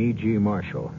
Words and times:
E.G. 0.00 0.26
Marshall. 0.38 0.90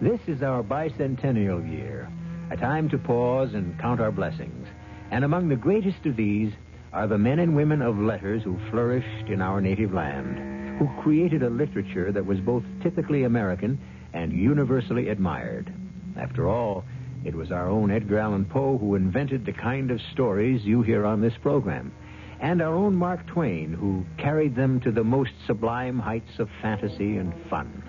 This 0.00 0.20
is 0.28 0.44
our 0.44 0.62
bicentennial 0.62 1.68
year, 1.68 2.08
a 2.52 2.56
time 2.56 2.88
to 2.90 2.98
pause 2.98 3.52
and 3.52 3.76
count 3.80 4.00
our 4.00 4.12
blessings. 4.12 4.68
And 5.10 5.24
among 5.24 5.48
the 5.48 5.56
greatest 5.56 6.06
of 6.06 6.14
these 6.14 6.52
are 6.92 7.08
the 7.08 7.18
men 7.18 7.40
and 7.40 7.56
women 7.56 7.82
of 7.82 7.98
letters 7.98 8.44
who 8.44 8.60
flourished 8.70 9.28
in 9.28 9.42
our 9.42 9.60
native 9.60 9.92
land, 9.92 10.78
who 10.78 11.02
created 11.02 11.42
a 11.42 11.50
literature 11.50 12.12
that 12.12 12.24
was 12.24 12.38
both 12.38 12.62
typically 12.80 13.24
American 13.24 13.76
and 14.12 14.32
universally 14.32 15.08
admired. 15.08 15.74
After 16.16 16.48
all, 16.48 16.84
it 17.24 17.34
was 17.34 17.50
our 17.50 17.68
own 17.68 17.90
Edgar 17.90 18.20
Allan 18.20 18.44
Poe 18.44 18.78
who 18.78 18.94
invented 18.94 19.44
the 19.44 19.52
kind 19.52 19.90
of 19.90 20.00
stories 20.12 20.64
you 20.64 20.82
hear 20.82 21.04
on 21.04 21.20
this 21.20 21.34
program, 21.42 21.92
and 22.40 22.62
our 22.62 22.74
own 22.74 22.94
Mark 22.94 23.26
Twain 23.26 23.72
who 23.72 24.04
carried 24.16 24.56
them 24.56 24.80
to 24.80 24.90
the 24.90 25.04
most 25.04 25.32
sublime 25.46 25.98
heights 25.98 26.38
of 26.38 26.48
fantasy 26.62 27.16
and 27.16 27.34
fun. 27.48 27.82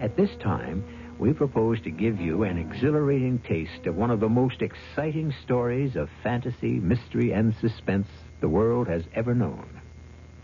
At 0.00 0.16
this 0.16 0.30
time, 0.42 0.84
we 1.18 1.32
propose 1.32 1.80
to 1.82 1.90
give 1.90 2.20
you 2.20 2.44
an 2.44 2.58
exhilarating 2.58 3.40
taste 3.40 3.86
of 3.86 3.96
one 3.96 4.10
of 4.10 4.20
the 4.20 4.28
most 4.28 4.62
exciting 4.62 5.34
stories 5.42 5.96
of 5.96 6.08
fantasy, 6.22 6.78
mystery, 6.78 7.32
and 7.32 7.54
suspense 7.60 8.06
the 8.40 8.48
world 8.48 8.86
has 8.86 9.02
ever 9.14 9.34
known. 9.34 9.80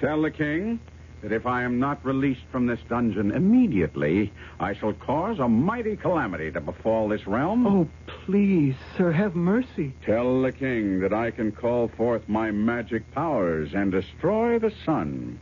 Tell 0.01 0.21
the 0.21 0.31
king 0.31 0.81
that 1.25 1.33
if 1.33 1.47
I 1.47 1.63
am 1.63 1.81
not 1.81 2.05
released 2.05 2.45
from 2.53 2.67
this 2.67 2.81
dungeon 2.87 3.31
immediately, 3.31 4.31
I 4.61 4.75
shall 4.75 4.93
cause 4.93 5.39
a 5.39 5.49
mighty 5.49 5.97
calamity 5.97 6.51
to 6.53 6.61
befall 6.61 7.09
this 7.09 7.27
realm. 7.27 7.67
Oh, 7.67 7.89
please, 8.07 8.75
sir, 8.99 9.11
have 9.11 9.35
mercy. 9.35 9.95
Tell 10.05 10.43
the 10.43 10.53
king 10.53 11.01
that 11.01 11.15
I 11.15 11.31
can 11.31 11.51
call 11.51 11.89
forth 11.89 12.29
my 12.29 12.51
magic 12.51 13.11
powers 13.13 13.73
and 13.73 13.91
destroy 13.91 14.59
the 14.59 14.71
sun. 14.85 15.41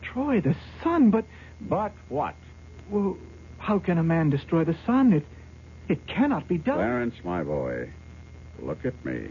Destroy 0.00 0.40
the 0.40 0.56
sun, 0.82 1.10
but. 1.10 1.26
But 1.60 1.92
what? 2.08 2.34
Well, 2.88 3.18
how 3.58 3.80
can 3.80 3.98
a 3.98 4.02
man 4.02 4.30
destroy 4.30 4.64
the 4.64 4.78
sun? 4.86 5.12
It, 5.12 5.26
it 5.88 6.06
cannot 6.06 6.48
be 6.48 6.56
done. 6.56 6.78
Clarence, 6.78 7.16
my 7.22 7.42
boy, 7.42 7.90
look 8.60 8.86
at 8.86 9.04
me. 9.04 9.28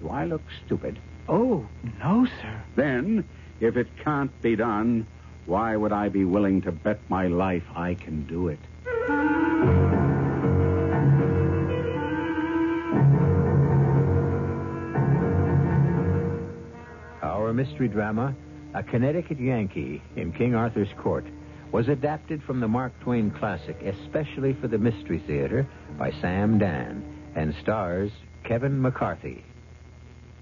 Do 0.00 0.10
I 0.10 0.26
look 0.26 0.42
stupid? 0.64 1.00
Oh, 1.28 1.66
no, 1.98 2.26
sir. 2.40 2.62
Then, 2.76 3.24
if 3.60 3.76
it 3.76 3.86
can't 4.02 4.30
be 4.42 4.56
done, 4.56 5.06
why 5.46 5.76
would 5.76 5.92
I 5.92 6.08
be 6.08 6.24
willing 6.24 6.62
to 6.62 6.72
bet 6.72 6.98
my 7.08 7.26
life 7.26 7.64
I 7.74 7.94
can 7.94 8.26
do 8.26 8.48
it? 8.48 8.58
Our 17.22 17.52
mystery 17.52 17.88
drama, 17.88 18.34
A 18.74 18.82
Connecticut 18.82 19.38
Yankee 19.38 20.02
in 20.16 20.32
King 20.32 20.54
Arthur's 20.54 20.92
Court, 20.96 21.26
was 21.72 21.88
adapted 21.88 22.42
from 22.42 22.60
the 22.60 22.68
Mark 22.68 22.92
Twain 23.00 23.30
classic, 23.30 23.80
especially 23.82 24.54
for 24.54 24.68
the 24.68 24.78
Mystery 24.78 25.18
Theater, 25.26 25.66
by 25.98 26.12
Sam 26.20 26.58
Dann, 26.58 27.04
and 27.34 27.54
stars 27.60 28.10
Kevin 28.44 28.80
McCarthy. 28.80 29.44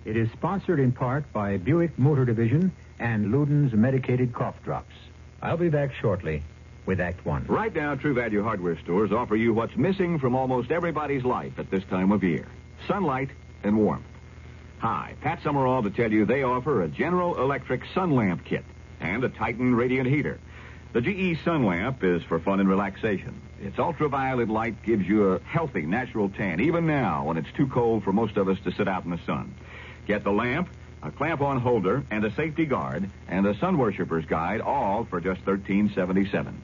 It 0.04 0.16
is 0.16 0.30
sponsored 0.32 0.80
in 0.80 0.92
part 0.92 1.32
by 1.32 1.56
Buick 1.56 1.98
Motor 1.98 2.24
Division 2.24 2.72
and 3.02 3.34
Luden's 3.34 3.72
Medicated 3.72 4.32
Cough 4.32 4.54
Drops. 4.62 4.94
I'll 5.42 5.56
be 5.56 5.68
back 5.68 5.92
shortly 6.00 6.44
with 6.86 7.00
Act 7.00 7.26
One. 7.26 7.44
Right 7.48 7.74
now, 7.74 7.96
True 7.96 8.14
Value 8.14 8.44
hardware 8.44 8.78
stores 8.78 9.10
offer 9.10 9.34
you 9.34 9.52
what's 9.52 9.76
missing 9.76 10.20
from 10.20 10.36
almost 10.36 10.70
everybody's 10.70 11.24
life 11.24 11.58
at 11.58 11.68
this 11.68 11.82
time 11.90 12.12
of 12.12 12.22
year 12.22 12.46
sunlight 12.88 13.30
and 13.62 13.76
warmth. 13.76 14.04
Hi, 14.78 15.14
Pat 15.20 15.42
Summerall 15.42 15.84
to 15.84 15.90
tell 15.90 16.10
you 16.10 16.24
they 16.24 16.42
offer 16.42 16.82
a 16.82 16.88
General 16.88 17.40
Electric 17.40 17.82
sun 17.94 18.12
lamp 18.12 18.44
kit 18.44 18.64
and 19.00 19.22
a 19.22 19.28
Titan 19.28 19.74
radiant 19.74 20.08
heater. 20.08 20.40
The 20.92 21.00
GE 21.00 21.42
sun 21.44 21.64
lamp 21.64 22.02
is 22.02 22.22
for 22.24 22.38
fun 22.40 22.60
and 22.60 22.68
relaxation. 22.68 23.40
Its 23.60 23.78
ultraviolet 23.78 24.48
light 24.48 24.82
gives 24.82 25.06
you 25.06 25.32
a 25.32 25.40
healthy, 25.40 25.82
natural 25.82 26.28
tan, 26.28 26.60
even 26.60 26.86
now 26.86 27.24
when 27.24 27.36
it's 27.36 27.52
too 27.56 27.66
cold 27.68 28.04
for 28.04 28.12
most 28.12 28.36
of 28.36 28.48
us 28.48 28.58
to 28.64 28.72
sit 28.72 28.88
out 28.88 29.04
in 29.04 29.10
the 29.10 29.20
sun. 29.24 29.54
Get 30.06 30.24
the 30.24 30.32
lamp, 30.32 30.68
a 31.02 31.10
clamp-on 31.10 31.60
holder, 31.60 32.04
and 32.10 32.24
a 32.24 32.30
safety 32.32 32.64
guard, 32.64 33.08
and 33.28 33.46
a 33.46 33.56
sun 33.58 33.76
worshiper's 33.76 34.24
guide, 34.24 34.60
all 34.60 35.04
for 35.04 35.20
just 35.20 35.44
$13.77. 35.44 36.54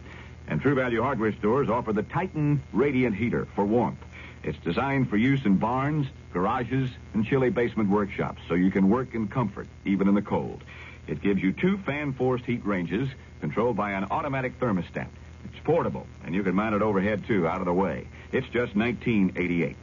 And 0.46 0.60
True 0.60 0.74
Value 0.74 1.02
hardware 1.02 1.32
stores 1.32 1.68
offer 1.68 1.92
the 1.92 2.04
Titan 2.04 2.62
Radiant 2.72 3.16
Heater 3.16 3.46
for 3.54 3.64
warmth. 3.64 3.98
It's 4.42 4.58
designed 4.58 5.10
for 5.10 5.16
use 5.16 5.44
in 5.44 5.56
barns, 5.56 6.06
garages, 6.32 6.90
and 7.12 7.26
chilly 7.26 7.50
basement 7.50 7.90
workshops, 7.90 8.40
so 8.48 8.54
you 8.54 8.70
can 8.70 8.88
work 8.88 9.14
in 9.14 9.28
comfort, 9.28 9.66
even 9.84 10.08
in 10.08 10.14
the 10.14 10.22
cold. 10.22 10.62
It 11.06 11.20
gives 11.20 11.42
you 11.42 11.52
two 11.52 11.78
fan-forced 11.78 12.44
heat 12.44 12.64
ranges 12.64 13.08
controlled 13.40 13.76
by 13.76 13.92
an 13.92 14.06
automatic 14.10 14.60
thermostat. 14.60 15.08
It's 15.44 15.58
portable, 15.64 16.06
and 16.24 16.34
you 16.34 16.42
can 16.42 16.54
mount 16.54 16.74
it 16.74 16.82
overhead, 16.82 17.26
too, 17.26 17.48
out 17.48 17.60
of 17.60 17.66
the 17.66 17.74
way. 17.74 18.06
It's 18.32 18.48
just 18.48 18.74
$19.88. 18.74 19.74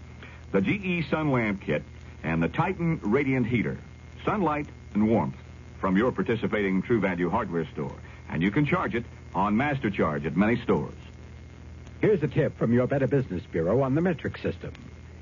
The 0.52 0.62
GE 0.62 1.10
Sun 1.10 1.32
Lamp 1.32 1.62
Kit 1.62 1.84
and 2.24 2.42
the 2.42 2.48
Titan 2.48 3.00
Radiant 3.04 3.48
Heater. 3.48 3.78
Sunlight 4.26 4.66
and 4.96 5.08
warmth 5.08 5.36
from 5.80 5.96
your 5.96 6.12
participating 6.12 6.82
True 6.82 7.00
Value 7.00 7.30
hardware 7.30 7.68
store. 7.74 7.96
And 8.28 8.42
you 8.42 8.50
can 8.50 8.66
charge 8.66 8.96
it 8.96 9.06
on 9.36 9.56
Master 9.56 9.92
Charge 9.92 10.26
at 10.26 10.36
many 10.36 10.60
stores. 10.64 10.96
Here's 12.02 12.24
a 12.24 12.28
tip 12.28 12.58
from 12.58 12.74
your 12.74 12.88
Better 12.88 13.06
Business 13.06 13.44
Bureau 13.52 13.82
on 13.82 13.94
the 13.94 14.02
metric 14.02 14.40
system. 14.40 14.74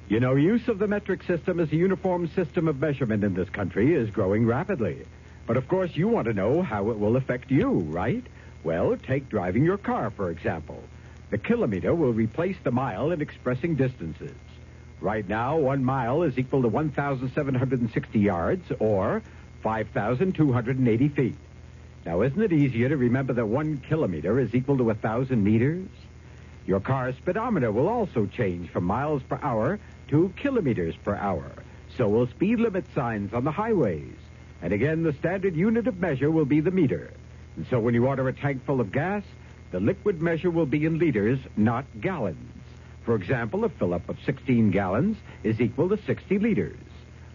You 0.07 0.21
know, 0.21 0.35
use 0.35 0.69
of 0.69 0.79
the 0.79 0.87
metric 0.87 1.23
system 1.23 1.59
as 1.59 1.71
a 1.71 1.75
uniform 1.75 2.29
system 2.29 2.69
of 2.69 2.79
measurement 2.79 3.25
in 3.25 3.33
this 3.33 3.49
country 3.49 3.93
is 3.93 4.09
growing 4.09 4.45
rapidly. 4.45 5.05
But 5.45 5.57
of 5.57 5.67
course, 5.67 5.91
you 5.95 6.07
want 6.07 6.27
to 6.27 6.33
know 6.33 6.61
how 6.61 6.89
it 6.89 6.97
will 6.97 7.17
affect 7.17 7.51
you, 7.51 7.69
right? 7.69 8.23
Well, 8.63 8.95
take 8.95 9.27
driving 9.27 9.65
your 9.65 9.77
car, 9.77 10.11
for 10.11 10.31
example. 10.31 10.81
The 11.29 11.37
kilometer 11.37 11.93
will 11.93 12.13
replace 12.13 12.57
the 12.63 12.71
mile 12.71 13.11
in 13.11 13.21
expressing 13.21 13.75
distances. 13.75 14.35
Right 15.03 15.27
now, 15.27 15.57
one 15.57 15.83
mile 15.83 16.23
is 16.23 16.39
equal 16.39 16.61
to 16.61 16.69
1,760 16.69 18.19
yards 18.19 18.71
or 18.79 19.21
5,280 19.61 21.09
feet. 21.09 21.35
Now, 22.05 22.21
isn't 22.21 22.41
it 22.41 22.53
easier 22.53 22.87
to 22.87 22.95
remember 22.95 23.33
that 23.33 23.45
one 23.45 23.79
kilometer 23.89 24.39
is 24.39 24.55
equal 24.55 24.77
to 24.77 24.83
a 24.83 24.95
1,000 24.95 25.43
meters? 25.43 25.89
Your 26.65 26.79
car's 26.79 27.17
speedometer 27.17 27.69
will 27.69 27.89
also 27.89 28.27
change 28.27 28.69
from 28.69 28.85
miles 28.85 29.21
per 29.23 29.37
hour 29.43 29.77
to 30.07 30.31
kilometers 30.37 30.95
per 31.03 31.15
hour. 31.15 31.51
So 31.97 32.07
will 32.07 32.27
speed 32.27 32.61
limit 32.61 32.85
signs 32.95 33.33
on 33.33 33.43
the 33.43 33.51
highways. 33.51 34.15
And 34.61 34.71
again, 34.71 35.03
the 35.03 35.11
standard 35.11 35.57
unit 35.57 35.85
of 35.85 35.99
measure 35.99 36.31
will 36.31 36.45
be 36.45 36.61
the 36.61 36.71
meter. 36.71 37.11
And 37.57 37.67
so 37.69 37.77
when 37.77 37.93
you 37.93 38.07
order 38.07 38.29
a 38.29 38.33
tank 38.33 38.65
full 38.65 38.79
of 38.79 38.93
gas, 38.93 39.23
the 39.71 39.81
liquid 39.81 40.21
measure 40.21 40.49
will 40.49 40.65
be 40.65 40.85
in 40.85 40.97
liters, 40.97 41.39
not 41.57 41.83
gallons. 41.99 42.62
For 43.05 43.15
example, 43.15 43.65
a 43.65 43.69
fill-up 43.69 44.07
of 44.07 44.17
16 44.25 44.71
gallons 44.71 45.17
is 45.43 45.59
equal 45.59 45.89
to 45.89 45.97
60 46.05 46.39
liters. 46.39 46.77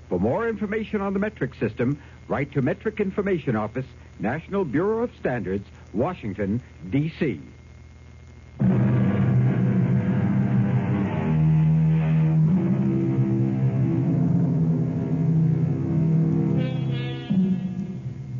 For 0.08 0.18
more 0.18 0.48
information 0.48 1.02
on 1.02 1.12
the 1.12 1.18
metric 1.18 1.54
system, 1.54 2.00
write 2.26 2.52
to 2.52 2.62
Metric 2.62 3.00
Information 3.00 3.54
Office, 3.54 3.84
National 4.18 4.64
Bureau 4.64 5.02
of 5.02 5.10
Standards, 5.20 5.66
Washington, 5.92 6.62
D.C. 6.88 7.40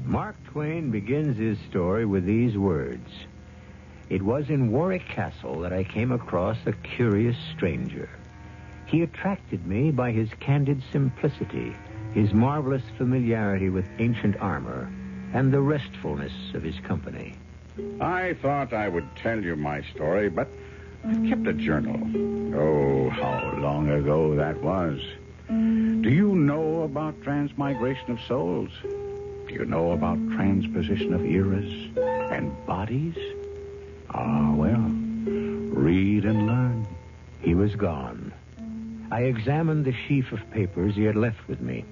Mark 0.07 0.37
Twain 0.47 0.91
begins 0.91 1.37
his 1.37 1.59
story 1.69 2.07
with 2.07 2.25
these 2.25 2.57
words. 2.57 3.07
It 4.11 4.23
was 4.23 4.49
in 4.49 4.73
Warwick 4.73 5.07
Castle 5.07 5.61
that 5.61 5.73
I 5.73 5.85
came 5.85 6.13
across 6.13 6.57
a 6.65 6.73
curious 6.73 7.37
stranger. 7.55 8.09
He 8.87 9.03
attracted 9.03 9.67
me 9.67 9.91
by 9.91 10.13
his 10.13 10.31
candid 10.41 10.83
simplicity, 10.91 11.77
his 12.15 12.33
marvelous 12.33 12.83
familiarity 12.97 13.69
with 13.69 13.85
ancient 13.99 14.37
armor, 14.41 14.91
and 15.35 15.53
the 15.53 15.61
restfulness 15.61 16.33
of 16.55 16.63
his 16.63 16.79
company. 16.81 17.35
I 18.01 18.35
thought 18.41 18.73
I 18.73 18.89
would 18.89 19.15
tell 19.15 19.43
you 19.43 19.57
my 19.57 19.83
story, 19.83 20.31
but 20.31 20.49
I 21.05 21.15
kept 21.29 21.47
a 21.47 21.53
journal. 21.53 22.01
Oh, 22.59 23.11
how 23.11 23.59
long 23.59 23.91
ago 23.91 24.35
that 24.37 24.63
was. 24.63 25.01
Do 25.49 26.09
you 26.09 26.35
know 26.35 26.83
about 26.83 27.23
transmigration 27.23 28.11
of 28.13 28.21
souls? 28.23 28.71
Do 28.83 29.55
you 29.55 29.67
know 29.67 29.93
about 29.93 30.19
transposition 30.31 31.13
of 31.13 31.27
eras 31.27 31.71
and 32.33 32.55
bodies? 32.65 33.17
Ah, 34.15 34.53
well, 34.55 34.81
read 35.75 36.25
and 36.25 36.47
learn. 36.47 36.87
He 37.41 37.55
was 37.55 37.75
gone. 37.77 38.33
I 39.11 39.23
examined 39.23 39.85
the 39.85 39.93
sheaf 40.07 40.33
of 40.33 40.51
papers 40.51 40.95
he 40.95 41.05
had 41.05 41.17
left 41.17 41.47
with 41.49 41.61
me. 41.61 41.85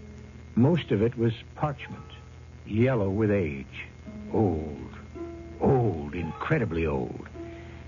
Most 0.55 0.91
of 0.91 1.03
it 1.03 1.17
was 1.17 1.33
parchment, 1.55 2.11
yellow 2.67 3.11
with 3.11 3.31
age, 3.31 3.87
old, 4.33 4.91
old, 5.61 6.15
incredibly 6.15 6.87
old. 6.87 7.27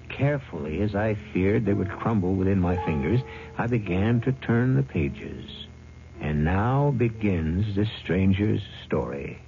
Carefully, 0.09 0.81
as 0.81 0.95
I 0.95 1.15
feared 1.33 1.65
they 1.65 1.75
would 1.75 1.91
crumble 1.91 2.35
within 2.35 2.61
my 2.61 2.77
fingers, 2.85 3.21
I 3.57 3.67
began 3.67 4.21
to 4.23 4.33
turn 4.33 4.75
the 4.75 4.83
pages. 4.83 5.67
And 6.21 6.45
now 6.45 6.91
begins 6.97 7.77
the 7.77 7.87
stranger's 8.03 8.63
story. 8.85 9.39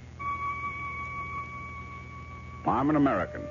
I'm 2.65 2.89
an 2.89 2.95
American. 2.95 3.41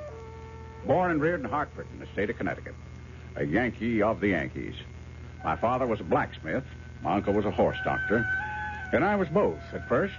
Born 0.87 1.11
and 1.11 1.21
reared 1.21 1.41
in 1.41 1.47
Hartford, 1.47 1.87
in 1.93 2.01
the 2.01 2.07
state 2.13 2.31
of 2.31 2.37
Connecticut. 2.37 2.75
A 3.37 3.45
Yankee 3.45 4.03
of 4.03 4.21
the 4.21 4.29
Yankees. 4.29 4.75
My 5.45 5.57
father 5.57 5.87
was 5.87 6.01
a 6.01 6.05
blacksmith. 6.05 6.65
My 7.03 7.15
uncle 7.15 7.33
was 7.33 7.45
a 7.45 7.51
horse 7.51 7.79
doctor. 7.85 8.27
And 8.93 9.05
I 9.05 9.17
was 9.17 9.29
both 9.29 9.61
at 9.73 9.89
first. 9.89 10.15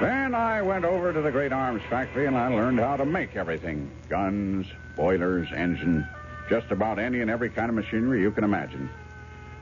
Then 0.00 0.34
I 0.34 0.62
went 0.62 0.84
over 0.84 1.12
to 1.12 1.20
the 1.20 1.30
great 1.30 1.52
arms 1.52 1.82
factory 1.88 2.26
and 2.26 2.36
I 2.36 2.48
learned 2.48 2.80
how 2.80 2.96
to 2.96 3.04
make 3.04 3.36
everything 3.36 3.90
guns, 4.08 4.66
boilers, 4.96 5.48
engine, 5.54 6.06
just 6.48 6.70
about 6.72 6.98
any 6.98 7.20
and 7.20 7.30
every 7.30 7.50
kind 7.50 7.68
of 7.68 7.76
machinery 7.76 8.20
you 8.20 8.32
can 8.32 8.42
imagine. 8.42 8.90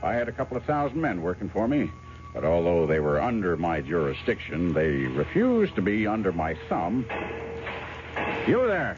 I 0.02 0.14
had 0.14 0.28
a 0.28 0.32
couple 0.32 0.56
of 0.56 0.64
thousand 0.64 1.00
men 1.00 1.20
working 1.20 1.50
for 1.50 1.68
me, 1.68 1.90
but 2.32 2.44
although 2.44 2.86
they 2.86 3.00
were 3.00 3.20
under 3.20 3.56
my 3.58 3.82
jurisdiction, 3.82 4.72
they 4.72 4.92
refused 5.08 5.74
to 5.74 5.82
be 5.82 6.06
under 6.06 6.32
my 6.32 6.54
thumb. 6.70 7.04
You 8.46 8.66
there. 8.66 8.96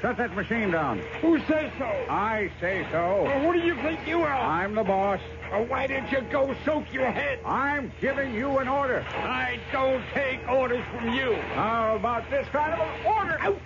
Shut 0.00 0.16
that 0.16 0.34
machine 0.34 0.72
down. 0.72 0.98
Who 1.20 1.38
says 1.46 1.70
so? 1.78 1.84
I 1.84 2.50
say 2.60 2.84
so. 2.90 3.22
Well, 3.22 3.40
who 3.40 3.52
do 3.52 3.60
you 3.64 3.76
think 3.76 4.00
you 4.04 4.22
are? 4.22 4.32
I'm 4.32 4.74
the 4.74 4.82
boss. 4.82 5.20
Well, 5.52 5.64
why 5.66 5.86
didn't 5.86 6.10
you 6.10 6.22
go 6.22 6.56
soak 6.64 6.92
your 6.92 7.10
head? 7.10 7.38
I'm 7.44 7.92
giving 8.00 8.34
you 8.34 8.58
an 8.58 8.66
order. 8.66 9.04
I 9.14 9.60
don't 9.70 10.02
take 10.12 10.40
orders 10.48 10.84
from 10.90 11.10
you. 11.10 11.34
How 11.54 11.94
about 11.94 12.28
this 12.30 12.48
kind 12.48 12.72
of 12.72 12.80
an 12.80 13.06
order? 13.06 13.38
Out. 13.40 13.60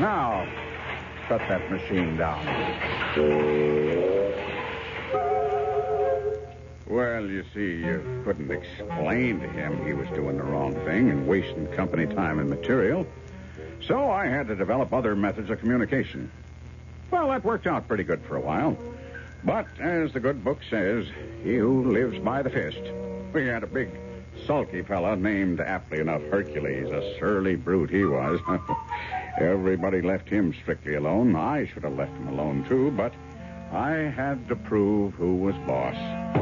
Now, 0.00 0.48
shut 1.28 1.40
that 1.48 1.70
machine 1.70 2.16
down. 2.16 2.44
Well, 6.90 7.24
you 7.24 7.44
see, 7.54 7.76
you 7.76 8.22
couldn't 8.24 8.50
explain 8.50 9.38
to 9.38 9.48
him 9.48 9.86
he 9.86 9.92
was 9.92 10.08
doing 10.08 10.36
the 10.36 10.42
wrong 10.42 10.74
thing 10.84 11.08
and 11.08 11.28
wasting 11.28 11.68
company 11.68 12.04
time 12.04 12.40
and 12.40 12.50
material. 12.50 13.06
So 13.80 14.10
I 14.10 14.26
had 14.26 14.48
to 14.48 14.56
develop 14.56 14.92
other 14.92 15.14
methods 15.14 15.50
of 15.50 15.60
communication. 15.60 16.32
Well, 17.12 17.28
that 17.28 17.44
worked 17.44 17.68
out 17.68 17.86
pretty 17.86 18.02
good 18.02 18.20
for 18.22 18.34
a 18.34 18.40
while. 18.40 18.76
But 19.44 19.66
as 19.78 20.12
the 20.12 20.18
good 20.18 20.42
book 20.42 20.58
says, 20.68 21.06
he 21.44 21.54
who 21.58 21.92
lives 21.92 22.18
by 22.18 22.42
the 22.42 22.50
fist. 22.50 22.82
We 23.32 23.46
had 23.46 23.62
a 23.62 23.68
big, 23.68 23.90
sulky 24.44 24.82
fella 24.82 25.14
named, 25.14 25.60
aptly 25.60 26.00
enough, 26.00 26.22
Hercules. 26.22 26.90
A 26.90 27.16
surly 27.20 27.54
brute 27.54 27.90
he 27.90 28.04
was. 28.04 28.40
Everybody 29.38 30.02
left 30.02 30.28
him 30.28 30.52
strictly 30.52 30.96
alone. 30.96 31.36
I 31.36 31.66
should 31.66 31.84
have 31.84 31.96
left 31.96 32.16
him 32.16 32.26
alone, 32.26 32.64
too, 32.68 32.90
but 32.90 33.14
I 33.70 33.92
had 33.92 34.48
to 34.48 34.56
prove 34.56 35.14
who 35.14 35.36
was 35.36 35.54
boss. 35.68 36.39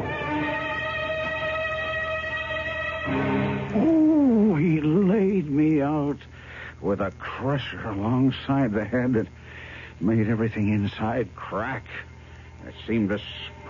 Laid 5.39 5.51
me 5.51 5.81
out 5.81 6.19
with 6.81 7.01
a 7.01 7.13
crusher 7.13 7.89
alongside 7.89 8.73
the 8.73 8.85
head 8.85 9.13
that 9.13 9.29
made 10.01 10.29
everything 10.29 10.71
inside 10.71 11.29
crack. 11.37 11.85
It 12.67 12.75
seemed 12.89 13.11
to 13.11 13.21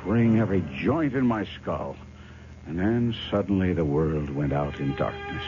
spring 0.00 0.38
every 0.40 0.64
joint 0.80 1.12
in 1.12 1.26
my 1.26 1.44
skull. 1.44 1.96
And 2.66 2.78
then 2.78 3.14
suddenly 3.30 3.74
the 3.74 3.84
world 3.84 4.30
went 4.30 4.54
out 4.54 4.80
in 4.80 4.94
darkness. 4.96 5.44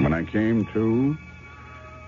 When 0.00 0.12
I 0.12 0.24
came 0.24 0.66
to, 0.72 1.16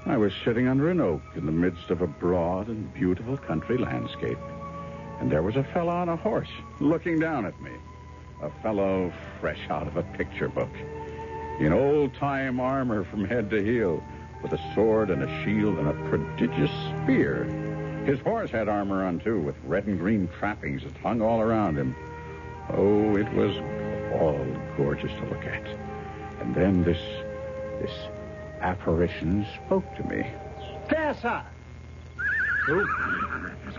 I 0.06 0.16
was 0.16 0.32
sitting 0.44 0.66
under 0.66 0.90
an 0.90 1.00
oak 1.00 1.22
in 1.36 1.46
the 1.46 1.52
midst 1.52 1.90
of 1.90 2.02
a 2.02 2.06
broad 2.08 2.66
and 2.66 2.92
beautiful 2.92 3.36
country 3.36 3.78
landscape. 3.78 4.38
And 5.20 5.30
there 5.30 5.42
was 5.42 5.56
a 5.56 5.64
fellow 5.64 5.92
on 5.92 6.08
a 6.08 6.16
horse 6.16 6.50
looking 6.80 7.18
down 7.18 7.46
at 7.46 7.60
me. 7.60 7.72
A 8.42 8.50
fellow 8.62 9.12
fresh 9.40 9.60
out 9.70 9.86
of 9.86 9.96
a 9.96 10.02
picture 10.02 10.48
book. 10.48 10.70
In 11.58 11.72
old 11.72 12.14
time 12.14 12.60
armor 12.60 13.04
from 13.04 13.24
head 13.24 13.48
to 13.50 13.62
heel, 13.64 14.02
with 14.42 14.52
a 14.52 14.74
sword 14.74 15.10
and 15.10 15.22
a 15.22 15.44
shield 15.44 15.78
and 15.78 15.88
a 15.88 16.08
prodigious 16.08 16.70
spear. 17.02 17.44
His 18.04 18.20
horse 18.20 18.50
had 18.50 18.68
armor 18.68 19.04
on, 19.04 19.18
too, 19.18 19.40
with 19.40 19.56
red 19.64 19.86
and 19.86 19.98
green 19.98 20.28
trappings 20.38 20.84
that 20.84 20.96
hung 20.98 21.20
all 21.20 21.40
around 21.40 21.76
him. 21.76 21.96
Oh, 22.70 23.16
it 23.16 23.32
was 23.32 23.56
all 24.20 24.46
gorgeous 24.76 25.10
to 25.12 25.24
look 25.26 25.44
at. 25.44 25.66
And 26.40 26.54
then 26.54 26.84
this, 26.84 27.00
this 27.80 27.90
apparition 28.60 29.46
spoke 29.64 29.96
to 29.96 30.04
me. 30.04 30.26
Fair 30.88 31.14
sir. 31.14 31.42
Who? 32.66 32.86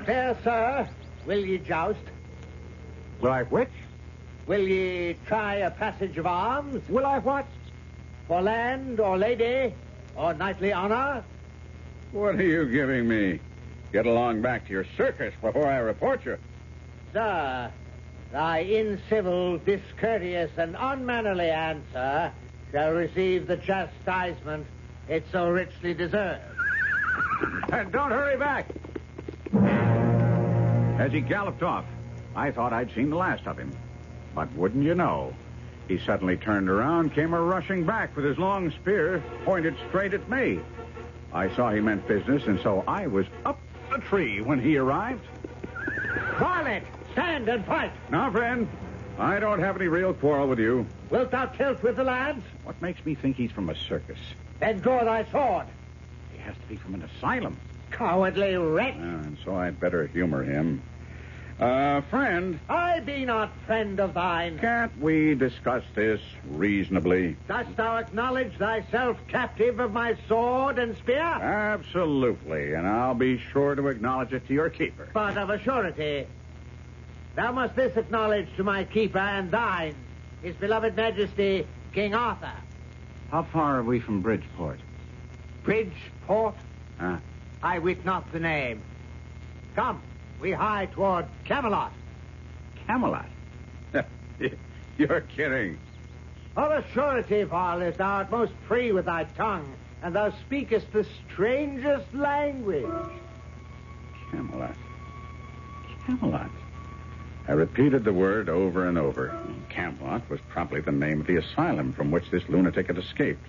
Fair 0.05 0.35
sir, 0.43 0.89
will 1.27 1.45
ye 1.45 1.57
joust? 1.59 1.99
Will 3.21 3.31
I 3.31 3.43
which? 3.43 3.69
Will 4.47 4.65
ye 4.65 5.15
try 5.25 5.55
a 5.55 5.69
passage 5.69 6.17
of 6.17 6.25
arms? 6.25 6.87
Will 6.89 7.05
I 7.05 7.19
what? 7.19 7.45
For 8.27 8.41
land 8.41 8.99
or 8.99 9.17
lady 9.17 9.73
or 10.15 10.33
knightly 10.33 10.71
honor? 10.71 11.23
What 12.13 12.35
are 12.35 12.43
you 12.43 12.65
giving 12.69 13.07
me? 13.07 13.39
Get 13.91 14.05
along 14.05 14.41
back 14.41 14.65
to 14.67 14.71
your 14.71 14.85
circus 14.95 15.33
before 15.41 15.67
I 15.67 15.77
report 15.77 16.25
you. 16.25 16.37
Sir, 17.13 17.71
thy 18.31 18.63
incivil, 18.63 19.63
discourteous, 19.65 20.51
and 20.57 20.75
unmannerly 20.79 21.49
answer 21.49 22.31
shall 22.71 22.91
receive 22.91 23.47
the 23.47 23.57
chastisement 23.57 24.65
it 25.09 25.25
so 25.31 25.49
richly 25.49 25.93
deserves. 25.93 26.41
And 27.71 27.91
don't 27.91 28.11
hurry 28.11 28.37
back. 28.37 28.67
As 30.97 31.11
he 31.11 31.21
galloped 31.21 31.61
off, 31.61 31.85
I 32.35 32.49
thought 32.49 32.73
I'd 32.73 32.93
seen 32.93 33.11
the 33.11 33.17
last 33.17 33.45
of 33.45 33.57
him. 33.57 33.71
But 34.33 34.51
wouldn't 34.53 34.83
you 34.83 34.95
know, 34.95 35.33
he 35.87 35.99
suddenly 35.99 36.37
turned 36.37 36.69
around, 36.69 37.13
came 37.13 37.33
a 37.33 37.41
rushing 37.41 37.85
back 37.85 38.15
with 38.15 38.25
his 38.25 38.37
long 38.37 38.71
spear 38.71 39.23
pointed 39.45 39.75
straight 39.87 40.13
at 40.13 40.27
me. 40.29 40.59
I 41.31 41.53
saw 41.55 41.71
he 41.71 41.81
meant 41.81 42.07
business, 42.07 42.47
and 42.47 42.59
so 42.61 42.83
I 42.87 43.05
was 43.05 43.27
up 43.45 43.59
the 43.91 43.99
tree 43.99 44.41
when 44.41 44.59
he 44.59 44.77
arrived. 44.77 45.23
Varlet, 46.39 46.83
stand 47.11 47.47
and 47.47 47.63
fight. 47.65 47.91
Now, 48.09 48.31
friend, 48.31 48.67
I 49.19 49.39
don't 49.39 49.59
have 49.59 49.75
any 49.75 49.87
real 49.87 50.13
quarrel 50.13 50.47
with 50.47 50.59
you. 50.59 50.85
Wilt 51.11 51.31
thou 51.31 51.45
tilt 51.45 51.83
with 51.83 51.95
the 51.95 52.03
lads? 52.03 52.43
What 52.63 52.81
makes 52.81 53.05
me 53.05 53.13
think 53.13 53.37
he's 53.37 53.51
from 53.51 53.69
a 53.69 53.75
circus? 53.75 54.19
Then 54.59 54.79
draw 54.79 55.03
thy 55.03 55.25
sword. 55.31 55.67
He 56.33 56.39
has 56.39 56.55
to 56.55 56.67
be 56.67 56.75
from 56.75 56.95
an 56.95 57.03
asylum. 57.03 57.57
Cowardly 57.91 58.55
wretch. 58.57 58.95
Ah, 58.97 59.01
and 59.01 59.37
so 59.43 59.55
I'd 59.55 59.79
better 59.79 60.07
humor 60.07 60.43
him. 60.43 60.81
Uh, 61.59 62.01
friend, 62.01 62.59
I 62.69 62.99
be 62.99 63.25
not 63.25 63.51
friend 63.65 63.99
of 63.99 64.13
thine. 64.13 64.59
can't 64.59 64.95
we 65.01 65.33
discuss 65.33 65.83
this 65.95 66.21
reasonably? 66.51 67.35
Dost 67.47 67.75
thou 67.75 67.97
acknowledge 67.97 68.55
thyself 68.57 69.17
captive 69.27 69.79
of 69.79 69.91
my 69.91 70.15
sword 70.27 70.77
and 70.77 70.95
spear? 70.97 71.17
Absolutely, 71.23 72.73
and 72.73 72.85
I'll 72.87 73.15
be 73.15 73.39
sure 73.39 73.73
to 73.73 73.87
acknowledge 73.87 74.33
it 74.33 74.47
to 74.47 74.53
your 74.53 74.69
keeper. 74.69 75.09
But 75.13 75.35
of 75.35 75.49
a 75.49 75.59
surety, 75.59 76.27
thou 77.35 77.51
must 77.53 77.75
this 77.75 77.97
acknowledge 77.97 78.47
to 78.57 78.63
my 78.63 78.83
keeper 78.83 79.17
and 79.17 79.49
thine, 79.49 79.95
his 80.43 80.55
beloved 80.57 80.95
majesty, 80.95 81.65
King 81.91 82.13
Arthur. 82.13 82.53
How 83.31 83.41
far 83.43 83.79
are 83.79 83.83
we 83.83 83.99
from 83.99 84.21
Bridgeport? 84.21 84.79
Bridgeport? 85.63 86.55
Huh? 86.99 87.17
I 87.61 87.79
wit 87.79 88.05
not 88.05 88.31
the 88.31 88.39
name. 88.39 88.81
Come, 89.75 90.01
we 90.39 90.51
hie 90.51 90.87
toward 90.87 91.25
Camelot. 91.45 91.91
Camelot. 92.85 93.29
You're 94.97 95.21
kidding. 95.21 95.77
Of 96.55 96.71
a 96.71 96.83
surety, 96.91 97.43
varlet, 97.43 97.97
thou 97.97 98.17
art 98.17 98.31
most 98.31 98.53
free 98.67 98.91
with 98.91 99.05
thy 99.05 99.25
tongue, 99.25 99.71
and 100.01 100.15
thou 100.15 100.31
speakest 100.31 100.91
the 100.91 101.05
strangest 101.29 102.13
language. 102.13 102.87
Camelot. 104.31 104.75
Camelot. 106.05 106.49
I 107.47 107.51
repeated 107.53 108.03
the 108.03 108.13
word 108.13 108.49
over 108.49 108.87
and 108.87 108.97
over. 108.97 109.39
Camelot 109.69 110.29
was 110.29 110.39
probably 110.49 110.81
the 110.81 110.91
name 110.91 111.21
of 111.21 111.27
the 111.27 111.37
asylum 111.37 111.93
from 111.93 112.11
which 112.11 112.29
this 112.29 112.47
lunatic 112.49 112.87
had 112.87 112.97
escaped. 112.97 113.45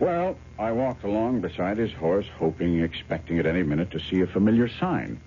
Well, 0.00 0.36
I 0.58 0.72
walked 0.72 1.04
along 1.04 1.42
beside 1.42 1.76
his 1.76 1.92
horse, 1.92 2.24
hoping, 2.38 2.80
expecting 2.80 3.38
at 3.38 3.44
any 3.44 3.62
minute 3.62 3.90
to 3.90 4.00
see 4.00 4.22
a 4.22 4.26
familiar 4.26 4.66
sign. 4.66 5.20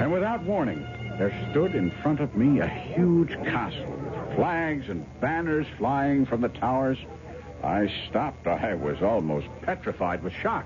And 0.00 0.10
without 0.10 0.42
warning, 0.44 0.80
there 1.18 1.30
stood 1.50 1.74
in 1.74 1.90
front 2.02 2.20
of 2.20 2.34
me 2.34 2.60
a 2.60 2.66
huge 2.66 3.34
castle 3.44 3.84
with 3.84 4.34
flags 4.34 4.88
and 4.88 5.04
banners 5.20 5.66
flying 5.76 6.24
from 6.24 6.40
the 6.40 6.48
towers. 6.48 6.96
I 7.62 7.92
stopped. 8.08 8.46
I 8.46 8.72
was 8.72 9.02
almost 9.02 9.48
petrified 9.60 10.22
with 10.22 10.32
shock 10.32 10.64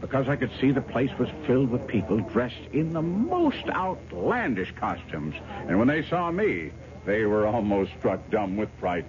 because 0.00 0.30
I 0.30 0.36
could 0.36 0.50
see 0.60 0.72
the 0.72 0.80
place 0.80 1.10
was 1.18 1.28
filled 1.46 1.70
with 1.70 1.86
people 1.86 2.20
dressed 2.20 2.56
in 2.72 2.94
the 2.94 3.02
most 3.02 3.68
outlandish 3.68 4.72
costumes. 4.76 5.34
And 5.68 5.78
when 5.78 5.88
they 5.88 6.02
saw 6.02 6.30
me, 6.30 6.72
they 7.04 7.26
were 7.26 7.46
almost 7.46 7.92
struck 7.98 8.30
dumb 8.30 8.56
with 8.56 8.70
fright. 8.80 9.04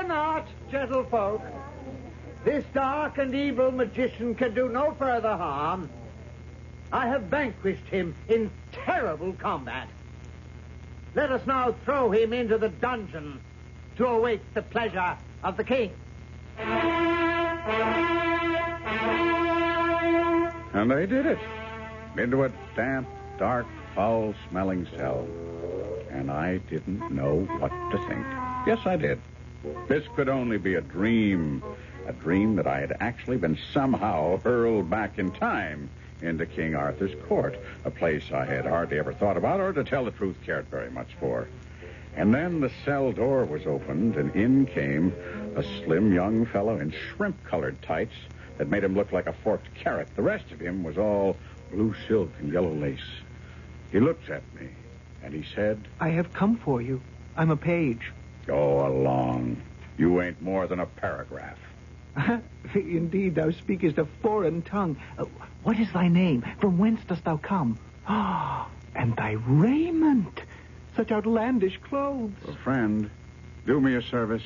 Fear 0.00 0.08
not, 0.08 0.46
gentlefolk. 0.70 1.42
This 2.42 2.64
dark 2.72 3.18
and 3.18 3.34
evil 3.34 3.70
magician 3.70 4.34
can 4.34 4.54
do 4.54 4.70
no 4.70 4.92
further 4.92 5.36
harm. 5.36 5.90
I 6.90 7.06
have 7.06 7.24
vanquished 7.24 7.84
him 7.84 8.14
in 8.26 8.50
terrible 8.72 9.34
combat. 9.34 9.88
Let 11.14 11.30
us 11.30 11.46
now 11.46 11.74
throw 11.84 12.10
him 12.10 12.32
into 12.32 12.56
the 12.56 12.70
dungeon 12.70 13.40
to 13.96 14.06
await 14.06 14.40
the 14.54 14.62
pleasure 14.62 15.18
of 15.44 15.58
the 15.58 15.64
king. 15.64 15.92
And 20.72 20.90
they 20.90 21.04
did 21.04 21.26
it. 21.26 21.38
Into 22.16 22.44
a 22.44 22.48
damp, 22.74 23.06
dark, 23.38 23.66
foul 23.94 24.34
smelling 24.48 24.86
cell. 24.96 25.28
And 26.10 26.30
I 26.30 26.56
didn't 26.70 27.12
know 27.12 27.40
what 27.58 27.70
to 27.90 27.98
think. 28.08 28.24
Yes, 28.66 28.78
I 28.86 28.96
did. 28.96 29.20
This 29.88 30.04
could 30.14 30.28
only 30.28 30.58
be 30.58 30.74
a 30.74 30.80
dream. 30.80 31.62
A 32.06 32.12
dream 32.12 32.56
that 32.56 32.66
I 32.66 32.80
had 32.80 32.96
actually 33.00 33.36
been 33.36 33.58
somehow 33.72 34.38
hurled 34.38 34.88
back 34.88 35.18
in 35.18 35.30
time 35.32 35.90
into 36.22 36.46
King 36.46 36.74
Arthur's 36.74 37.14
court, 37.28 37.58
a 37.84 37.90
place 37.90 38.32
I 38.32 38.44
had 38.44 38.66
hardly 38.66 38.98
ever 38.98 39.12
thought 39.12 39.36
about 39.36 39.60
or, 39.60 39.72
to 39.72 39.84
tell 39.84 40.04
the 40.04 40.10
truth, 40.10 40.36
cared 40.44 40.68
very 40.68 40.90
much 40.90 41.14
for. 41.20 41.48
And 42.16 42.34
then 42.34 42.60
the 42.60 42.70
cell 42.84 43.12
door 43.12 43.44
was 43.44 43.66
opened, 43.66 44.16
and 44.16 44.34
in 44.34 44.66
came 44.66 45.14
a 45.56 45.62
slim 45.62 46.12
young 46.12 46.46
fellow 46.46 46.78
in 46.78 46.90
shrimp 46.90 47.42
colored 47.44 47.80
tights 47.82 48.14
that 48.58 48.68
made 48.68 48.84
him 48.84 48.94
look 48.94 49.12
like 49.12 49.26
a 49.26 49.32
forked 49.32 49.72
carrot. 49.74 50.08
The 50.16 50.22
rest 50.22 50.50
of 50.50 50.60
him 50.60 50.82
was 50.82 50.98
all 50.98 51.36
blue 51.70 51.94
silk 52.08 52.30
and 52.40 52.52
yellow 52.52 52.74
lace. 52.74 52.98
He 53.92 54.00
looked 54.00 54.28
at 54.28 54.42
me, 54.54 54.68
and 55.22 55.32
he 55.32 55.44
said, 55.54 55.86
I 56.00 56.08
have 56.10 56.32
come 56.32 56.56
for 56.56 56.82
you. 56.82 57.00
I'm 57.36 57.50
a 57.50 57.56
page. 57.56 58.12
Go 58.46 58.86
along. 58.86 59.60
You 59.98 60.20
ain't 60.22 60.40
more 60.40 60.66
than 60.66 60.80
a 60.80 60.86
paragraph. 60.86 61.58
Indeed, 62.74 63.34
thou 63.36 63.50
speakest 63.50 63.98
a 63.98 64.04
foreign 64.22 64.62
tongue. 64.62 64.96
Uh, 65.18 65.24
what 65.62 65.78
is 65.78 65.92
thy 65.92 66.08
name? 66.08 66.44
From 66.60 66.78
whence 66.78 67.00
dost 67.06 67.24
thou 67.24 67.36
come? 67.36 67.78
Ah, 68.06 68.68
and 68.94 69.14
thy 69.16 69.32
raiment. 69.32 70.40
Such 70.96 71.12
outlandish 71.12 71.78
clothes. 71.78 72.32
Well, 72.44 72.56
friend, 72.64 73.10
do 73.66 73.80
me 73.80 73.94
a 73.94 74.02
service. 74.02 74.42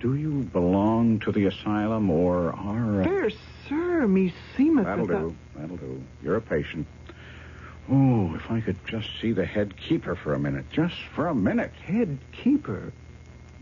Do 0.00 0.14
you 0.14 0.42
belong 0.52 1.20
to 1.20 1.32
the 1.32 1.46
asylum 1.46 2.10
or 2.10 2.52
are. 2.52 3.00
uh, 3.00 3.04
Fair 3.04 3.30
sir, 3.68 4.06
me 4.06 4.32
seemeth 4.56 4.84
That'll 4.84 5.06
that 5.06 5.12
thou- 5.12 5.20
do. 5.20 5.36
That'll 5.56 5.76
do. 5.78 6.02
You're 6.22 6.36
a 6.36 6.40
patient. 6.42 6.86
Oh, 7.90 8.34
if 8.34 8.50
I 8.50 8.60
could 8.60 8.76
just 8.86 9.08
see 9.20 9.32
the 9.32 9.44
head 9.44 9.76
keeper 9.76 10.14
for 10.14 10.34
a 10.34 10.38
minute. 10.38 10.64
Just 10.70 10.94
for 11.14 11.26
a 11.28 11.34
minute. 11.34 11.72
Head 11.84 12.18
keeper. 12.32 12.92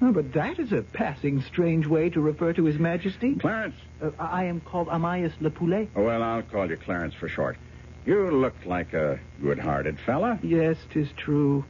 Oh, 0.01 0.13
but 0.13 0.33
that 0.33 0.59
is 0.59 0.73
a 0.73 0.83
passing 0.83 1.43
strange 1.43 1.87
way 1.87 2.11
to 2.11 2.21
refer 2.21 2.53
to 2.55 2.65
His 2.65 2.79
Majesty. 2.79 3.35
Clarence. 3.37 3.77
Uh, 4.03 4.11
I 4.19 4.45
am 4.45 4.61
called 4.61 4.89
Amyas 4.89 5.33
Le 5.41 5.51
Poulet. 5.51 5.89
Oh, 5.95 6.03
well, 6.05 6.23
I'll 6.23 6.43
call 6.43 6.69
you 6.69 6.77
Clarence 6.77 7.15
for 7.15 7.29
short. 7.29 7.57
You 8.05 8.31
look 8.31 8.55
like 8.67 8.95
a 8.95 9.21
good-hearted 9.41 9.99
fella. 10.01 10.39
Yes, 10.43 10.77
'tis 10.91 11.09
true. 11.17 11.65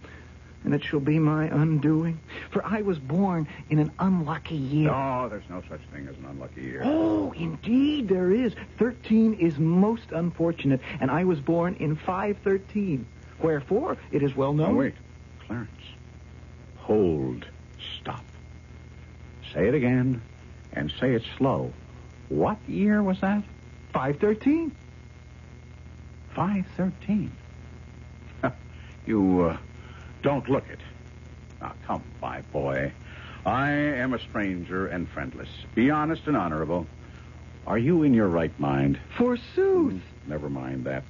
And 0.64 0.74
it 0.74 0.84
shall 0.84 1.00
be 1.00 1.18
my 1.18 1.46
undoing. 1.46 2.20
For 2.50 2.64
I 2.64 2.82
was 2.82 2.98
born 2.98 3.48
in 3.68 3.78
an 3.78 3.90
unlucky 3.98 4.56
year. 4.56 4.90
No, 4.90 5.28
there's 5.28 5.48
no 5.50 5.62
such 5.68 5.80
thing 5.92 6.06
as 6.08 6.16
an 6.16 6.26
unlucky 6.26 6.62
year. 6.62 6.82
Oh, 6.84 7.32
indeed 7.32 8.08
there 8.08 8.30
is. 8.30 8.54
Thirteen 8.78 9.34
is 9.34 9.58
most 9.58 10.12
unfortunate, 10.12 10.80
and 11.00 11.10
I 11.10 11.24
was 11.24 11.40
born 11.40 11.74
in 11.80 11.96
513. 11.96 13.06
Wherefore, 13.40 13.96
it 14.12 14.22
is 14.22 14.36
well 14.36 14.52
known. 14.52 14.70
Oh, 14.70 14.78
wait. 14.78 14.94
Clarence. 15.46 15.70
Hold. 16.76 17.46
Stop. 18.00 18.24
Say 19.52 19.68
it 19.68 19.74
again, 19.74 20.22
and 20.72 20.92
say 21.00 21.14
it 21.14 21.22
slow. 21.36 21.72
What 22.28 22.58
year 22.68 23.02
was 23.02 23.20
that? 23.20 23.42
513. 23.92 24.72
513. 26.34 27.36
you 29.06 29.42
uh, 29.42 29.56
don't 30.22 30.48
look 30.48 30.68
it. 30.68 30.80
Now, 31.60 31.74
come, 31.86 32.04
my 32.20 32.40
boy. 32.52 32.92
I 33.44 33.70
am 33.70 34.14
a 34.14 34.18
stranger 34.18 34.86
and 34.86 35.08
friendless. 35.08 35.48
Be 35.74 35.90
honest 35.90 36.22
and 36.26 36.36
honorable. 36.36 36.86
Are 37.66 37.78
you 37.78 38.02
in 38.02 38.14
your 38.14 38.28
right 38.28 38.56
mind? 38.58 38.98
Forsooth. 39.16 40.00
Never 40.26 40.48
mind 40.48 40.84
that. 40.84 41.04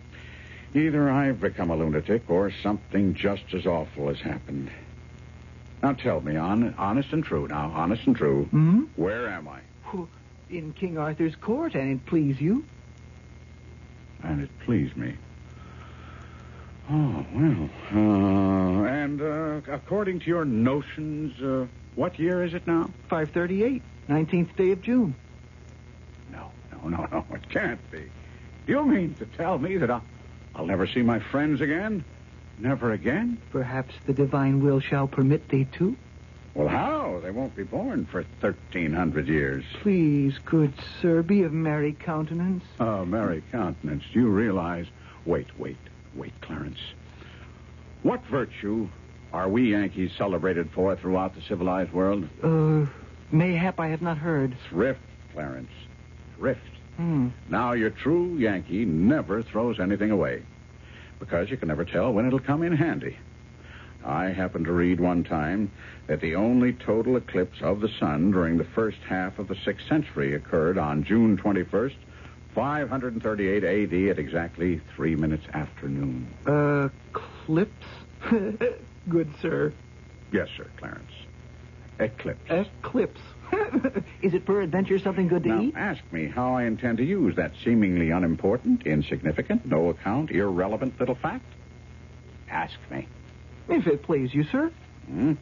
Either 0.75 1.11
I've 1.11 1.41
become 1.41 1.71
a 1.71 1.77
lunatic 1.77 2.31
or 2.31 2.51
something 2.63 3.15
just 3.15 3.45
as 3.55 3.67
awful 3.67 4.09
has 4.09 4.21
happened. 4.21 4.71
Now 5.83 5.93
tell 5.93 6.21
me, 6.21 6.37
on, 6.37 6.75
honest 6.79 7.13
and 7.13 7.25
true, 7.25 7.49
now, 7.49 7.73
honest 7.75 8.07
and 8.07 8.17
true, 8.17 8.45
Hmm? 8.47 8.85
where 8.97 9.29
am 9.29 9.49
I? 9.49 9.61
Who- 9.85 10.09
In 10.49 10.73
King 10.73 10.97
Arthur's 10.97 11.35
court, 11.37 11.75
and 11.75 11.91
it 11.93 12.07
please 12.07 12.41
you. 12.41 12.65
And 14.23 14.41
it 14.43 14.51
pleased 14.65 14.97
me. 14.97 15.17
Oh, 16.91 17.27
well. 17.35 17.71
Uh, 17.95 18.85
and 18.85 19.21
uh, 19.23 19.61
according 19.73 20.21
to 20.21 20.27
your 20.27 20.45
notions, 20.45 21.41
uh, 21.41 21.67
what 21.95 22.19
year 22.19 22.43
is 22.43 22.55
it 22.55 22.67
now? 22.67 22.91
538, 23.09 23.83
19th 24.09 24.57
day 24.57 24.73
of 24.73 24.83
June. 24.83 25.15
No, 26.31 26.51
no, 26.73 26.89
no, 26.89 27.07
no. 27.11 27.27
It 27.35 27.49
can't 27.51 27.81
be. 27.91 28.11
You 28.67 28.85
mean 28.85 29.15
to 29.15 29.27
tell 29.27 29.59
me 29.59 29.77
that 29.77 29.91
I'll, 29.91 30.05
I'll 30.55 30.67
never 30.67 30.87
see 30.87 31.03
my 31.03 31.19
friends 31.19 31.61
again? 31.61 32.05
Never 32.59 32.93
again? 32.93 33.39
Perhaps 33.51 33.95
the 34.07 34.13
divine 34.13 34.63
will 34.63 34.81
shall 34.81 35.07
permit 35.07 35.49
thee 35.49 35.67
to. 35.79 35.97
Well, 36.55 36.69
how? 36.69 37.21
They 37.23 37.31
won't 37.31 37.57
be 37.57 37.63
born 37.63 38.05
for 38.07 38.23
1,300 38.41 39.27
years. 39.27 39.65
Please, 39.81 40.39
good 40.45 40.75
sir, 41.01 41.23
be 41.23 41.43
of 41.43 41.53
merry 41.53 41.93
countenance. 41.93 42.65
Oh, 42.79 43.07
merry 43.07 43.43
Countenance, 43.51 44.05
do 44.13 44.21
you 44.21 44.29
realize? 44.29 44.87
Wait, 45.25 45.47
wait, 45.59 45.79
wait, 46.15 46.33
Clarence. 46.41 46.79
What 48.03 48.25
virtue 48.27 48.89
are 49.33 49.49
we 49.49 49.71
Yankees 49.71 50.11
celebrated 50.19 50.71
for 50.75 50.95
throughout 50.97 51.35
the 51.35 51.43
civilized 51.49 51.93
world? 51.93 52.29
Uh, 52.43 52.87
mayhap 53.31 53.81
I 53.81 53.89
have 53.89 54.03
not 54.03 54.19
heard. 54.19 54.57
Thrift, 54.69 55.01
Clarence. 55.33 55.71
Thrift. 56.37 56.61
Hmm. 56.97 57.29
Now, 57.49 57.73
your 57.73 57.91
true 57.91 58.37
Yankee 58.37 58.85
never 58.85 59.43
throws 59.43 59.81
anything 59.81 60.11
away 60.11 60.43
because 61.19 61.51
you 61.51 61.57
can 61.57 61.69
never 61.69 61.85
tell 61.85 62.13
when 62.13 62.27
it'll 62.27 62.41
come 62.41 62.63
in 62.63 62.77
handy. 62.77 63.17
I 64.05 64.27
happened 64.27 64.65
to 64.65 64.73
read 64.73 64.99
one 64.99 65.23
time 65.23 65.71
that 66.09 66.21
the 66.21 66.35
only 66.35 66.73
total 66.73 67.17
eclipse 67.17 67.59
of 67.63 67.81
the 67.81 67.89
sun 68.01 68.33
during 68.33 68.59
the 68.59 68.67
first 68.75 68.99
half 69.09 69.39
of 69.39 69.47
the 69.47 69.55
6th 69.55 69.89
century 69.89 70.35
occurred 70.35 70.77
on 70.77 71.05
June 71.05 71.37
21st, 71.37 71.95
538 72.55 73.65
A.D. 73.65 74.11
at 74.11 74.19
exactly 74.19 74.81
three 74.95 75.17
minutes 75.17 75.45
after 75.53 75.89
noon. 75.89 76.27
Uh, 76.47 76.89
clips? 77.13 77.87
good 79.09 79.33
sir. 79.41 79.73
Yes, 80.33 80.49
sir, 80.57 80.67
Clarence. 80.79 81.11
Eclipse. 81.99 82.51
Eclipse. 82.51 83.21
Is 84.23 84.35
it 84.35 84.45
peradventure 84.47 84.99
something 84.99 85.29
good 85.29 85.43
to 85.45 85.49
now, 85.49 85.61
eat? 85.61 85.75
ask 85.77 86.03
me 86.11 86.27
how 86.27 86.55
I 86.55 86.65
intend 86.65 86.99
to 86.99 87.05
use 87.05 87.37
that 87.37 87.53
seemingly 87.65 88.11
unimportant, 88.11 88.87
insignificant, 88.87 89.67
no 89.67 89.91
account, 89.91 90.31
irrelevant 90.31 90.99
little 90.99 91.15
fact. 91.15 91.45
Ask 92.51 92.77
me. 92.91 93.07
If 93.69 93.87
it 93.87 94.03
please 94.03 94.35
you, 94.35 94.45
sir. 94.45 94.73
Hmm? 95.07 95.35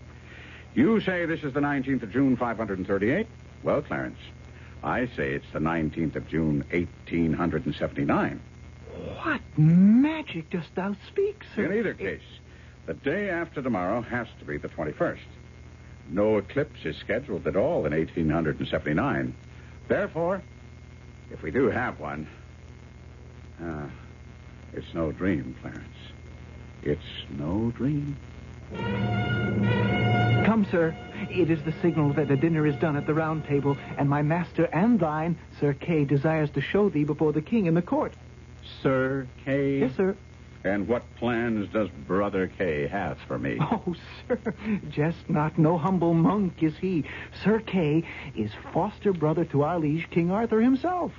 You 0.75 1.01
say 1.01 1.27
this 1.27 1.43
is 1.43 1.53
the 1.53 1.61
19th 1.61 2.03
of 2.03 2.13
June, 2.13 2.37
538? 2.37 3.27
Well, 3.63 3.83
Clarence, 3.83 4.19
I 4.83 5.07
say 5.17 5.33
it's 5.35 5.51
the 5.53 5.59
19th 5.59 6.17
of 6.17 6.29
June, 6.29 6.65
1879. 6.71 8.41
What 9.23 9.41
magic 9.57 10.51
dost 10.51 10.75
thou 10.75 10.97
speak, 11.07 11.43
sir? 11.55 11.67
In 11.67 11.79
either 11.79 11.95
case, 11.95 12.23
the 12.87 12.95
day 12.95 13.29
after 13.31 13.63
tomorrow 13.63 14.01
has 14.03 14.27
to 14.39 14.45
be 14.45 14.57
the 14.57 14.69
21st. 14.69 15.19
No 16.09 16.39
eclipse 16.39 16.85
is 16.85 16.97
scheduled 16.97 17.47
at 17.47 17.57
all 17.57 17.87
in 17.87 17.93
1879. 17.93 19.35
Therefore, 19.87 20.43
if 21.31 21.43
we 21.43 21.51
do 21.51 21.69
have 21.69 22.01
one, 22.01 22.27
uh, 23.63 23.87
it's 24.73 24.93
no 24.95 25.13
dream, 25.13 25.55
Clarence. 25.61 25.85
It's 26.83 27.03
no 27.39 27.71
dream. 27.77 28.17
Come, 30.61 30.71
sir. 30.71 30.97
It 31.31 31.51
is 31.51 31.63
the 31.63 31.73
signal 31.81 32.13
that 32.13 32.29
the 32.29 32.37
dinner 32.37 32.67
is 32.67 32.77
done 32.77 32.95
at 32.95 33.07
the 33.07 33.15
round 33.15 33.47
table, 33.47 33.79
and 33.97 34.07
my 34.11 34.21
master 34.21 34.65
and 34.75 35.01
thine, 35.01 35.39
Sir 35.59 35.73
Kay, 35.73 36.05
desires 36.05 36.51
to 36.51 36.61
show 36.61 36.91
thee 36.91 37.05
before 37.05 37.33
the 37.33 37.41
king 37.41 37.65
in 37.65 37.73
the 37.73 37.81
court. 37.81 38.13
Sir 38.83 39.27
Kay? 39.43 39.79
Yes, 39.79 39.97
sir. 39.97 40.15
And 40.63 40.87
what 40.87 41.03
plans 41.17 41.73
does 41.73 41.89
Brother 42.07 42.47
Kay 42.59 42.87
have 42.89 43.17
for 43.27 43.39
me? 43.39 43.59
Oh, 43.71 43.95
sir, 44.29 44.39
jest 44.91 45.31
not 45.31 45.59
no 45.59 45.79
humble 45.79 46.13
monk 46.13 46.63
is 46.63 46.77
he. 46.77 47.05
Sir 47.43 47.61
Kay 47.61 48.05
is 48.37 48.51
foster 48.75 49.15
brother 49.15 49.47
to 49.47 49.63
our 49.63 49.79
liege 49.79 50.11
King 50.11 50.31
Arthur 50.31 50.61
himself. 50.61 51.13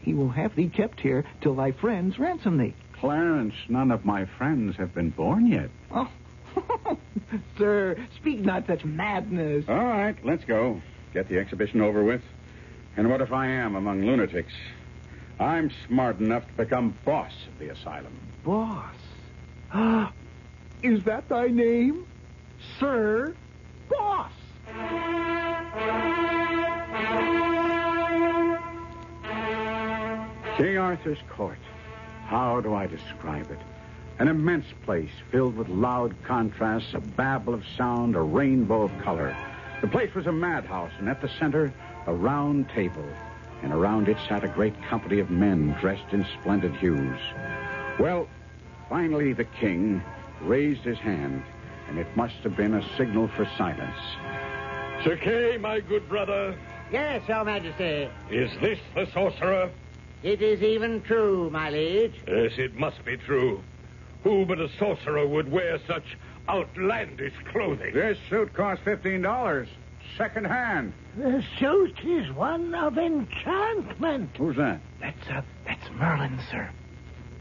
He 0.00 0.14
will 0.14 0.30
have 0.30 0.56
thee 0.56 0.70
kept 0.70 1.00
here 1.00 1.26
till 1.42 1.54
thy 1.54 1.72
friends 1.72 2.18
ransom 2.18 2.56
thee. 2.56 2.74
Clarence, 2.94 3.54
none 3.68 3.90
of 3.90 4.06
my 4.06 4.24
friends 4.24 4.76
have 4.76 4.94
been 4.94 5.10
born 5.10 5.46
yet. 5.46 5.68
Oh, 5.90 6.08
sir, 7.58 7.96
speak 8.16 8.40
not 8.40 8.66
such 8.66 8.84
madness. 8.84 9.64
All 9.68 9.76
right, 9.76 10.16
let's 10.24 10.44
go. 10.44 10.80
Get 11.14 11.28
the 11.28 11.38
exhibition 11.38 11.80
over 11.80 12.04
with. 12.04 12.22
And 12.96 13.10
what 13.10 13.20
if 13.20 13.32
I 13.32 13.46
am 13.46 13.76
among 13.76 14.04
lunatics? 14.04 14.52
I'm 15.38 15.70
smart 15.86 16.18
enough 16.18 16.46
to 16.48 16.52
become 16.54 16.96
boss 17.04 17.32
of 17.52 17.58
the 17.58 17.68
asylum. 17.72 18.18
Boss. 18.44 18.94
Ah, 19.72 20.12
is 20.82 21.04
that 21.04 21.28
thy 21.28 21.46
name? 21.48 22.06
Sir 22.80 23.34
Boss. 23.88 24.32
King 30.56 30.76
Arthur's 30.76 31.18
court. 31.30 31.58
How 32.26 32.60
do 32.60 32.74
I 32.74 32.86
describe 32.86 33.50
it? 33.50 33.60
An 34.18 34.26
immense 34.28 34.66
place 34.84 35.10
filled 35.30 35.56
with 35.56 35.68
loud 35.68 36.14
contrasts, 36.24 36.92
a 36.94 36.98
babble 37.00 37.54
of 37.54 37.62
sound, 37.76 38.16
a 38.16 38.20
rainbow 38.20 38.82
of 38.82 38.98
color. 39.02 39.36
The 39.80 39.86
place 39.88 40.12
was 40.14 40.26
a 40.26 40.32
madhouse, 40.32 40.90
and 40.98 41.08
at 41.08 41.20
the 41.20 41.28
center, 41.38 41.72
a 42.06 42.12
round 42.12 42.68
table. 42.70 43.04
And 43.62 43.72
around 43.72 44.08
it 44.08 44.16
sat 44.28 44.42
a 44.44 44.48
great 44.48 44.74
company 44.84 45.20
of 45.20 45.30
men 45.30 45.76
dressed 45.80 46.12
in 46.12 46.26
splendid 46.40 46.74
hues. 46.76 47.18
Well, 48.00 48.28
finally 48.88 49.32
the 49.32 49.44
king 49.44 50.02
raised 50.42 50.82
his 50.82 50.98
hand, 50.98 51.42
and 51.88 51.98
it 51.98 52.08
must 52.16 52.36
have 52.42 52.56
been 52.56 52.74
a 52.74 52.96
signal 52.96 53.28
for 53.28 53.48
silence. 53.56 53.96
Sir 55.04 55.16
Kay, 55.16 55.58
my 55.58 55.78
good 55.80 56.08
brother, 56.08 56.56
Yes, 56.90 57.22
Your 57.28 57.44
Majesty. 57.44 58.08
is 58.30 58.50
this 58.60 58.78
the 58.94 59.06
sorcerer? 59.12 59.70
It 60.22 60.42
is 60.42 60.62
even 60.62 61.02
true, 61.02 61.50
my 61.50 61.70
liege. 61.70 62.14
Yes, 62.26 62.52
it 62.58 62.74
must 62.74 63.04
be 63.04 63.16
true. 63.16 63.62
Who 64.24 64.44
but 64.44 64.60
a 64.60 64.68
sorcerer 64.78 65.26
would 65.26 65.50
wear 65.50 65.78
such 65.86 66.16
outlandish 66.48 67.34
clothing? 67.52 67.94
This 67.94 68.18
suit 68.28 68.52
cost 68.54 68.84
$15, 68.84 69.66
second 70.16 70.46
hand. 70.46 70.92
The 71.16 71.44
suit 71.58 71.98
is 72.04 72.30
one 72.32 72.74
of 72.74 72.98
enchantment. 72.98 74.30
Who's 74.36 74.56
that? 74.56 74.80
That's 75.00 75.28
uh, 75.28 75.42
that's 75.66 75.90
Merlin, 75.92 76.38
sir. 76.50 76.68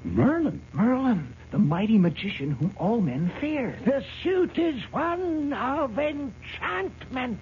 Merlin. 0.03 0.61
Merlin, 0.73 1.33
the 1.51 1.57
mighty 1.57 1.97
magician 1.97 2.51
whom 2.51 2.73
all 2.77 3.01
men 3.01 3.31
fear. 3.41 3.77
The 3.85 4.03
suit 4.23 4.57
is 4.57 4.81
one 4.91 5.53
of 5.53 5.97
enchantment. 5.97 7.39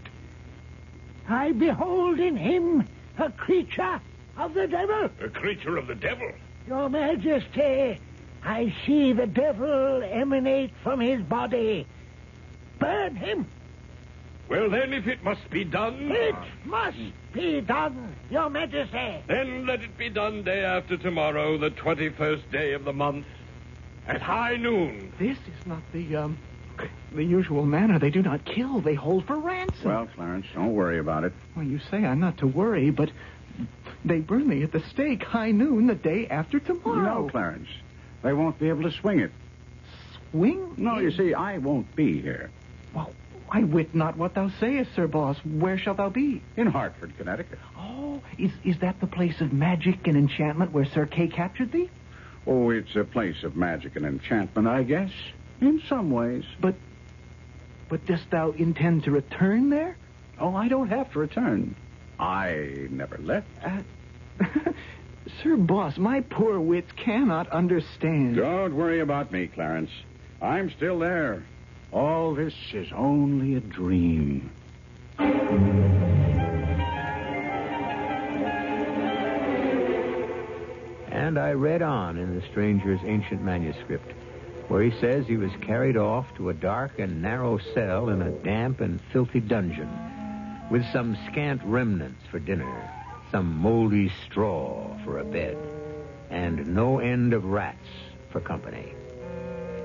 I 1.27 1.51
behold 1.51 2.19
in 2.19 2.37
him 2.37 2.87
a 3.17 3.31
creature 3.31 3.99
of 4.37 4.53
the 4.53 4.67
devil. 4.67 5.09
A 5.21 5.29
creature 5.29 5.77
of 5.77 5.87
the 5.87 5.95
devil. 5.95 6.31
Your 6.67 6.89
Majesty, 6.89 7.99
I 8.45 8.73
see 8.85 9.11
the 9.13 9.25
devil 9.25 10.03
emanate 10.03 10.71
from 10.83 10.99
his 10.99 11.21
body. 11.21 11.87
Burn 12.79 13.15
him. 13.15 13.47
Well, 14.47 14.69
then, 14.69 14.93
if 14.93 15.07
it 15.07 15.23
must 15.23 15.49
be 15.49 15.63
done. 15.63 16.11
It 16.11 16.35
must 16.65 16.97
be 17.33 17.61
done, 17.61 18.15
Your 18.29 18.51
Majesty. 18.51 19.23
Then 19.27 19.65
let 19.65 19.81
it 19.81 19.97
be 19.97 20.09
done 20.09 20.43
day 20.43 20.63
after 20.63 20.97
tomorrow, 20.97 21.57
the 21.57 21.71
21st 21.71 22.51
day 22.51 22.73
of 22.73 22.85
the 22.85 22.93
month, 22.93 23.25
at 24.07 24.21
high 24.21 24.57
noon. 24.57 25.11
This 25.17 25.37
is 25.37 25.65
not 25.65 25.81
the 25.91 26.15
um 26.15 26.37
the 27.13 27.23
usual 27.23 27.65
manner. 27.65 27.97
They 27.97 28.11
do 28.11 28.21
not 28.21 28.45
kill. 28.45 28.81
They 28.81 28.93
hold 28.93 29.25
for 29.25 29.39
ransom. 29.39 29.89
Well, 29.89 30.07
Clarence, 30.13 30.45
don't 30.53 30.75
worry 30.75 30.99
about 30.99 31.23
it. 31.23 31.33
Well, 31.55 31.65
you 31.65 31.79
say 31.89 32.05
I'm 32.05 32.19
not 32.19 32.37
to 32.39 32.47
worry, 32.47 32.91
but 32.91 33.09
they 34.03 34.19
burn 34.19 34.47
me 34.47 34.61
at 34.61 34.71
the 34.71 34.81
stake 34.91 35.23
high 35.23 35.51
noon 35.51 35.87
the 35.87 35.95
day 35.95 36.27
after 36.27 36.59
tomorrow. 36.59 37.23
No, 37.23 37.29
Clarence. 37.29 37.69
They 38.25 38.33
won't 38.33 38.57
be 38.57 38.69
able 38.69 38.81
to 38.81 38.91
swing 38.91 39.19
it. 39.19 39.31
Swing? 40.31 40.73
No, 40.77 40.97
you 40.97 41.11
see, 41.11 41.35
I 41.35 41.59
won't 41.59 41.95
be 41.95 42.19
here. 42.19 42.49
Well, 42.91 43.11
I 43.51 43.63
wit 43.63 43.93
not 43.93 44.17
what 44.17 44.33
thou 44.33 44.49
sayest, 44.59 44.95
Sir 44.95 45.05
Boss. 45.05 45.37
Where 45.45 45.77
shalt 45.77 45.97
thou 45.97 46.09
be? 46.09 46.41
In 46.57 46.65
Hartford, 46.65 47.15
Connecticut. 47.19 47.59
Oh, 47.77 48.23
is 48.39 48.51
is 48.63 48.79
that 48.79 48.99
the 48.99 49.05
place 49.05 49.41
of 49.41 49.53
magic 49.53 50.07
and 50.07 50.17
enchantment 50.17 50.71
where 50.71 50.85
Sir 50.85 51.05
Kay 51.05 51.27
captured 51.27 51.71
thee? 51.71 51.91
Oh, 52.47 52.71
it's 52.71 52.95
a 52.95 53.03
place 53.03 53.43
of 53.43 53.55
magic 53.55 53.95
and 53.95 54.07
enchantment, 54.07 54.67
I 54.67 54.81
guess. 54.81 55.11
In 55.61 55.83
some 55.87 56.09
ways. 56.09 56.45
But 56.59 56.73
but 57.89 58.07
dost 58.07 58.31
thou 58.31 58.51
intend 58.53 59.03
to 59.03 59.11
return 59.11 59.69
there? 59.69 59.97
Oh, 60.39 60.55
I 60.55 60.67
don't 60.67 60.89
have 60.89 61.11
to 61.13 61.19
return. 61.19 61.75
I 62.17 62.87
never 62.89 63.19
left. 63.19 63.47
Uh, 63.63 63.83
Sir 65.45 65.57
Boss, 65.57 65.97
my 65.99 66.21
poor 66.21 66.59
wits 66.59 66.91
cannot 66.93 67.47
understand. 67.49 68.35
Don't 68.35 68.75
worry 68.75 68.99
about 68.99 69.31
me, 69.31 69.45
Clarence. 69.45 69.91
I'm 70.41 70.71
still 70.71 70.97
there. 70.97 71.45
All 71.91 72.33
this 72.33 72.55
is 72.73 72.87
only 72.91 73.53
a 73.53 73.59
dream. 73.59 74.49
And 81.11 81.37
I 81.37 81.51
read 81.51 81.83
on 81.83 82.17
in 82.17 82.33
the 82.33 82.41
stranger's 82.47 83.01
ancient 83.05 83.43
manuscript, 83.43 84.13
where 84.67 84.81
he 84.81 84.99
says 84.99 85.27
he 85.27 85.37
was 85.37 85.51
carried 85.61 85.95
off 85.95 86.25
to 86.37 86.49
a 86.49 86.55
dark 86.55 86.97
and 86.97 87.21
narrow 87.21 87.59
cell 87.75 88.09
in 88.09 88.23
a 88.23 88.31
damp 88.31 88.81
and 88.81 88.99
filthy 89.13 89.41
dungeon, 89.41 89.91
with 90.71 90.83
some 90.91 91.15
scant 91.29 91.61
remnants 91.63 92.23
for 92.31 92.39
dinner, 92.39 92.94
some 93.35 93.57
moldy 93.57 94.09
straw 94.25 94.97
for 95.03 95.19
a 95.19 95.25
bed, 95.25 95.57
and 96.29 96.65
no 96.67 96.99
end 96.99 97.33
of 97.33 97.43
rats 97.43 97.85
for 98.31 98.39
company. 98.39 98.93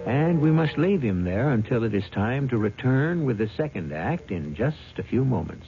And 0.06 0.40
we 0.40 0.52
must 0.52 0.78
leave 0.78 1.02
him 1.02 1.24
there 1.24 1.50
until 1.50 1.82
it 1.82 1.92
is 1.92 2.08
time 2.10 2.48
to 2.50 2.58
return 2.58 3.24
with 3.24 3.38
the 3.38 3.50
second 3.56 3.92
act 3.92 4.30
in 4.30 4.54
just 4.54 4.98
a 4.98 5.02
few 5.02 5.24
moments. 5.24 5.66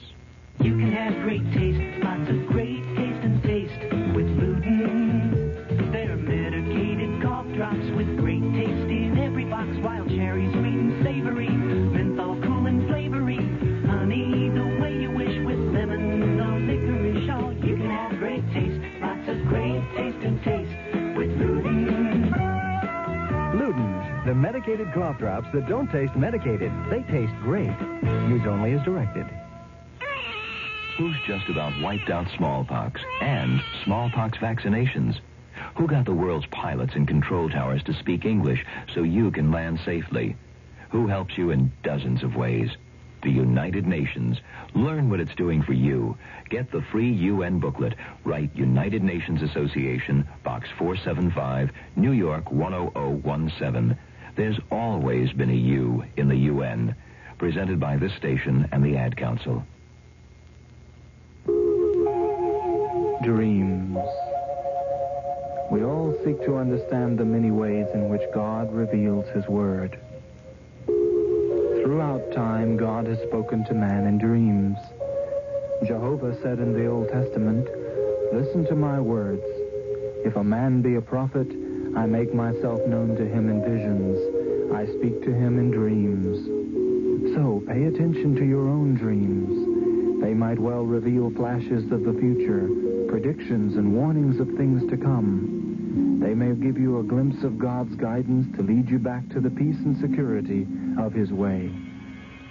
You 0.61 0.77
can 0.77 0.93
have 0.93 1.23
great 1.23 1.43
taste, 1.51 2.01
lots 2.01 2.29
of 2.29 2.45
great 2.47 2.82
The 24.33 24.39
medicated 24.39 24.91
cough 24.93 25.19
drops 25.19 25.47
that 25.53 25.67
don't 25.67 25.91
taste 25.91 26.15
medicated. 26.15 26.71
They 26.89 27.03
taste 27.03 27.31
great. 27.43 27.69
Use 28.01 28.41
only 28.47 28.71
as 28.73 28.83
directed. 28.83 29.27
Who's 30.97 31.15
just 31.27 31.47
about 31.49 31.79
wiped 31.83 32.09
out 32.09 32.25
smallpox 32.35 32.99
and 33.21 33.61
smallpox 33.83 34.39
vaccinations? 34.39 35.19
Who 35.75 35.85
got 35.85 36.05
the 36.05 36.15
world's 36.15 36.47
pilots 36.47 36.95
and 36.95 37.07
control 37.07 37.47
towers 37.47 37.83
to 37.83 37.93
speak 37.93 38.25
English 38.25 38.65
so 38.95 39.03
you 39.03 39.29
can 39.29 39.51
land 39.51 39.79
safely? 39.85 40.35
Who 40.89 41.05
helps 41.05 41.37
you 41.37 41.51
in 41.51 41.71
dozens 41.83 42.23
of 42.23 42.35
ways? 42.35 42.71
The 43.21 43.29
United 43.29 43.85
Nations. 43.85 44.39
Learn 44.73 45.11
what 45.11 45.19
it's 45.19 45.35
doing 45.35 45.61
for 45.61 45.73
you. 45.73 46.17
Get 46.49 46.71
the 46.71 46.81
free 46.91 47.11
UN 47.11 47.59
booklet. 47.59 47.93
Write 48.23 48.55
United 48.55 49.03
Nations 49.03 49.43
Association, 49.43 50.27
Box 50.43 50.69
475, 50.79 51.69
New 51.95 52.13
York 52.13 52.45
10017. 52.49 53.95
There's 54.35 54.59
always 54.71 55.31
been 55.33 55.49
a 55.49 55.53
U 55.53 56.03
in 56.17 56.27
the 56.27 56.35
UN. 56.35 56.95
Presented 57.37 57.79
by 57.79 57.97
this 57.97 58.13
station 58.13 58.67
and 58.71 58.83
the 58.83 58.95
Ad 58.95 59.17
Council. 59.17 59.63
Dreams. 63.23 63.97
We 65.69 65.83
all 65.83 66.15
seek 66.23 66.41
to 66.45 66.57
understand 66.57 67.17
the 67.17 67.25
many 67.25 67.51
ways 67.51 67.87
in 67.93 68.09
which 68.09 68.21
God 68.33 68.71
reveals 68.73 69.27
His 69.29 69.45
Word. 69.47 69.99
Throughout 70.85 72.31
time, 72.31 72.77
God 72.77 73.07
has 73.07 73.19
spoken 73.23 73.65
to 73.65 73.73
man 73.73 74.05
in 74.05 74.17
dreams. 74.17 74.77
Jehovah 75.85 76.39
said 76.41 76.59
in 76.59 76.73
the 76.73 76.87
Old 76.87 77.09
Testament, 77.09 77.67
Listen 78.31 78.65
to 78.67 78.75
my 78.75 78.99
words. 78.99 79.43
If 80.25 80.35
a 80.37 80.43
man 80.43 80.81
be 80.81 80.95
a 80.95 81.01
prophet, 81.01 81.47
I 81.95 82.05
make 82.07 82.33
myself 82.33 82.81
known 82.87 83.15
to 83.17 83.25
him 83.25 83.49
in 83.49 83.61
visions. 83.61 84.73
I 84.73 84.85
speak 84.97 85.21
to 85.23 85.31
him 85.31 85.59
in 85.59 85.69
dreams. 85.69 87.35
So 87.35 87.63
pay 87.67 87.83
attention 87.83 88.35
to 88.35 88.45
your 88.45 88.67
own 88.67 88.95
dreams. 88.95 90.21
They 90.23 90.33
might 90.33 90.57
well 90.57 90.85
reveal 90.85 91.31
flashes 91.31 91.91
of 91.91 92.03
the 92.03 92.13
future, 92.19 92.67
predictions 93.07 93.77
and 93.77 93.93
warnings 93.93 94.39
of 94.39 94.47
things 94.57 94.89
to 94.89 94.97
come. 94.97 96.19
They 96.19 96.33
may 96.33 96.55
give 96.55 96.79
you 96.79 96.99
a 96.99 97.03
glimpse 97.03 97.43
of 97.43 97.59
God's 97.59 97.95
guidance 97.95 98.47
to 98.57 98.63
lead 98.63 98.89
you 98.89 98.97
back 98.97 99.29
to 99.29 99.39
the 99.39 99.51
peace 99.51 99.77
and 99.85 99.95
security 100.01 100.65
of 100.99 101.13
His 101.13 101.31
way. 101.31 101.71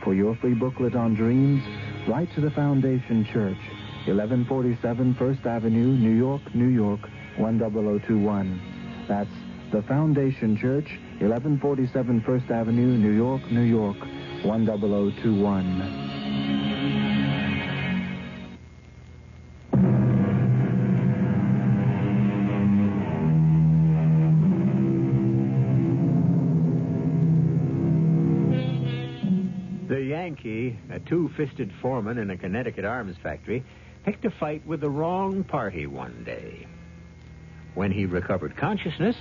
For 0.05 0.15
your 0.15 0.37
free 0.37 0.55
booklet 0.55 0.95
on 0.95 1.15
dreams, 1.15 1.63
write 2.07 2.33
to 2.35 2.41
the 2.41 2.51
Foundation 2.51 3.25
Church, 3.25 3.59
1147 4.07 5.15
First 5.15 5.47
Avenue, 5.47 5.97
New 5.97 6.17
York, 6.17 6.43
New 6.55 6.69
York, 6.69 7.01
10021. 7.39 8.72
That's 9.13 9.29
the 9.71 9.83
Foundation 9.83 10.57
Church, 10.57 10.89
1147 11.19 12.23
First 12.23 12.51
Avenue, 12.51 12.97
New 12.97 13.11
York, 13.11 13.43
New 13.51 13.61
York, 13.61 13.99
10021. 14.43 16.09
Yankee, 30.09 30.79
a 30.91 30.99
two 31.01 31.29
fisted 31.37 31.71
foreman 31.83 32.17
in 32.17 32.31
a 32.31 32.37
Connecticut 32.39 32.87
arms 32.87 33.19
factory, 33.23 33.63
picked 34.05 34.25
a 34.25 34.31
fight 34.31 34.67
with 34.67 34.81
the 34.81 34.89
wrong 34.89 35.45
party 35.45 35.87
one 35.87 36.25
day. 36.25 36.67
When 37.75 37.91
he 37.91 38.07
recovered 38.07 38.57
consciousness, 38.57 39.17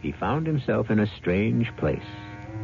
he 0.00 0.12
found 0.12 0.46
himself 0.46 0.90
in 0.90 1.00
a 1.00 1.16
strange 1.18 1.74
place, 1.76 2.00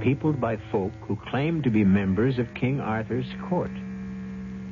peopled 0.01 0.41
by 0.41 0.57
folk 0.73 0.93
who 1.03 1.17
claimed 1.17 1.65
to 1.65 1.71
be 1.71 1.85
members 1.85 2.39
of 2.39 2.55
King 2.55 2.81
Arthur's 2.81 3.31
court. 3.49 3.71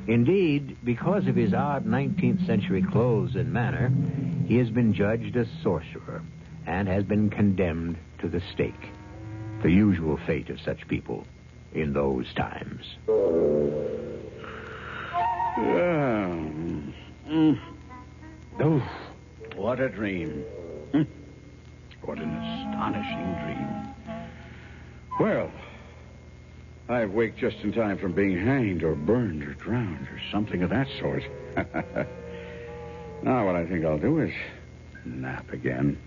Indeed, 0.07 0.77
because 0.83 1.27
of 1.27 1.35
his 1.35 1.53
odd 1.53 1.85
19th 1.85 2.45
century 2.45 2.83
clothes 2.83 3.35
and 3.35 3.51
manner, 3.51 3.91
he 4.47 4.57
has 4.57 4.69
been 4.69 4.93
judged 4.93 5.35
a 5.35 5.45
sorcerer 5.63 6.21
and 6.65 6.87
has 6.87 7.03
been 7.03 7.29
condemned 7.29 7.97
to 8.19 8.27
the 8.27 8.41
stake. 8.53 8.89
The 9.61 9.71
usual 9.71 10.17
fate 10.25 10.49
of 10.49 10.59
such 10.61 10.87
people 10.87 11.25
in 11.73 11.93
those 11.93 12.31
times. 12.33 12.85
Um, 15.57 16.93
mm. 17.27 17.59
Oh, 18.59 18.81
what 19.55 19.79
a 19.79 19.89
dream. 19.89 20.43
Hmm. 20.95 21.03
What 22.03 22.19
an 22.19 22.31
astonishing 22.37 23.33
dream. 23.43 23.95
Well, 25.19 25.51
I've 26.87 27.11
waked 27.11 27.37
just 27.37 27.57
in 27.63 27.73
time 27.73 27.97
from 27.97 28.13
being 28.13 28.37
hanged 28.37 28.81
or 28.81 28.95
burned 28.95 29.43
or 29.43 29.55
drowned 29.55 30.07
or 30.07 30.21
something 30.31 30.63
of 30.63 30.69
that 30.69 30.87
sort. 30.99 31.23
now, 33.23 33.45
what 33.45 33.57
I 33.57 33.65
think 33.65 33.83
I'll 33.83 33.97
do 33.97 34.21
is 34.21 34.33
nap 35.03 35.51
again 35.51 35.97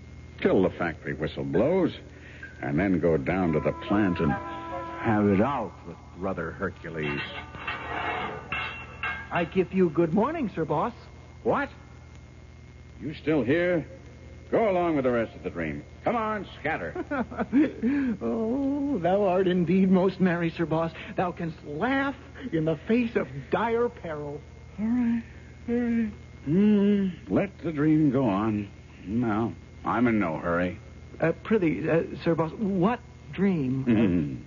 till 0.41 0.63
the 0.63 0.71
factory 0.71 1.13
whistle 1.13 1.43
blows 1.43 1.93
and 2.63 2.79
then 2.79 2.99
go 2.99 3.15
down 3.15 3.53
to 3.53 3.59
the 3.59 3.73
plant 3.87 4.19
and 4.19 4.31
have 4.31 5.27
it 5.27 5.41
out 5.41 5.73
with 5.87 5.97
Brother 6.17 6.51
Hercules. 6.51 7.21
I 9.31 9.45
give 9.53 9.71
you 9.71 9.91
good 9.91 10.15
morning, 10.15 10.49
Sir 10.55 10.65
Boss. 10.65 10.93
What? 11.43 11.69
You 12.99 13.13
still 13.13 13.43
here? 13.43 13.85
Go 14.51 14.69
along 14.69 14.95
with 14.95 15.05
the 15.05 15.11
rest 15.11 15.35
of 15.35 15.43
the 15.43 15.49
dream. 15.51 15.83
Come 16.03 16.15
on, 16.15 16.47
scatter. 16.59 16.93
oh, 18.21 18.97
thou 18.97 19.23
art 19.25 19.47
indeed 19.47 19.91
most 19.91 20.19
merry, 20.19 20.49
Sir 20.49 20.65
Boss. 20.65 20.91
Thou 21.15 21.31
canst 21.31 21.57
laugh 21.65 22.15
in 22.51 22.65
the 22.65 22.77
face 22.87 23.15
of 23.15 23.27
dire 23.51 23.89
peril. 23.89 24.41
All 24.79 24.85
right, 24.85 25.23
all 25.69 25.75
right. 25.75 26.11
Mm, 26.47 27.11
let 27.29 27.51
the 27.63 27.71
dream 27.71 28.09
go 28.11 28.23
on. 28.27 28.69
No, 29.05 29.53
I'm 29.85 30.07
in 30.07 30.19
no 30.19 30.37
hurry. 30.37 30.79
Uh, 31.19 31.33
prithee, 31.43 31.87
uh, 31.87 32.03
Sir 32.23 32.33
Boss, 32.33 32.51
what 32.53 33.01
dream? 33.31 33.85
Mhm. 33.85 34.37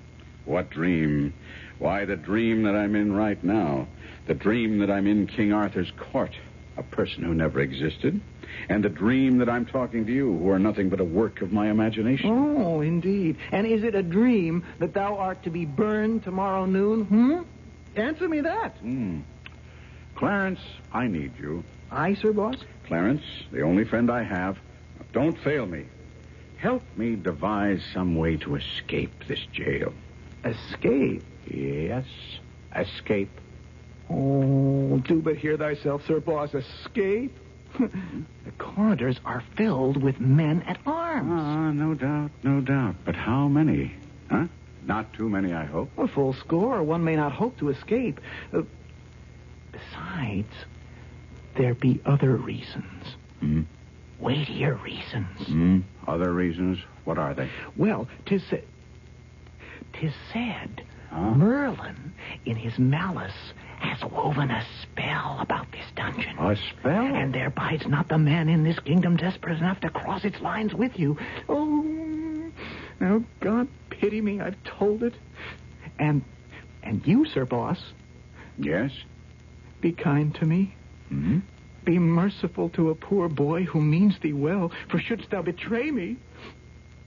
What 0.46 0.70
dream? 0.70 1.32
Why, 1.78 2.04
the 2.06 2.16
dream 2.16 2.64
that 2.64 2.74
I'm 2.74 2.96
in 2.96 3.12
right 3.12 3.42
now. 3.44 3.86
The 4.26 4.34
dream 4.34 4.78
that 4.78 4.90
I'm 4.90 5.06
in 5.06 5.26
King 5.28 5.52
Arthur's 5.52 5.92
court, 5.92 6.32
a 6.76 6.82
person 6.82 7.22
who 7.22 7.34
never 7.34 7.60
existed. 7.60 8.20
And 8.68 8.84
the 8.84 8.88
dream 8.88 9.38
that 9.38 9.48
I'm 9.48 9.66
talking 9.66 10.06
to 10.06 10.12
you, 10.12 10.38
who 10.38 10.50
are 10.50 10.58
nothing 10.58 10.88
but 10.88 11.00
a 11.00 11.04
work 11.04 11.40
of 11.42 11.52
my 11.52 11.70
imagination. 11.70 12.30
Oh, 12.30 12.80
indeed. 12.80 13.36
And 13.50 13.66
is 13.66 13.82
it 13.82 13.94
a 13.94 14.02
dream 14.02 14.64
that 14.78 14.94
thou 14.94 15.16
art 15.16 15.42
to 15.44 15.50
be 15.50 15.64
burned 15.64 16.24
tomorrow 16.24 16.66
noon? 16.66 17.04
Hmm? 17.04 17.42
Answer 17.96 18.28
me 18.28 18.40
that. 18.40 18.76
Hmm. 18.78 19.20
Clarence, 20.14 20.60
I 20.92 21.06
need 21.06 21.32
you. 21.38 21.64
I, 21.90 22.14
Sir 22.14 22.32
Boss? 22.32 22.56
Clarence, 22.86 23.22
the 23.50 23.62
only 23.62 23.84
friend 23.84 24.10
I 24.10 24.22
have. 24.22 24.58
Don't 25.12 25.38
fail 25.38 25.66
me. 25.66 25.86
Help 26.56 26.82
me 26.96 27.16
devise 27.16 27.82
some 27.92 28.16
way 28.16 28.36
to 28.36 28.54
escape 28.56 29.24
this 29.26 29.40
jail. 29.52 29.92
Escape? 30.44 31.22
Yes, 31.46 32.06
escape. 32.74 33.30
Oh, 34.10 34.98
do 35.06 35.20
but 35.22 35.36
hear 35.36 35.56
thyself, 35.56 36.02
Sir 36.06 36.20
Boss. 36.20 36.54
Escape? 36.54 37.36
the 37.78 38.50
corridors 38.58 39.18
are 39.24 39.42
filled 39.56 40.02
with 40.02 40.20
men 40.20 40.62
at 40.62 40.78
arms. 40.86 41.30
Ah, 41.32 41.70
no 41.72 41.94
doubt, 41.94 42.30
no 42.42 42.60
doubt. 42.60 42.96
But 43.04 43.14
how 43.14 43.48
many? 43.48 43.94
Huh? 44.30 44.46
Not 44.84 45.12
too 45.14 45.28
many, 45.28 45.52
I 45.52 45.64
hope. 45.64 45.90
A 45.96 46.08
full 46.08 46.34
score. 46.34 46.82
One 46.82 47.04
may 47.04 47.16
not 47.16 47.32
hope 47.32 47.58
to 47.58 47.70
escape. 47.70 48.20
Uh, 48.52 48.62
besides, 49.70 50.52
there 51.56 51.74
be 51.74 52.00
other 52.04 52.36
reasons. 52.36 53.16
Hmm? 53.40 53.62
Weightier 54.18 54.74
reasons. 54.74 55.46
Hmm? 55.46 55.80
Other 56.06 56.32
reasons? 56.32 56.78
What 57.04 57.18
are 57.18 57.34
they? 57.34 57.48
Well, 57.76 58.08
tis 58.26 58.42
said, 58.50 58.64
tis 59.92 60.12
said, 60.32 60.84
Huh? 61.10 61.34
Merlin, 61.34 62.14
in 62.46 62.56
his 62.56 62.78
malice, 62.78 63.52
has 63.82 64.02
woven 64.10 64.50
a 64.50 64.64
spell 64.82 65.38
about 65.40 65.70
this 65.72 65.84
dungeon. 65.96 66.36
A 66.38 66.56
spell? 66.56 67.04
And 67.14 67.34
there 67.34 67.50
bides 67.50 67.86
not 67.86 68.08
the 68.08 68.18
man 68.18 68.48
in 68.48 68.62
this 68.64 68.78
kingdom 68.80 69.16
desperate 69.16 69.58
enough 69.58 69.80
to 69.80 69.90
cross 69.90 70.24
its 70.24 70.40
lines 70.40 70.72
with 70.74 70.98
you. 70.98 71.18
Oh, 71.48 72.50
now 73.00 73.22
God 73.40 73.68
pity 73.90 74.20
me, 74.20 74.40
I've 74.40 74.62
told 74.64 75.02
it. 75.02 75.14
And, 75.98 76.22
and 76.82 77.06
you, 77.06 77.24
Sir 77.26 77.44
Boss, 77.44 77.78
Yes? 78.58 78.90
be 79.80 79.92
kind 79.92 80.34
to 80.36 80.44
me. 80.44 80.74
Hmm? 81.08 81.40
Be 81.84 81.98
merciful 81.98 82.68
to 82.70 82.90
a 82.90 82.94
poor 82.94 83.28
boy 83.28 83.64
who 83.64 83.80
means 83.80 84.14
thee 84.20 84.32
well, 84.32 84.70
for 84.88 84.98
shouldst 85.00 85.30
thou 85.30 85.42
betray 85.42 85.90
me, 85.90 86.16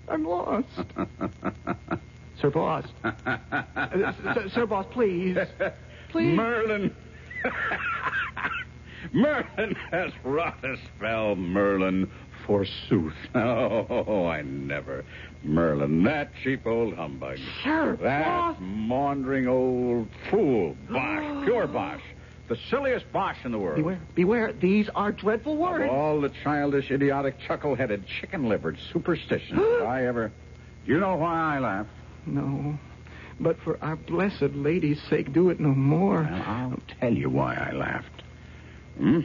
I'm 0.09 0.25
lost. 0.25 0.67
Sir 2.41 2.49
Boss. 2.49 2.85
Uh, 3.25 4.11
Sir, 4.33 4.49
Sir 4.53 4.65
Boss, 4.65 4.85
please. 4.91 5.37
Please. 6.15 6.33
Merlin. 6.37 6.95
Merlin 9.13 9.75
has 9.91 10.11
wrought 10.23 10.63
a 10.63 10.77
spell, 10.97 11.35
Merlin, 11.35 12.09
forsooth. 12.45 13.13
Oh, 13.35 14.25
I 14.27 14.41
never. 14.43 15.03
Merlin, 15.43 16.03
that 16.03 16.31
cheap 16.41 16.65
old 16.65 16.93
humbug. 16.95 17.37
Sir 17.63 17.97
That 18.01 18.23
Boss. 18.25 18.55
maundering 18.61 19.47
old 19.47 20.07
fool. 20.31 20.77
Bosh. 20.89 21.43
Pure 21.45 21.67
bosh. 21.67 22.01
The 22.47 22.57
silliest 22.69 23.11
bosh 23.11 23.37
in 23.43 23.51
the 23.51 23.59
world. 23.59 23.75
Beware, 23.77 23.99
beware. 24.15 24.53
These 24.53 24.87
are 24.95 25.11
dreadful 25.11 25.53
Of 25.53 25.59
words. 25.59 25.89
all 25.91 26.21
the 26.21 26.29
childish, 26.43 26.91
idiotic, 26.91 27.35
chuckle-headed, 27.45 28.05
chicken-livered 28.21 28.77
superstitions 28.93 29.59
that 29.79 29.85
I 29.85 30.05
ever... 30.07 30.31
Do 30.85 30.91
you 30.93 30.99
know 30.99 31.15
why 31.15 31.55
I 31.57 31.59
laugh? 31.59 31.87
No. 32.25 32.77
But 33.39 33.57
for 33.59 33.77
our 33.83 33.95
blessed 33.95 34.53
lady's 34.53 35.01
sake, 35.09 35.33
do 35.33 35.49
it 35.49 35.59
no 35.59 35.69
more. 35.69 36.27
Well, 36.29 36.43
I'll 36.45 36.79
tell 36.99 37.13
you 37.13 37.29
why 37.29 37.55
I 37.55 37.73
laughed. 37.75 38.23
Hmm? 38.97 39.19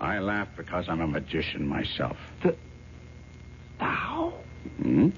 I 0.00 0.18
laughed 0.18 0.56
because 0.56 0.88
I'm 0.88 1.00
a 1.00 1.06
magician 1.06 1.66
myself. 1.66 2.16
Thou? 3.80 4.34
Hmm? 4.82 5.08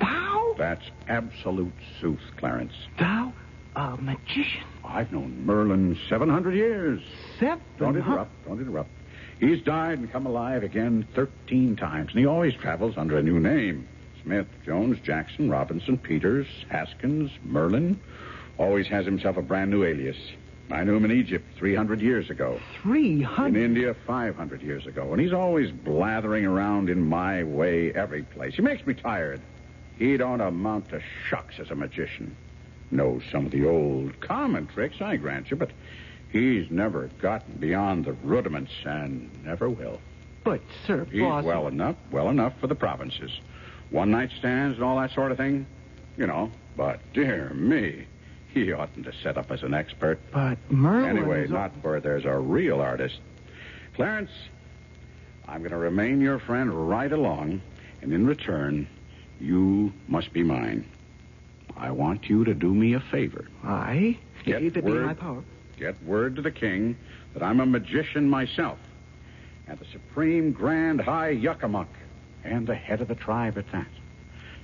Thou? 0.00 0.54
That's 0.58 0.84
absolute 1.08 1.72
sooth, 2.00 2.20
Clarence. 2.36 2.74
Thou? 2.98 3.32
A 3.74 3.96
magician? 3.96 4.64
I've 4.84 5.10
known 5.12 5.46
Merlin 5.46 5.98
700 6.08 6.54
years. 6.54 7.00
Seven? 7.40 7.64
Don't 7.78 7.96
interrupt. 7.96 8.30
Don't 8.46 8.60
interrupt. 8.60 8.90
He's 9.40 9.62
died 9.62 9.98
and 9.98 10.12
come 10.12 10.26
alive 10.26 10.62
again 10.62 11.08
13 11.14 11.76
times, 11.76 12.10
and 12.10 12.20
he 12.20 12.26
always 12.26 12.54
travels 12.54 12.94
under 12.98 13.16
a 13.16 13.22
new 13.22 13.40
name. 13.40 13.88
Smith, 14.22 14.46
Jones, 14.64 14.98
Jackson, 15.02 15.50
Robinson, 15.50 15.98
Peters, 15.98 16.46
Haskins, 16.68 17.30
Merlin. 17.44 17.98
Always 18.58 18.86
has 18.88 19.04
himself 19.04 19.36
a 19.36 19.42
brand 19.42 19.70
new 19.70 19.84
alias. 19.84 20.16
I 20.70 20.84
knew 20.84 20.96
him 20.96 21.04
in 21.04 21.12
Egypt 21.12 21.44
300 21.58 22.00
years 22.00 22.30
ago. 22.30 22.58
Three 22.80 23.22
In. 23.38 23.56
India 23.56 23.94
500 24.06 24.62
years 24.62 24.86
ago. 24.86 25.12
And 25.12 25.20
he's 25.20 25.32
always 25.32 25.70
blathering 25.70 26.46
around 26.46 26.88
in 26.88 27.06
my 27.06 27.42
way 27.42 27.92
every 27.92 28.22
place. 28.22 28.54
He 28.54 28.62
makes 28.62 28.86
me 28.86 28.94
tired. 28.94 29.40
He 29.98 30.16
don't 30.16 30.40
amount 30.40 30.88
to 30.90 31.02
shucks 31.28 31.58
as 31.58 31.70
a 31.70 31.74
magician. 31.74 32.34
Knows 32.90 33.22
some 33.30 33.46
of 33.46 33.52
the 33.52 33.66
old 33.66 34.18
common 34.20 34.66
tricks, 34.66 35.00
I 35.00 35.16
grant 35.16 35.50
you, 35.50 35.56
but 35.56 35.70
he's 36.30 36.70
never 36.70 37.10
gotten 37.20 37.54
beyond 37.54 38.04
the 38.04 38.12
rudiments 38.12 38.72
and 38.84 39.30
never 39.44 39.68
will. 39.68 40.00
But, 40.44 40.60
Sir 40.86 41.06
He's 41.10 41.20
Boss. 41.20 41.44
well 41.44 41.68
enough, 41.68 41.96
well 42.10 42.28
enough 42.28 42.54
for 42.60 42.66
the 42.66 42.74
provinces. 42.74 43.30
One 43.92 44.10
night 44.10 44.30
stands 44.38 44.76
and 44.78 44.84
all 44.84 44.98
that 44.98 45.12
sort 45.12 45.30
of 45.30 45.36
thing. 45.38 45.66
You 46.16 46.26
know, 46.26 46.50
but 46.76 47.00
dear 47.14 47.50
me, 47.54 48.06
he 48.52 48.72
oughtn't 48.72 49.04
to 49.06 49.12
set 49.22 49.38
up 49.38 49.50
as 49.50 49.62
an 49.62 49.72
expert. 49.74 50.18
But 50.32 50.58
Merlin. 50.70 51.16
Anyway, 51.16 51.44
is- 51.44 51.50
not 51.50 51.70
where 51.82 52.00
there's 52.00 52.24
a 52.24 52.36
real 52.36 52.80
artist. 52.80 53.18
Clarence, 53.94 54.30
I'm 55.46 55.60
going 55.60 55.70
to 55.70 55.76
remain 55.78 56.20
your 56.20 56.38
friend 56.38 56.88
right 56.88 57.12
along, 57.12 57.60
and 58.00 58.12
in 58.12 58.26
return, 58.26 58.86
you 59.40 59.92
must 60.08 60.32
be 60.32 60.42
mine. 60.42 60.84
I 61.76 61.90
want 61.90 62.28
you 62.28 62.44
to 62.44 62.54
do 62.54 62.72
me 62.74 62.94
a 62.94 63.00
favor. 63.00 63.46
I 63.64 64.18
Get 64.44 64.62
it 64.62 64.82
word- 64.84 65.06
my 65.06 65.14
power. 65.14 65.42
Get 65.78 66.02
word 66.04 66.36
to 66.36 66.42
the 66.42 66.50
king 66.50 66.96
that 67.34 67.42
I'm 67.42 67.60
a 67.60 67.66
magician 67.66 68.28
myself, 68.28 68.78
and 69.66 69.78
the 69.78 69.84
supreme 69.86 70.52
grand 70.52 71.00
high 71.00 71.34
yuckamuck, 71.34 71.88
and 72.44 72.66
the 72.66 72.74
head 72.74 73.00
of 73.00 73.08
the 73.08 73.14
tribe 73.14 73.58
at 73.58 73.70
that. 73.72 73.86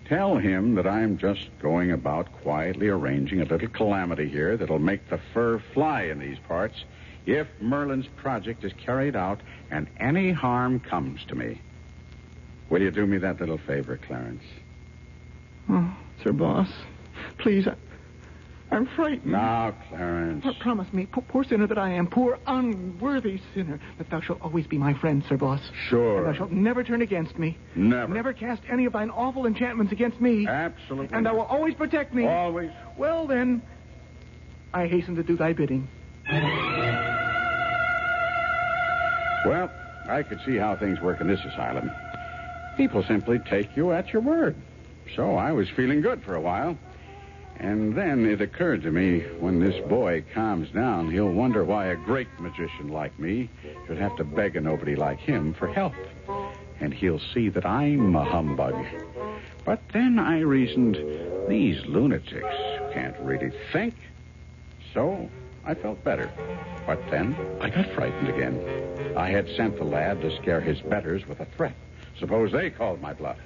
Tell 0.09 0.39
him 0.39 0.75
that 0.77 0.87
I'm 0.87 1.19
just 1.19 1.49
going 1.61 1.93
about 1.93 2.33
quietly 2.43 2.89
arranging 2.89 3.41
a 3.43 3.45
little 3.45 3.69
calamity 3.69 4.29
here 4.29 4.57
that'll 4.57 4.79
make 4.79 5.11
the 5.11 5.21
fur 5.35 5.63
fly 5.75 6.03
in 6.03 6.19
these 6.19 6.39
parts 6.49 6.85
if 7.27 7.47
Merlin's 7.61 8.07
project 8.17 8.65
is 8.65 8.73
carried 8.73 9.15
out 9.15 9.41
and 9.71 9.87
any 10.01 10.33
harm 10.33 10.81
comes 10.81 11.21
to 11.27 11.35
me. 11.35 11.61
Will 12.71 12.81
you 12.81 12.91
do 12.91 13.07
me 13.07 13.19
that 13.19 13.41
little 13.41 13.59
favor, 13.59 13.99
Clarence? 14.07 14.43
Oh, 15.69 15.95
Sir 16.25 16.33
Boss, 16.33 16.69
please, 17.37 17.69
I'm 18.71 18.87
frightened. 18.95 19.33
Now, 19.33 19.75
Clarence. 19.89 20.43
Pro- 20.43 20.53
promise 20.55 20.93
me, 20.93 21.07
po- 21.07 21.23
poor 21.23 21.43
sinner 21.43 21.67
that 21.67 21.79
I 21.79 21.91
am, 21.91 22.07
poor 22.07 22.39
unworthy 22.47 23.41
sinner, 23.55 23.81
that 23.97 24.11
thou 24.11 24.21
shalt 24.21 24.41
always 24.43 24.67
be 24.67 24.77
my 24.77 24.93
friend, 24.95 25.25
Sir 25.29 25.37
Boss. 25.39 25.61
Sure. 25.89 26.19
And 26.19 26.27
thou 26.27 26.37
shalt 26.39 26.53
never 26.53 26.85
turn 26.85 27.01
against 27.01 27.39
me. 27.39 27.57
Never. 27.75 28.13
Never 28.13 28.33
cast 28.35 28.63
any 28.71 28.85
of 28.85 28.93
thine 28.93 29.11
awful 29.11 29.47
enchantments 29.47 29.93
against 29.93 30.21
me. 30.21 30.47
Absolutely. 30.47 31.17
And 31.17 31.25
thou 31.25 31.35
will 31.35 31.43
always 31.43 31.75
protect 31.75 32.13
me. 32.13 32.27
Always. 32.27 32.71
Well, 32.99 33.27
then, 33.27 33.63
I 34.75 34.87
hasten 34.87 35.17
to 35.17 35.23
do 35.23 35.37
thy 35.37 35.55
bidding. 35.55 35.89
Well, 39.47 39.71
I 40.09 40.23
could 40.29 40.41
see 40.45 40.57
how 40.57 40.77
things 40.77 41.01
work 41.01 41.21
in 41.21 41.27
this 41.27 41.41
asylum. 41.45 41.91
People 42.77 43.03
simply 43.05 43.39
take 43.39 43.75
you 43.77 43.93
at 43.93 44.13
your 44.13 44.21
word. 44.21 44.57
So 45.17 45.37
I 45.37 45.53
was 45.53 45.69
feeling 45.71 46.03
good 46.03 46.23
for 46.23 46.35
a 46.35 46.41
while. 46.41 46.77
And 47.59 47.95
then 47.95 48.25
it 48.25 48.41
occurred 48.41 48.83
to 48.83 48.93
me 48.93 49.21
when 49.41 49.59
this 49.59 49.85
boy 49.89 50.25
calms 50.33 50.71
down, 50.71 51.11
he'll 51.11 51.33
wonder 51.33 51.65
why 51.65 51.87
a 51.87 51.97
great 51.97 52.29
magician 52.39 52.89
like 52.89 53.19
me 53.19 53.51
should 53.87 53.99
have 53.99 54.17
to 54.17 54.25
beg 54.25 54.57
a 54.57 54.61
nobody 54.61 54.95
like 54.95 55.19
him 55.19 55.55
for 55.55 55.67
help. 55.67 55.95
And 56.81 56.95
he'll 56.95 57.21
see 57.35 57.49
that 57.49 57.67
I'm 57.67 58.15
a 58.15 58.25
humbug. 58.25 58.77
But 59.65 59.83
then 59.93 60.21
I 60.21 60.41
reasoned, 60.41 60.97
these 61.49 61.85
lunatics 61.87 62.55
can't 62.93 63.19
really 63.21 63.53
think. 63.73 63.95
So 64.95 65.29
I 65.65 65.75
felt 65.75 66.03
better. 66.05 66.31
But 66.87 67.11
then 67.11 67.37
I 67.61 67.71
got 67.71 67.91
frightened 67.91 68.29
again. 68.29 69.15
I 69.17 69.31
had 69.31 69.49
sent 69.57 69.77
the 69.77 69.85
lad 69.85 70.21
to 70.21 70.35
scare 70.37 70.61
his 70.61 70.81
betters 70.81 71.27
with 71.27 71.41
a 71.41 71.45
threat. 71.45 71.75
Suppose 72.19 72.53
they 72.53 72.71
called 72.71 73.03
my 73.03 73.13
bluff. 73.13 73.39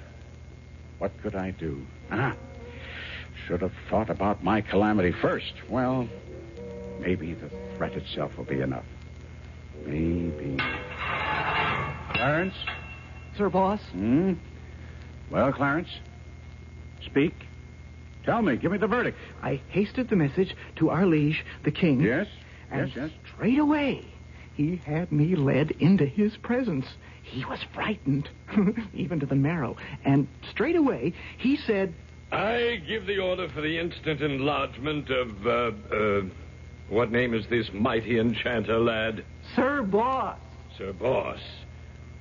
What 0.99 1.11
could 1.21 1.35
I 1.35 1.51
do? 1.51 1.85
Ah, 2.11 2.35
should 3.47 3.61
have 3.61 3.73
thought 3.89 4.09
about 4.09 4.43
my 4.43 4.61
calamity 4.61 5.11
first. 5.11 5.53
Well, 5.69 6.07
maybe 6.99 7.33
the 7.33 7.49
threat 7.77 7.93
itself 7.93 8.37
will 8.37 8.45
be 8.45 8.61
enough. 8.61 8.85
Maybe. 9.85 10.57
Clarence? 12.13 12.55
Sir 13.37 13.49
Boss? 13.49 13.81
Hmm? 13.91 14.33
Well, 15.29 15.51
Clarence? 15.51 15.89
Speak. 17.05 17.33
Tell 18.23 18.41
me. 18.41 18.55
Give 18.55 18.71
me 18.71 18.77
the 18.77 18.87
verdict. 18.87 19.17
I 19.41 19.59
hasted 19.69 20.09
the 20.09 20.15
message 20.15 20.55
to 20.77 20.89
our 20.89 21.05
liege, 21.05 21.43
the 21.63 21.71
king. 21.71 21.99
Yes? 21.99 22.27
And 22.71 22.87
yes, 22.87 22.95
yes. 22.95 23.11
straight 23.35 23.59
away, 23.59 24.05
he 24.55 24.77
had 24.77 25.11
me 25.11 25.35
led 25.35 25.71
into 25.71 26.05
his 26.05 26.37
presence. 26.37 26.85
He 27.23 27.43
was 27.45 27.59
frightened, 27.73 28.29
even 28.93 29.19
to 29.19 29.25
the 29.25 29.35
marrow. 29.35 29.75
And 30.05 30.27
straight 30.49 30.75
away, 30.75 31.13
he 31.37 31.57
said, 31.57 31.93
I 32.33 32.81
give 32.87 33.05
the 33.05 33.19
order 33.19 33.47
for 33.49 33.61
the 33.61 33.77
instant 33.77 34.21
enlargement 34.21 35.07
of, 35.11 35.45
uh, 35.45 35.95
uh, 35.95 36.21
what 36.89 37.11
name 37.11 37.35
is 37.35 37.45
this 37.45 37.71
mighty 37.71 38.17
enchanter, 38.17 38.79
lad? 38.79 39.23
Sir 39.55 39.83
Boss. 39.83 40.39
Sir 40.75 40.93
Boss. 40.93 41.39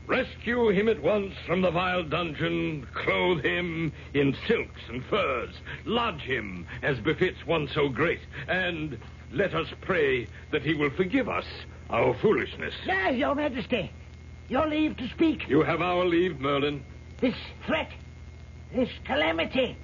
Rescue 0.06 0.68
him 0.68 0.90
at 0.90 1.02
once 1.02 1.32
from 1.46 1.62
the 1.62 1.70
vile 1.70 2.02
dungeon, 2.02 2.86
clothe 2.92 3.42
him 3.42 3.90
in 4.12 4.36
silks 4.46 4.82
and 4.90 5.02
furs, 5.06 5.54
lodge 5.86 6.20
him 6.20 6.66
as 6.82 6.98
befits 6.98 7.46
one 7.46 7.66
so 7.68 7.88
great, 7.88 8.20
and 8.48 8.98
let 9.32 9.54
us 9.54 9.68
pray 9.80 10.26
that 10.50 10.60
he 10.60 10.74
will 10.74 10.90
forgive 10.90 11.30
us 11.30 11.46
our 11.88 12.12
foolishness. 12.20 12.74
Yes, 12.84 13.14
Your 13.14 13.34
Majesty. 13.34 13.90
Your 14.50 14.66
leave 14.66 14.94
to 14.98 15.08
speak. 15.08 15.48
You 15.48 15.62
have 15.62 15.80
our 15.80 16.04
leave, 16.04 16.38
Merlin. 16.38 16.82
This 17.20 17.36
threat, 17.66 17.90
this 18.74 18.90
calamity, 19.06 19.74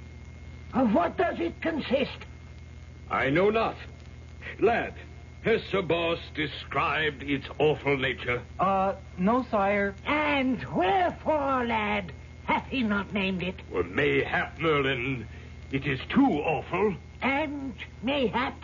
of 0.74 0.94
what 0.94 1.16
does 1.16 1.38
it 1.40 1.61
consist? 1.61 2.18
I 3.11 3.31
know 3.31 3.50
not. 3.50 3.76
Lad, 4.61 4.94
has 5.42 5.62
Sir 5.70 5.83
Boss 5.83 6.18
described 6.35 7.22
its 7.22 7.46
awful 7.59 7.96
nature? 7.96 8.42
Uh, 8.59 8.94
no, 9.16 9.46
sire. 9.50 9.94
And 10.07 10.62
wherefore, 10.74 11.64
lad, 11.64 12.12
hath 12.44 12.66
he 12.68 12.83
not 12.83 13.12
named 13.12 13.42
it? 13.42 13.57
Well, 13.70 13.85
mayhap, 13.85 14.59
Merlin, 14.59 15.26
it 15.70 15.87
is 15.87 16.00
too 16.09 16.26
awful. 16.26 16.94
And 17.22 17.74
mayhap 18.02 18.54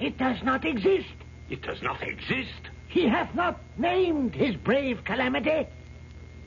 it 0.00 0.18
does 0.18 0.42
not 0.42 0.64
exist. 0.64 1.14
It 1.50 1.62
does 1.62 1.82
not 1.82 2.02
exist. 2.02 2.70
He 2.88 3.06
hath 3.08 3.34
not 3.34 3.60
named 3.76 4.34
his 4.34 4.56
brave 4.56 5.04
calamity. 5.04 5.66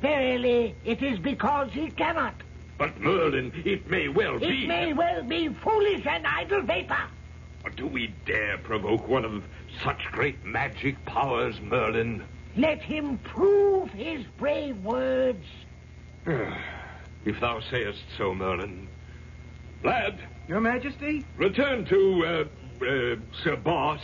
Verily, 0.01 0.75
it 0.85 1.01
is 1.01 1.19
because 1.19 1.71
he 1.71 1.89
cannot. 1.91 2.35
But, 2.77 2.99
Merlin, 2.99 3.51
it 3.65 3.89
may 3.89 4.07
well 4.07 4.39
be. 4.39 4.63
It 4.63 4.67
may 4.67 4.93
well 4.93 5.23
be 5.23 5.49
foolish 5.49 6.05
and 6.05 6.25
idle 6.27 6.61
vapor. 6.61 7.07
Or 7.63 7.71
do 7.71 7.87
we 7.87 8.13
dare 8.25 8.57
provoke 8.59 9.07
one 9.07 9.25
of 9.25 9.43
such 9.83 10.05
great 10.11 10.45
magic 10.45 11.03
powers, 11.05 11.59
Merlin? 11.59 12.23
Let 12.55 12.81
him 12.81 13.17
prove 13.19 13.89
his 13.91 14.25
brave 14.37 14.77
words. 14.83 15.43
if 16.25 17.39
thou 17.39 17.59
sayest 17.59 18.03
so, 18.17 18.33
Merlin. 18.33 18.87
Lad, 19.83 20.19
Your 20.47 20.61
Majesty? 20.61 21.25
return 21.37 21.85
to 21.85 22.25
uh, 22.25 22.85
uh, 22.85 23.15
Sir 23.43 23.55
Boss, 23.55 24.01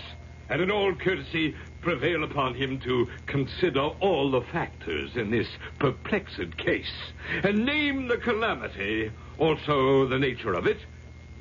and 0.54 0.62
in 0.62 0.70
all 0.70 0.94
courtesy 0.94 1.56
prevail 1.82 2.24
upon 2.24 2.54
him 2.54 2.80
to 2.80 3.08
consider 3.26 3.80
all 3.80 4.30
the 4.30 4.42
factors 4.42 5.18
in 5.18 5.32
this 5.32 5.48
perplexed 5.80 6.56
case, 6.58 6.94
and 7.42 7.66
name 7.66 8.08
the 8.08 8.18
calamity, 8.18 9.12
also 9.40 10.06
the 10.06 10.20
nature 10.20 10.54
of 10.54 10.68
it, 10.68 10.78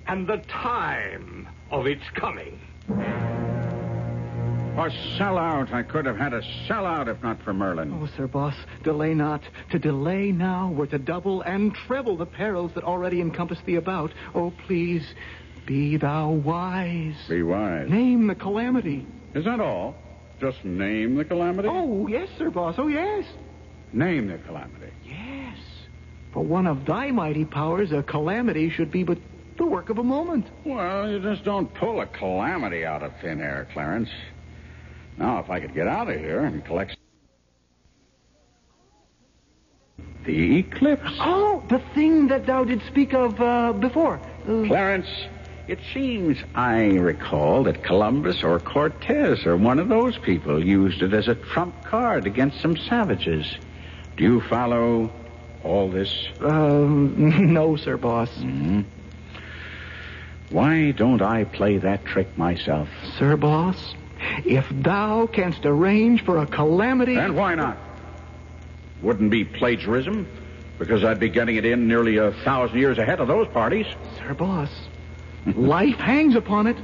and 0.07 0.27
the 0.27 0.39
time 0.49 1.47
of 1.71 1.87
its 1.87 2.03
coming. 2.15 2.59
A 4.73 4.89
sellout. 5.19 5.71
I 5.75 5.83
could 5.83 6.07
have 6.07 6.17
had 6.17 6.33
a 6.33 6.41
sellout 6.67 7.07
if 7.07 7.23
not 7.23 7.43
for 7.43 7.53
Merlin. 7.53 7.93
Oh, 7.93 8.09
Sir 8.17 8.27
Boss, 8.27 8.55
delay 8.83 9.13
not. 9.13 9.43
To 9.71 9.79
delay 9.79 10.33
now 10.33 10.73
were 10.73 10.87
to 10.87 10.99
double 10.99 11.43
and 11.43 11.75
treble 11.75 12.17
the 12.17 12.25
perils 12.25 12.73
that 12.75 12.83
already 12.83 13.21
encompass 13.21 13.61
thee 13.67 13.77
about. 13.77 14.13
Oh, 14.35 14.55
please, 14.67 15.15
be 15.67 15.97
thou 15.97 16.31
wise. 16.31 17.17
Be 17.29 17.43
wise. 17.43 17.89
Name 17.89 18.27
the 18.27 18.35
calamity. 18.35 19.07
Is 19.35 19.45
that 19.45 19.61
all? 19.61 19.95
Just 20.41 20.65
name 20.65 21.15
the 21.17 21.25
calamity? 21.25 21.69
Oh, 21.69 22.07
yes, 22.09 22.29
Sir 22.37 22.51
Boss. 22.51 22.75
Oh, 22.79 22.89
yes. 22.89 23.25
Name 23.93 24.29
the 24.29 24.39
calamity. 24.39 24.93
Yes. 25.05 25.59
For 26.33 26.43
one 26.43 26.67
of 26.67 26.85
thy 26.85 27.11
mighty 27.11 27.45
powers, 27.45 27.93
a 27.93 28.03
calamity 28.03 28.71
should 28.71 28.91
be 28.91 29.05
but 29.05 29.19
the 29.59 29.67
work 29.67 29.91
of 29.91 29.99
a 29.99 30.03
moment. 30.03 30.47
Well, 30.65 31.11
you 31.11 31.21
just 31.21 31.45
don't 31.45 31.73
pull 31.75 32.01
a 32.01 32.07
calamity 32.07 32.85
out 32.85 33.03
of 33.03 33.13
thin 33.21 33.41
air, 33.41 33.69
Clarence. 33.73 34.09
Now, 35.19 35.39
if 35.39 35.51
I 35.51 35.61
could 35.61 35.75
get 35.75 35.87
out 35.87 36.09
of 36.09 36.19
here 36.19 36.41
and 36.41 36.65
collect 36.65 36.97
the 40.25 40.59
eclipse. 40.59 41.11
Oh, 41.21 41.63
the 41.69 41.83
thing 41.95 42.29
that 42.29 42.47
thou 42.47 42.65
did 42.65 42.81
speak 42.87 43.13
of 43.13 43.41
uh, 43.41 43.73
before. 43.73 44.21
Uh, 44.45 44.67
Clarence, 44.67 45.09
it 45.69 45.79
seems 45.95 46.39
I 46.55 46.85
recall 46.85 47.65
that 47.65 47.83
Columbus 47.85 48.43
or 48.43 48.59
Cortez 48.59 49.47
or 49.47 49.57
one 49.57 49.79
of 49.79 49.89
those 49.89 50.19
people 50.19 50.65
used 50.65 51.03
it 51.03 51.13
as 51.15 51.29
a 51.29 51.35
trump 51.35 51.85
card 51.85 52.27
against 52.27 52.61
some 52.61 52.77
savages. 52.77 53.57
Do 54.17 54.25
you 54.25 54.41
follow 54.43 55.11
all 55.63 55.89
this? 55.89 56.29
um, 56.41 57.15
no, 57.53 57.77
Sir 57.77 57.97
Boss. 57.97 58.31
Hmm? 58.37 58.83
Why 60.51 60.91
don't 60.91 61.23
I 61.23 61.45
play 61.45 61.79
that 61.79 62.05
trick 62.05 62.37
myself? 62.37 62.89
Sir 63.19 63.37
Boss, 63.37 63.95
if 64.45 64.67
thou 64.71 65.27
canst 65.27 65.65
arrange 65.65 66.25
for 66.25 66.39
a 66.39 66.47
calamity. 66.47 67.17
And 67.17 67.37
why 67.37 67.55
not? 67.55 67.79
Wouldn't 69.01 69.31
be 69.31 69.45
plagiarism, 69.45 70.29
because 70.79 71.05
I'd 71.05 71.19
be 71.19 71.31
getting 71.31 71.57
it 71.57 71.65
in 71.65 71.89
nearly 71.89 72.19
a 72.19 72.33
thousand 72.45 72.79
years 72.79 72.99
ahead 72.99 73.19
of 73.21 73.29
those 73.29 73.49
parties. 73.49 73.87
Sir 74.19 74.35
Boss, 74.35 74.71
life 75.47 75.97
hangs 75.97 76.35
upon 76.35 76.67
it. 76.67 76.77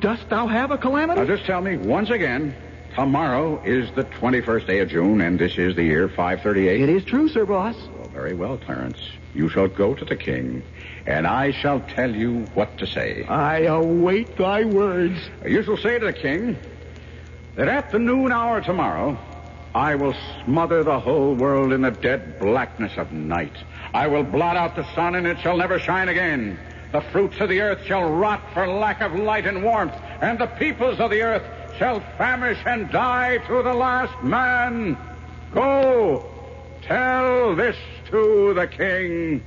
Dost 0.00 0.28
thou 0.28 0.46
have 0.46 0.70
a 0.70 0.78
calamity? 0.78 1.20
Now, 1.20 1.26
just 1.26 1.46
tell 1.46 1.60
me 1.60 1.76
once 1.76 2.10
again. 2.10 2.54
Tomorrow 2.94 3.60
is 3.64 3.90
the 3.96 4.04
21st 4.04 4.66
day 4.66 4.78
of 4.78 4.88
June, 4.88 5.20
and 5.20 5.36
this 5.38 5.58
is 5.58 5.74
the 5.74 5.82
year 5.82 6.08
538. 6.08 6.80
It 6.80 6.88
is 6.88 7.04
true, 7.04 7.28
Sir 7.28 7.44
Boss. 7.44 7.74
Well, 7.96 8.08
very 8.10 8.34
well, 8.34 8.56
Clarence. 8.56 9.00
You 9.34 9.48
shall 9.48 9.66
go 9.66 9.94
to 9.94 10.04
the 10.04 10.14
king, 10.14 10.62
and 11.06 11.26
I 11.26 11.50
shall 11.50 11.80
tell 11.80 12.14
you 12.14 12.44
what 12.54 12.78
to 12.78 12.86
say. 12.86 13.24
I 13.24 13.62
await 13.62 14.36
thy 14.36 14.64
words. 14.64 15.18
You 15.44 15.64
shall 15.64 15.76
say 15.76 15.98
to 15.98 16.06
the 16.06 16.12
king 16.12 16.56
that 17.56 17.66
at 17.66 17.90
the 17.90 17.98
noon 17.98 18.30
hour 18.30 18.60
tomorrow, 18.60 19.18
I 19.74 19.96
will 19.96 20.14
smother 20.44 20.84
the 20.84 21.00
whole 21.00 21.34
world 21.34 21.72
in 21.72 21.82
the 21.82 21.90
dead 21.90 22.38
blackness 22.38 22.96
of 22.96 23.10
night. 23.12 23.56
I 23.92 24.06
will 24.06 24.22
blot 24.22 24.56
out 24.56 24.76
the 24.76 24.84
sun, 24.94 25.16
and 25.16 25.26
it 25.26 25.40
shall 25.40 25.56
never 25.56 25.80
shine 25.80 26.08
again. 26.08 26.60
The 26.94 27.00
fruits 27.00 27.40
of 27.40 27.48
the 27.48 27.60
earth 27.60 27.84
shall 27.84 28.08
rot 28.08 28.40
for 28.52 28.68
lack 28.68 29.00
of 29.00 29.16
light 29.16 29.48
and 29.48 29.64
warmth, 29.64 29.96
and 30.20 30.38
the 30.38 30.46
peoples 30.46 31.00
of 31.00 31.10
the 31.10 31.22
earth 31.22 31.42
shall 31.76 31.98
famish 32.16 32.58
and 32.66 32.88
die 32.88 33.38
to 33.48 33.64
the 33.64 33.74
last 33.74 34.22
man. 34.22 34.96
Go, 35.52 36.24
tell 36.82 37.56
this 37.56 37.74
to 38.12 38.54
the 38.54 38.68
king. 38.68 39.42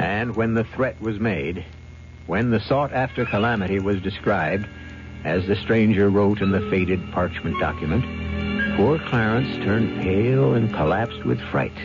And 0.00 0.34
when 0.34 0.54
the 0.54 0.64
threat 0.64 1.00
was 1.00 1.20
made, 1.20 1.64
when 2.26 2.50
the 2.50 2.58
sought 2.58 2.92
after 2.92 3.24
calamity 3.24 3.78
was 3.78 4.00
described, 4.00 4.66
as 5.24 5.46
the 5.46 5.56
stranger 5.56 6.08
wrote 6.08 6.40
in 6.40 6.50
the 6.50 6.68
faded 6.70 7.00
parchment 7.12 7.58
document, 7.58 8.04
poor 8.76 8.98
Clarence 8.98 9.56
turned 9.64 10.02
pale 10.02 10.54
and 10.54 10.72
collapsed 10.72 11.24
with 11.24 11.40
fright. 11.50 11.76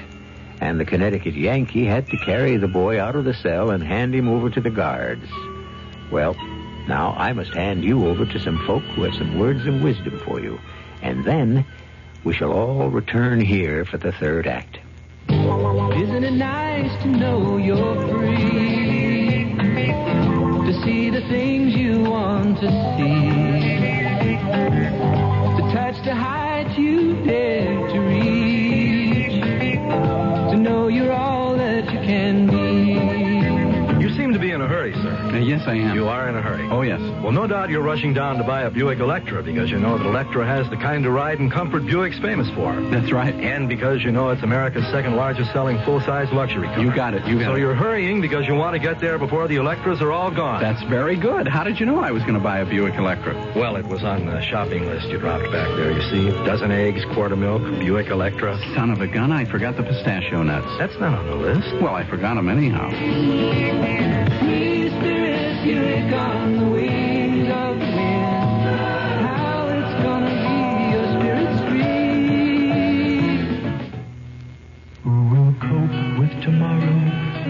And 0.60 0.80
the 0.80 0.86
Connecticut 0.86 1.34
Yankee 1.34 1.86
had 1.86 2.06
to 2.08 2.18
carry 2.18 2.58
the 2.58 2.68
boy 2.68 3.02
out 3.02 3.16
of 3.16 3.26
the 3.26 3.34
cell 3.34 3.72
and 3.72 3.84
hand 3.84 4.14
him 4.14 4.28
over 4.28 4.50
to 4.50 4.62
the 4.62 4.70
guards. 4.70 5.26
Well, 6.12 6.36
now 6.88 7.16
I 7.18 7.34
must 7.34 7.54
hand 7.54 7.84
you 7.84 8.08
over 8.08 8.26
to 8.26 8.40
some 8.40 8.64
folk 8.68 8.84
who 8.84 9.04
have 9.04 9.16
some 9.16 9.40
words 9.40 9.66
of 9.66 9.82
wisdom 9.82 10.20
for 10.20 10.40
you. 10.40 10.60
And 11.02 11.26
then 11.26 11.66
we 12.24 12.34
shall 12.34 12.52
all 12.52 12.90
return 12.90 13.42
here 13.42 13.86
for 13.86 13.98
the 13.98 14.12
third 14.12 14.46
act. 14.46 14.80
Isn't 15.30 16.24
it 16.24 16.34
nice 16.34 17.02
to 17.04 17.08
know 17.08 17.58
you're 17.58 18.08
free? 18.08 20.11
To 20.72 20.78
see 20.86 21.10
the 21.10 21.20
things 21.28 21.76
you 21.76 22.00
want 22.00 22.62
to 22.62 22.70
see. 22.96 25.01
Yes, 35.62 35.70
I 35.70 35.76
am. 35.76 35.96
You 35.96 36.08
are 36.08 36.30
in 36.30 36.36
a 36.36 36.42
hurry. 36.42 36.68
Oh, 36.70 36.82
yes. 36.82 37.00
Well, 37.22 37.32
no 37.32 37.48
doubt 37.48 37.70
you're 37.70 37.82
rushing 37.82 38.14
down 38.14 38.38
to 38.38 38.44
buy 38.44 38.64
a 38.64 38.72
Buick 38.72 39.00
Electra 39.00 39.44
because 39.44 39.70
you 39.70 39.80
know 39.80 39.98
that 39.98 40.06
Electra 40.06 40.46
has 40.46 40.70
the 40.70 40.78
kind 40.78 41.06
of 41.06 41.14
ride 41.14 41.40
and 41.40 41.52
comfort 41.52 41.86
Buick's 41.86 42.20
famous 42.20 42.50
for. 42.52 42.80
That's 42.90 43.12
right. 43.12 43.34
And 43.34 43.70
because 43.70 44.04
you 44.04 44.12
know 44.12 44.30
it's 44.30 44.44
America's 44.44 44.86
second 44.92 45.16
largest 45.16 45.52
selling 45.52 45.82
full-size 45.84 46.32
luxury 46.32 46.68
car. 46.68 46.80
You 46.80 46.94
got 46.94 47.14
it. 47.14 47.26
You 47.26 47.40
got 47.40 47.46
so 47.46 47.56
it. 47.56 47.60
you're 47.60 47.76
hurrying 47.76 48.22
because 48.22 48.48
you 48.48 48.56
want 48.56 48.74
to 48.74 48.80
get 48.80 49.00
there 49.00 49.18
before 49.18 49.48
the 49.48 49.56
Electras 49.58 50.02
are 50.02 50.12
all 50.12 50.32
gone. 50.32 50.62
That's 50.62 50.84
very 50.84 51.16
good. 51.16 51.48
How 51.48 51.64
did 51.64 51.80
you 51.80 51.86
know 51.86 52.00
I 52.00 52.12
was 52.12 52.24
going 52.24 52.36
to 52.36 52.40
buy 52.40 52.60
a 52.60 52.66
Buick 52.66 52.96
Electra? 52.96 53.34
Well, 53.56 53.76
it 53.76 53.86
was 53.86 54.04
on 54.04 54.26
the 54.26 54.42
shopping 54.42 54.86
list 54.86 55.08
you 55.08 55.18
dropped 55.18 55.52
back 55.52 55.68
there. 55.76 55.92
You 55.92 56.02
see, 56.10 56.30
dozen 56.46 56.72
eggs, 56.72 57.04
quart 57.14 57.32
of 57.32 57.40
milk, 57.40 57.62
Buick 57.80 58.08
Electra. 58.08 58.58
Son 58.76 58.90
of 58.90 59.02
a 59.02 59.08
gun, 59.08 59.32
I 59.32 59.46
forgot 59.46 59.78
the 59.78 59.84
pistachio 59.84 60.44
nuts. 60.44 60.68
That's 60.78 60.98
not 61.00 61.14
on 61.14 61.28
the 61.28 61.36
list. 61.36 61.82
Well, 61.82 61.96
I 61.96 62.04
forgot 62.04 62.36
them 62.36 62.50
anyhow. 62.50 62.90
Free 65.62 65.74
spirit, 65.74 66.10
Buick 66.10 66.14
on 66.14 66.58
the 66.58 66.66
wings 66.66 67.50
of 67.50 67.80
the 67.80 67.86
wind. 67.86 68.64
How 69.22 69.68
it's 69.70 69.96
gonna 70.04 70.36
be 70.46 70.58
your 70.92 71.08
spirit's 71.20 71.62
free. 71.70 72.72
Who 75.04 75.16
will 75.30 75.54
cope 75.60 75.98
with 76.20 76.34
tomorrow 76.44 77.00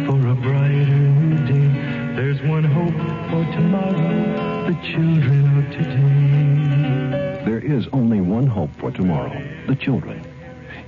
for 0.05 0.19
a 0.27 0.35
brighter 0.35 0.99
new 1.21 1.37
day? 1.47 1.69
There's 2.15 2.41
one 2.41 2.63
hope 2.63 2.99
for 3.29 3.45
tomorrow, 3.53 4.67
the 4.67 4.75
children 4.91 5.41
of 5.57 5.65
today. 5.71 7.45
There 7.45 7.59
is 7.59 7.87
only 7.93 8.21
one 8.21 8.47
hope 8.47 8.71
for 8.79 8.91
tomorrow 8.91 9.41
the 9.67 9.75
children. 9.75 10.25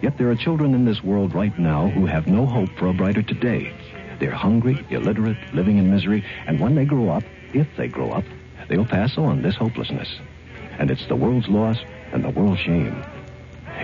Yet 0.02 0.18
there 0.18 0.30
are 0.30 0.36
children 0.36 0.74
in 0.74 0.84
this 0.84 1.02
world 1.04 1.34
right 1.34 1.58
now 1.58 1.88
who 1.90 2.06
have 2.06 2.28
no 2.28 2.46
hope 2.46 2.70
for 2.78 2.88
a 2.88 2.94
brighter 2.94 3.22
today. 3.22 3.72
They're 4.20 4.32
hungry, 4.32 4.86
illiterate, 4.90 5.38
living 5.54 5.78
in 5.78 5.92
misery, 5.92 6.24
and 6.48 6.60
when 6.60 6.76
they 6.76 6.86
grow 6.86 7.10
up, 7.10 7.24
if 7.54 7.68
they 7.78 7.88
grow 7.88 8.12
up, 8.12 8.26
they'll 8.68 8.86
pass 8.86 9.18
on 9.18 9.42
this 9.42 9.56
hopelessness. 9.56 10.20
And 10.80 10.90
it's 10.90 11.06
the 11.08 11.16
world's 11.16 11.48
loss 11.48 11.78
and 12.12 12.24
the 12.24 12.30
world's 12.30 12.62
shame. 12.62 13.04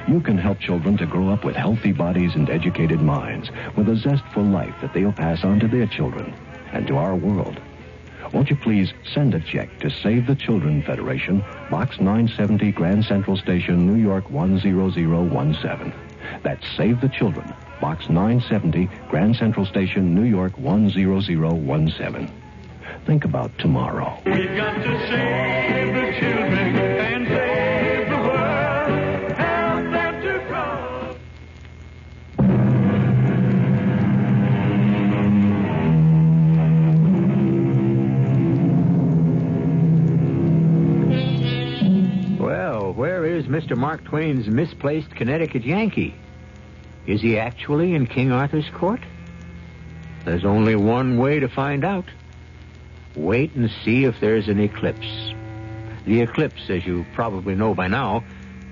You 0.08 0.22
can 0.22 0.38
help 0.38 0.60
children 0.60 0.98
to 0.98 1.06
grow 1.06 1.30
up 1.30 1.44
with 1.44 1.56
healthy 1.56 1.92
bodies 1.92 2.36
and 2.36 2.50
educated 2.50 3.02
minds, 3.02 3.50
with 3.76 3.90
a 3.90 3.96
zest 3.96 4.24
for 4.34 4.42
life 4.42 4.76
that 4.82 4.94
they'll 4.94 5.12
pass 5.12 5.44
on 5.44 5.60
to 5.60 5.68
their 5.68 5.88
children 5.88 6.34
and 6.72 6.88
to 6.88 6.98
our 6.98 7.16
world. 7.16 7.60
Won't 8.34 8.50
you 8.50 8.56
please 8.56 8.94
send 9.14 9.34
a 9.34 9.40
check 9.40 9.80
to 9.80 9.90
Save 9.90 10.28
the 10.28 10.36
Children 10.36 10.84
Federation, 10.84 11.44
Box 11.72 12.00
970, 12.00 12.72
Grand 12.72 13.04
Central 13.06 13.36
Station, 13.36 13.88
New 13.88 14.00
York 14.02 14.30
10017. 14.30 15.94
That's 16.44 16.68
Save 16.78 17.02
the 17.02 17.10
Children, 17.10 17.54
Box 17.82 18.10
970, 18.10 18.90
Grand 19.10 19.36
Central 19.36 19.66
Station, 19.66 20.14
New 20.14 20.24
York 20.24 20.58
10017. 20.58 22.30
Think 23.06 23.24
about 23.26 23.58
tomorrow. 23.58 24.22
We've 24.26 24.56
got 24.56 24.76
to 24.76 25.08
save 25.08 25.94
the 25.94 26.12
children 26.20 26.76
and 26.76 27.28
save 27.28 28.10
the 28.10 28.18
world. 28.18 29.32
Help 29.38 29.92
them 29.94 30.22
to 30.22 30.40
grow. 30.48 31.16
Well, 42.46 42.94
where 42.94 43.26
is 43.26 43.46
Mr. 43.46 43.78
Mark 43.78 44.04
Twain's 44.04 44.48
misplaced 44.48 45.16
Connecticut 45.16 45.64
Yankee? 45.64 46.16
Is 47.10 47.22
he 47.22 47.40
actually 47.40 47.96
in 47.96 48.06
King 48.06 48.32
Arthur's 48.32 48.70
court? 48.70 49.00
There's 50.26 50.46
only 50.46 50.76
one 50.76 51.18
way 51.18 51.40
to 51.40 51.50
find 51.50 51.84
out. 51.84 52.06
Wait 53.16 53.56
and 53.56 53.72
see 53.84 54.06
if 54.06 54.20
there's 54.20 54.48
an 54.48 54.60
eclipse. 54.60 55.34
The 56.06 56.22
eclipse, 56.22 56.70
as 56.70 56.86
you 56.86 57.08
probably 57.16 57.56
know 57.56 57.74
by 57.74 57.88
now, 57.88 58.24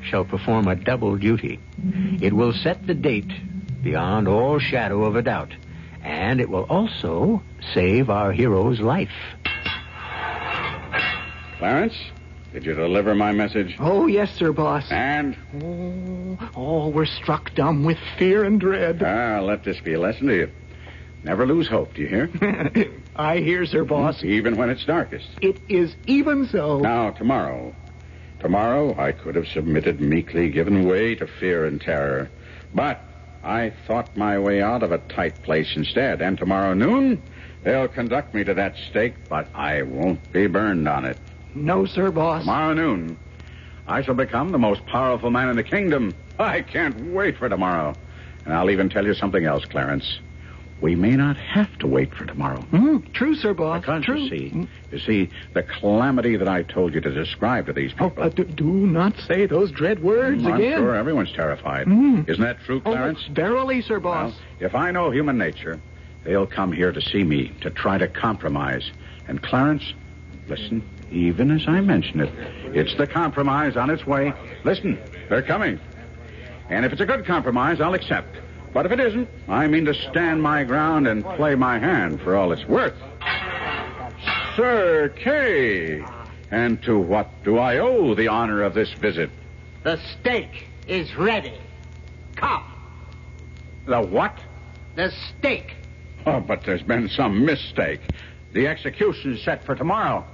shall 0.03 0.23
perform 0.23 0.67
a 0.67 0.75
double 0.75 1.17
duty. 1.17 1.59
It 2.21 2.31
will 2.31 2.53
set 2.53 2.85
the 2.85 2.93
date 2.93 3.31
beyond 3.81 4.27
all 4.27 4.59
shadow 4.59 5.05
of 5.05 5.15
a 5.15 5.23
doubt, 5.23 5.53
and 6.03 6.39
it 6.39 6.47
will 6.47 6.67
also 6.69 7.41
save 7.73 8.11
our 8.11 8.31
hero's 8.31 8.79
life. 8.79 9.09
Clarence, 11.57 11.95
did 12.53 12.65
you 12.65 12.73
deliver 12.73 13.13
my 13.15 13.31
message? 13.31 13.75
Oh, 13.79 14.07
yes, 14.07 14.33
sir, 14.33 14.51
boss. 14.51 14.89
And? 14.91 15.35
Oh, 15.61 16.49
oh, 16.55 16.87
we're 16.89 17.05
struck 17.05 17.53
dumb 17.55 17.83
with 17.83 17.97
fear 18.17 18.43
and 18.43 18.59
dread. 18.59 19.03
Ah, 19.03 19.41
let 19.41 19.63
this 19.63 19.79
be 19.81 19.93
a 19.93 19.99
lesson 19.99 20.27
to 20.27 20.35
you. 20.35 20.51
Never 21.23 21.45
lose 21.45 21.67
hope, 21.67 21.93
do 21.93 22.01
you 22.01 22.07
hear? 22.07 22.91
I 23.15 23.39
hear, 23.39 23.65
sir, 23.65 23.83
boss. 23.83 24.23
Even 24.23 24.55
when 24.55 24.69
it's 24.69 24.85
darkest. 24.85 25.27
It 25.41 25.59
is 25.67 25.95
even 26.05 26.47
so. 26.47 26.79
Now, 26.79 27.11
tomorrow. 27.11 27.75
Tomorrow, 28.39 28.95
I 28.99 29.11
could 29.11 29.35
have 29.35 29.47
submitted 29.47 29.99
meekly, 29.99 30.49
given 30.49 30.87
way 30.87 31.15
to 31.15 31.27
fear 31.27 31.65
and 31.65 31.81
terror. 31.81 32.29
But 32.73 33.01
I 33.43 33.73
thought 33.87 34.15
my 34.15 34.37
way 34.39 34.61
out 34.61 34.83
of 34.83 34.91
a 34.91 34.99
tight 34.99 35.41
place 35.41 35.75
instead. 35.75 36.21
And 36.21 36.37
tomorrow 36.37 36.73
noon, 36.73 37.21
they'll 37.63 37.87
conduct 37.87 38.33
me 38.33 38.43
to 38.43 38.53
that 38.53 38.75
stake, 38.89 39.15
but 39.27 39.47
I 39.55 39.81
won't 39.81 40.31
be 40.31 40.47
burned 40.47 40.87
on 40.87 41.05
it. 41.05 41.17
No, 41.65 41.85
sir, 41.85 42.11
boss. 42.11 42.41
Tomorrow 42.41 42.73
noon, 42.73 43.17
I 43.87 44.01
shall 44.01 44.15
become 44.15 44.51
the 44.51 44.57
most 44.57 44.85
powerful 44.85 45.31
man 45.31 45.49
in 45.49 45.55
the 45.55 45.63
kingdom. 45.63 46.15
I 46.39 46.61
can't 46.61 47.13
wait 47.13 47.37
for 47.37 47.49
tomorrow. 47.49 47.95
And 48.45 48.53
I'll 48.53 48.69
even 48.69 48.89
tell 48.89 49.05
you 49.05 49.13
something 49.13 49.43
else, 49.43 49.65
Clarence. 49.65 50.19
We 50.79 50.95
may 50.95 51.15
not 51.15 51.37
have 51.37 51.75
to 51.79 51.87
wait 51.87 52.13
for 52.13 52.25
tomorrow. 52.25 52.61
Mm, 52.71 53.11
true, 53.11 53.33
sir, 53.35 53.53
boss. 53.55 53.81
Because 53.81 54.03
true. 54.03 54.19
you 54.19 54.29
see, 54.29 54.67
you 54.91 54.99
see, 54.99 55.29
the 55.53 55.63
calamity 55.63 56.37
that 56.37 56.47
I 56.47 56.61
told 56.61 56.93
you 56.93 57.01
to 57.01 57.09
describe 57.09 57.65
to 57.65 57.73
these 57.73 57.93
people. 57.93 58.13
Oh, 58.15 58.21
uh, 58.21 58.29
do, 58.29 58.43
do 58.43 58.63
not 58.63 59.17
say 59.17 59.47
those 59.47 59.71
dread 59.71 60.03
words 60.03 60.45
I'm 60.45 60.53
again. 60.53 60.77
sure 60.77 60.93
everyone's 60.95 61.31
terrified. 61.31 61.87
Mm. 61.87 62.29
Isn't 62.29 62.43
that 62.43 62.59
true, 62.59 62.79
Clarence? 62.81 63.19
Oh, 63.21 63.33
Clarence? 63.33 63.35
verily, 63.35 63.81
sir, 63.81 63.99
boss. 63.99 64.33
Well, 64.33 64.41
if 64.59 64.75
I 64.75 64.91
know 64.91 65.09
human 65.09 65.37
nature, 65.39 65.79
they'll 66.23 66.45
come 66.45 66.71
here 66.71 66.91
to 66.91 67.01
see 67.01 67.23
me, 67.23 67.55
to 67.61 67.71
try 67.71 67.97
to 67.97 68.07
compromise. 68.07 68.91
And 69.27 69.41
Clarence, 69.41 69.93
listen, 70.47 70.87
even 71.11 71.51
as 71.51 71.67
I 71.67 71.81
mention 71.81 72.19
it, 72.19 72.33
it's 72.75 72.95
the 72.97 73.07
compromise 73.07 73.77
on 73.77 73.89
its 73.89 74.05
way. 74.05 74.33
Listen, 74.63 74.99
they're 75.29 75.41
coming. 75.41 75.79
And 76.69 76.85
if 76.85 76.91
it's 76.91 77.01
a 77.01 77.05
good 77.05 77.25
compromise, 77.25 77.79
I'll 77.79 77.93
accept. 77.93 78.35
But 78.73 78.85
if 78.85 78.91
it 78.91 78.99
isn't, 78.99 79.29
I 79.47 79.67
mean 79.67 79.85
to 79.85 79.93
stand 79.93 80.43
my 80.43 80.63
ground 80.63 81.07
and 81.07 81.23
play 81.23 81.55
my 81.55 81.79
hand 81.79 82.21
for 82.21 82.35
all 82.35 82.51
it's 82.51 82.65
worth. 82.65 82.95
Sir 84.55 85.09
Kay, 85.15 86.03
and 86.51 86.81
to 86.83 86.99
what 86.99 87.29
do 87.43 87.57
I 87.57 87.77
owe 87.77 88.15
the 88.15 88.27
honor 88.27 88.63
of 88.63 88.73
this 88.73 88.91
visit? 88.93 89.29
The 89.83 89.99
stake 90.19 90.67
is 90.87 91.15
ready. 91.15 91.53
Come. 92.35 92.63
The 93.85 94.01
what? 94.01 94.37
The 94.95 95.11
stake. 95.11 95.75
Oh, 96.25 96.39
but 96.41 96.63
there's 96.65 96.83
been 96.83 97.07
some 97.07 97.45
mistake. 97.45 98.01
The 98.53 98.67
execution 98.67 99.33
is 99.33 99.43
set 99.43 99.63
for 99.63 99.75
tomorrow. 99.75 100.25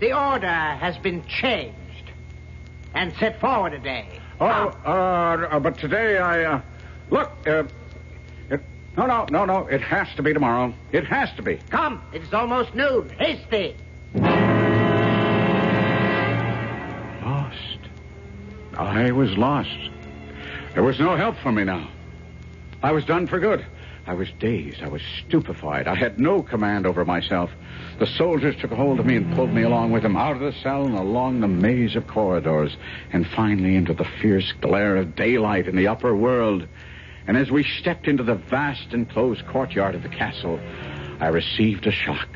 The 0.00 0.12
order 0.12 0.46
has 0.46 0.96
been 0.98 1.24
changed 1.26 1.76
and 2.94 3.14
set 3.16 3.40
forward 3.40 3.72
a 3.72 3.78
day. 3.78 4.20
Oh, 4.40 4.44
uh, 4.46 5.58
but 5.58 5.78
today 5.78 6.18
I, 6.18 6.44
uh, 6.44 6.60
look, 7.10 7.30
uh, 7.46 7.64
it, 8.50 8.60
no, 8.96 9.06
no, 9.06 9.26
no, 9.30 9.44
no, 9.44 9.66
it 9.66 9.80
has 9.80 10.08
to 10.16 10.22
be 10.22 10.32
tomorrow. 10.34 10.74
It 10.92 11.04
has 11.04 11.30
to 11.36 11.42
be. 11.42 11.58
Come, 11.70 12.02
it 12.12 12.22
is 12.22 12.34
almost 12.34 12.74
noon. 12.74 13.10
Thee. 13.50 13.74
Lost. 17.22 17.78
I 18.76 19.10
was 19.12 19.36
lost. 19.38 19.90
There 20.74 20.82
was 20.82 20.98
no 21.00 21.16
help 21.16 21.36
for 21.38 21.50
me 21.50 21.64
now. 21.64 21.88
I 22.82 22.92
was 22.92 23.04
done 23.06 23.26
for 23.26 23.40
good. 23.40 23.64
I 24.08 24.14
was 24.14 24.30
dazed. 24.38 24.82
I 24.82 24.88
was 24.88 25.02
stupefied. 25.26 25.88
I 25.88 25.96
had 25.96 26.20
no 26.20 26.40
command 26.40 26.86
over 26.86 27.04
myself. 27.04 27.50
The 27.98 28.06
soldiers 28.06 28.54
took 28.60 28.70
hold 28.70 29.00
of 29.00 29.06
me 29.06 29.16
and 29.16 29.34
pulled 29.34 29.52
me 29.52 29.62
along 29.62 29.90
with 29.90 30.04
them 30.04 30.16
out 30.16 30.36
of 30.36 30.40
the 30.40 30.52
cell 30.62 30.84
and 30.84 30.94
along 30.94 31.40
the 31.40 31.48
maze 31.48 31.96
of 31.96 32.06
corridors, 32.06 32.76
and 33.12 33.26
finally 33.26 33.74
into 33.74 33.94
the 33.94 34.04
fierce 34.04 34.52
glare 34.60 34.96
of 34.96 35.16
daylight 35.16 35.66
in 35.66 35.74
the 35.74 35.88
upper 35.88 36.14
world. 36.14 36.68
And 37.26 37.36
as 37.36 37.50
we 37.50 37.64
stepped 37.64 38.06
into 38.06 38.22
the 38.22 38.36
vast 38.36 38.92
enclosed 38.94 39.44
courtyard 39.48 39.96
of 39.96 40.04
the 40.04 40.08
castle, 40.08 40.60
I 41.18 41.26
received 41.26 41.88
a 41.88 41.92
shock. 41.92 42.28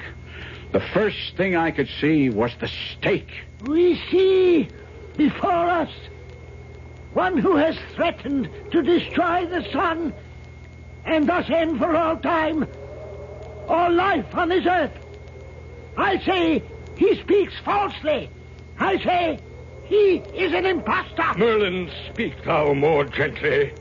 The 0.72 0.80
first 0.80 1.36
thing 1.36 1.54
I 1.54 1.70
could 1.70 1.88
see 2.00 2.30
was 2.30 2.52
the 2.58 2.68
stake. 2.68 3.30
We 3.64 3.94
see 4.10 4.68
before 5.16 5.68
us 5.68 5.90
one 7.12 7.38
who 7.38 7.56
has 7.56 7.76
threatened 7.94 8.48
to 8.72 8.82
destroy 8.82 9.46
the 9.46 9.64
sun 9.72 10.12
and 11.04 11.28
thus 11.28 11.48
end 11.50 11.78
for 11.78 11.94
all 11.96 12.16
time 12.16 12.66
all 13.70 13.92
life 13.92 14.34
on 14.34 14.48
this 14.48 14.66
earth. 14.66 14.92
I 15.96 16.18
say 16.24 16.62
he 16.96 17.20
speaks 17.20 17.54
falsely. 17.64 18.28
I 18.78 18.98
say 19.02 19.38
he 19.84 20.16
is 20.34 20.52
an 20.52 20.66
impostor. 20.66 21.38
Merlin, 21.38 21.90
speak 22.10 22.42
thou 22.44 22.74
more 22.74 23.04
gently. 23.04 23.72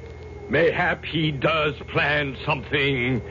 Mayhap 0.49 1.05
he 1.05 1.31
does 1.31 1.75
plan 1.87 2.37
something 2.45 3.21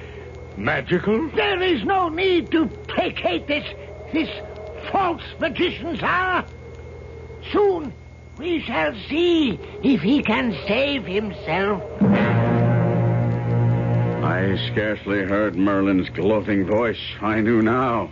magical? 0.56 1.28
There 1.30 1.62
is 1.62 1.84
no 1.84 2.08
need 2.08 2.50
to 2.50 2.66
placate 2.66 3.46
this 3.46 3.64
this 4.12 4.28
false 4.90 5.22
magician, 5.38 5.96
sir. 5.96 6.44
Soon 7.52 7.92
we 8.38 8.60
shall 8.62 8.94
see 9.08 9.58
if 9.82 10.00
he 10.00 10.22
can 10.22 10.56
save 10.66 11.04
himself. 11.04 11.82
I 14.48 14.56
scarcely 14.72 15.24
heard 15.24 15.56
Merlin's 15.56 16.08
gloating 16.08 16.64
voice. 16.64 17.00
I 17.20 17.42
knew 17.42 17.60
now. 17.60 18.10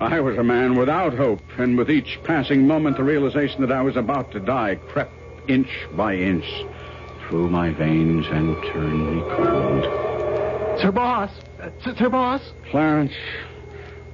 I 0.00 0.18
was 0.18 0.36
a 0.36 0.42
man 0.42 0.74
without 0.74 1.14
hope, 1.14 1.40
and 1.56 1.78
with 1.78 1.88
each 1.88 2.18
passing 2.24 2.66
moment, 2.66 2.96
the 2.96 3.04
realization 3.04 3.60
that 3.60 3.70
I 3.70 3.80
was 3.80 3.96
about 3.96 4.32
to 4.32 4.40
die 4.40 4.74
crept 4.88 5.14
inch 5.48 5.68
by 5.96 6.16
inch 6.16 6.44
through 7.28 7.48
my 7.50 7.70
veins 7.70 8.26
and 8.28 8.56
turned 8.72 9.14
me 9.14 9.22
cold. 9.36 10.80
Sir 10.80 10.90
Boss! 10.90 11.30
Uh, 11.60 11.70
Sir, 11.84 11.94
Sir 11.96 12.08
Boss! 12.08 12.42
Clarence, 12.72 13.12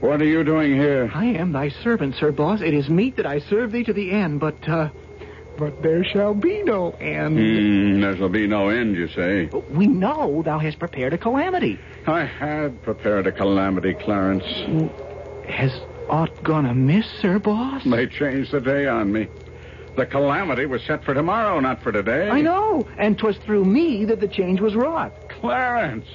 what 0.01 0.21
are 0.21 0.27
you 0.27 0.45
doing 0.45 0.75
here? 0.75 1.11
I 1.15 1.25
am 1.25 1.53
thy 1.53 1.71
servant, 1.71 2.17
Sir 2.17 2.31
Boss. 2.31 2.61
It 2.61 2.75
is 2.75 2.91
meet 2.91 3.17
that 3.17 3.27
I 3.27 3.39
serve 3.39 3.73
thee 3.73 3.85
to 3.85 3.95
the 3.95 4.11
end, 4.11 4.39
but, 4.39 4.69
uh, 4.69 4.91
but 5.59 5.83
there 5.83 6.05
shall 6.05 6.35
be 6.35 6.63
no 6.63 6.91
end. 7.01 7.37
Hmm, 7.39 8.01
there 8.01 8.17
shall 8.17 8.29
be 8.29 8.47
no 8.47 8.69
end, 8.69 8.95
you 8.95 9.09
say. 9.09 9.51
We 9.71 9.87
know 9.87 10.43
thou 10.43 10.59
hast 10.59 10.79
prepared 10.79 11.13
a 11.13 11.19
calamity. 11.19 11.79
I 12.07 12.25
had 12.25 12.81
prepared 12.83 13.27
a 13.27 13.33
calamity, 13.33 13.95
Clarence. 13.95 14.45
Has 15.49 15.81
aught 16.09 16.43
gone 16.45 16.67
amiss, 16.67 17.07
Sir 17.21 17.39
Boss? 17.39 17.83
They 17.85 18.07
changed 18.07 18.53
the 18.53 18.61
day 18.61 18.87
on 18.87 19.13
me. 19.13 19.27
The 19.97 20.07
calamity 20.07 20.65
was 20.67 20.81
set 20.83 21.05
for 21.05 21.13
tomorrow, 21.13 21.59
not 21.59 21.83
for 21.83 21.91
today. 21.91 22.29
I 22.31 22.41
know, 22.41 22.87
and 22.99 23.19
'twas 23.19 23.37
through 23.39 23.65
me 23.65 24.05
that 24.05 24.21
the 24.21 24.29
change 24.29 24.61
was 24.61 24.77
wrought. 24.77 25.13
Clarence, 25.29 26.07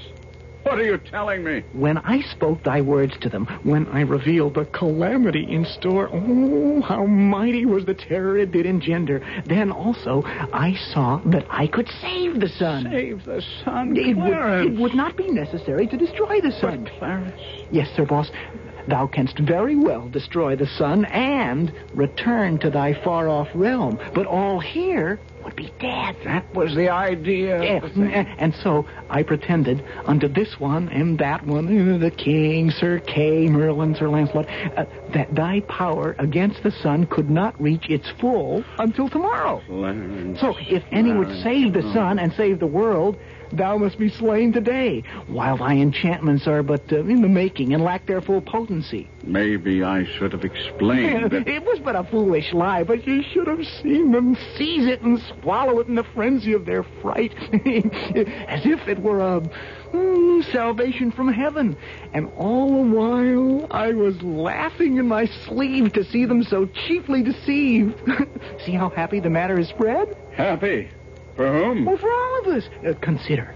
what 0.63 0.79
are 0.79 0.83
you 0.83 0.97
telling 0.97 1.43
me? 1.43 1.63
When 1.73 1.97
I 1.99 2.21
spoke 2.21 2.63
thy 2.63 2.81
words 2.81 3.13
to 3.21 3.29
them, 3.29 3.45
when 3.63 3.87
I 3.87 4.01
revealed 4.01 4.55
the 4.55 4.65
calamity 4.65 5.45
in 5.49 5.65
store, 5.65 6.09
oh, 6.11 6.81
how 6.81 7.05
mighty 7.05 7.65
was 7.65 7.85
the 7.85 7.93
terror 7.93 8.37
it 8.37 8.51
did 8.51 8.65
engender. 8.65 9.21
Then 9.45 9.71
also 9.71 10.23
I 10.25 10.75
saw 10.93 11.21
that 11.25 11.45
I 11.49 11.67
could 11.67 11.89
save 12.01 12.39
the 12.39 12.49
sun. 12.49 12.87
Save 12.91 13.25
the 13.25 13.41
sun, 13.63 13.95
It 13.97 14.15
would, 14.15 14.25
Clarence. 14.27 14.71
it 14.77 14.81
would 14.81 14.93
not 14.95 15.15
be 15.17 15.29
necessary 15.29 15.87
to 15.87 15.97
destroy 15.97 16.41
the 16.41 16.51
sun. 16.51 16.83
But, 16.85 16.93
Clarence. 16.99 17.41
Yes, 17.71 17.89
Sir 17.95 18.05
Boss. 18.05 18.29
Thou 18.87 19.07
canst 19.07 19.37
very 19.39 19.75
well 19.75 20.09
destroy 20.09 20.55
the 20.55 20.67
sun 20.67 21.05
and 21.05 21.71
return 21.93 22.59
to 22.59 22.69
thy 22.69 22.93
far 23.03 23.29
off 23.29 23.47
realm. 23.53 23.99
But 24.13 24.27
all 24.27 24.59
here 24.59 25.19
would 25.43 25.55
be 25.55 25.73
dead. 25.79 26.15
That 26.23 26.53
was 26.53 26.75
the 26.75 26.89
idea. 26.89 27.61
Yeah, 27.61 27.85
and, 27.85 28.27
and 28.39 28.53
so 28.55 28.87
I 29.09 29.23
pretended 29.23 29.83
unto 30.05 30.27
this 30.27 30.59
one 30.59 30.89
and 30.89 31.17
that 31.19 31.45
one, 31.45 31.93
uh, 31.93 31.97
the 31.97 32.11
king, 32.11 32.71
Sir 32.71 32.99
Kay, 32.99 33.47
Merlin, 33.47 33.95
Sir 33.95 34.09
Lancelot, 34.09 34.47
uh, 34.49 34.85
that 35.13 35.33
thy 35.35 35.61
power 35.61 36.15
against 36.19 36.63
the 36.63 36.71
sun 36.71 37.05
could 37.07 37.29
not 37.29 37.59
reach 37.61 37.89
its 37.89 38.09
full 38.19 38.63
until 38.79 39.09
tomorrow. 39.09 39.61
Clarence. 39.67 40.39
So 40.39 40.55
if 40.59 40.83
any 40.91 41.11
would 41.11 41.41
save 41.41 41.73
the 41.73 41.81
sun 41.93 42.19
and 42.19 42.31
save 42.33 42.59
the 42.59 42.67
world, 42.67 43.17
thou 43.51 43.77
must 43.77 43.97
be 43.97 44.09
slain 44.09 44.53
today, 44.53 45.03
while 45.27 45.57
thy 45.57 45.73
enchantments 45.73 46.47
are 46.47 46.63
but 46.63 46.91
uh, 46.91 46.99
in 46.99 47.21
the 47.21 47.27
making 47.27 47.73
and 47.73 47.83
lack 47.83 48.05
their 48.05 48.21
full 48.21 48.41
potency. 48.41 49.09
Maybe 49.25 49.83
I 49.83 50.05
should 50.05 50.31
have 50.33 50.43
explained 50.43 51.31
that. 51.31 51.47
It 51.53 51.63
was 51.63 51.79
but 51.79 51.95
a 51.95 52.03
foolish 52.03 52.51
lie, 52.53 52.83
but 52.83 53.05
you 53.05 53.21
should 53.21 53.47
have 53.47 53.65
seen 53.65 54.11
them 54.11 54.35
seize 54.57 54.85
it 54.87 55.01
and 55.01 55.21
swallow 55.41 55.79
it 55.79 55.87
in 55.87 55.95
the 55.95 56.03
frenzy 56.03 56.53
of 56.53 56.65
their 56.65 56.83
fright, 57.01 57.33
as 58.47 58.65
if 58.65 58.87
it 58.87 58.99
were 58.99 59.19
a 59.19 59.41
mm, 59.91 60.51
salvation 60.51 61.11
from 61.11 61.31
heaven. 61.31 61.77
And 62.13 62.31
all 62.37 62.83
the 62.83 62.95
while, 62.95 63.67
I 63.71 63.93
was 63.93 64.21
laughing 64.21 64.97
in 64.97 65.07
my 65.07 65.25
sleeve 65.25 65.93
to 65.93 66.03
see 66.03 66.25
them 66.25 66.43
so 66.43 66.65
cheaply 66.65 67.23
deceived. 67.23 67.99
see 68.65 68.73
how 68.73 68.89
happy 68.89 69.19
the 69.19 69.29
matter 69.29 69.59
is 69.59 69.69
spread? 69.69 70.15
Happy? 70.33 70.89
For 71.35 71.51
whom? 71.51 71.85
Well, 71.85 71.97
for 71.97 72.11
all 72.11 72.39
of 72.41 72.47
us. 72.47 72.69
Uh, 72.85 72.93
consider, 73.01 73.55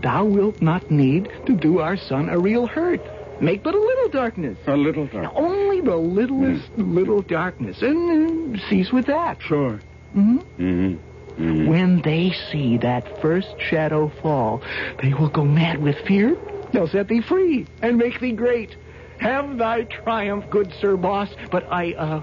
thou 0.00 0.24
wilt 0.24 0.62
not 0.62 0.90
need 0.90 1.30
to 1.46 1.54
do 1.54 1.78
our 1.80 1.96
sun 1.96 2.28
a 2.28 2.38
real 2.38 2.66
hurt. 2.66 3.00
Make 3.40 3.62
but 3.62 3.74
a 3.74 3.78
little 3.78 4.08
darkness. 4.08 4.58
A 4.66 4.76
little 4.76 5.06
dark. 5.06 5.32
Only 5.36 5.80
the 5.80 5.96
littlest 5.96 6.70
little 6.76 7.22
darkness. 7.22 7.82
And 7.82 8.56
uh, 8.56 8.68
cease 8.68 8.90
with 8.92 9.06
that. 9.06 9.40
Sure. 9.42 9.80
hmm 10.12 10.38
Mm-hmm. 10.58 10.96
Mm-hmm. 11.42 11.68
When 11.68 12.02
they 12.02 12.32
see 12.50 12.78
that 12.78 13.20
first 13.22 13.54
shadow 13.60 14.10
fall, 14.22 14.60
they 15.00 15.14
will 15.14 15.28
go 15.28 15.44
mad 15.44 15.80
with 15.80 15.96
fear. 16.04 16.36
They'll 16.72 16.88
set 16.88 17.06
thee 17.06 17.20
free 17.20 17.64
and 17.80 17.96
make 17.96 18.18
thee 18.18 18.32
great. 18.32 18.74
Have 19.20 19.56
thy 19.56 19.84
triumph, 19.84 20.50
good 20.50 20.72
Sir 20.80 20.96
Boss. 20.96 21.28
But 21.52 21.64
I, 21.70 21.92
uh, 21.92 22.22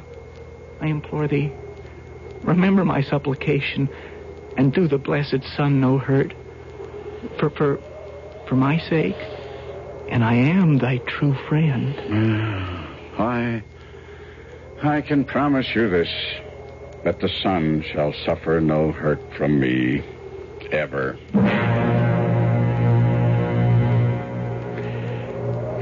I 0.82 0.88
implore 0.88 1.30
thee, 1.30 1.54
remember 2.44 2.84
my 2.84 3.02
supplication 3.02 3.88
and 4.58 4.74
do 4.74 4.88
the 4.88 4.98
blessed 4.98 5.44
sun 5.56 5.80
no 5.82 5.98
hurt. 5.98 6.34
For, 7.40 7.50
for, 7.50 7.80
for 8.48 8.56
my 8.56 8.78
sake. 8.78 9.18
And 10.10 10.24
I 10.24 10.36
am 10.36 10.78
thy 10.78 10.98
true 11.00 11.36
friend. 11.48 11.96
Mm. 11.96 13.20
I. 13.20 13.64
I 14.84 15.02
can 15.02 15.24
promise 15.26 15.74
you 15.74 15.90
this 15.90 16.10
that 17.04 17.20
the 17.20 17.30
sun 17.42 17.84
shall 17.92 18.14
suffer 18.26 18.60
no 18.60 18.92
hurt 18.92 19.22
from 19.38 19.60
me. 19.60 20.04
Ever. 20.72 21.18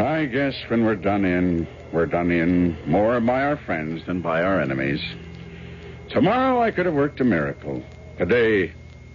I 0.02 0.26
guess 0.26 0.56
when 0.68 0.86
we're 0.86 0.96
done 0.96 1.26
in, 1.26 1.68
we're 1.92 2.06
done 2.06 2.32
in 2.32 2.78
more 2.90 3.20
by 3.20 3.44
our 3.44 3.58
friends 3.58 4.06
than 4.06 4.22
by 4.22 4.44
our 4.44 4.62
enemies. 4.62 5.02
Tomorrow 6.10 6.62
I 6.62 6.72
could 6.72 6.86
have 6.86 6.96
worked 6.96 7.22
a 7.22 7.24
miracle. 7.24 7.84
Today 8.18 8.72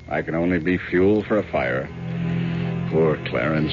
I 0.08 0.22
can 0.22 0.34
only 0.34 0.58
be 0.58 0.76
fuel 0.76 1.22
for 1.22 1.38
a 1.38 1.52
fire. 1.52 1.88
Poor 2.90 3.16
Clarence. 3.26 3.72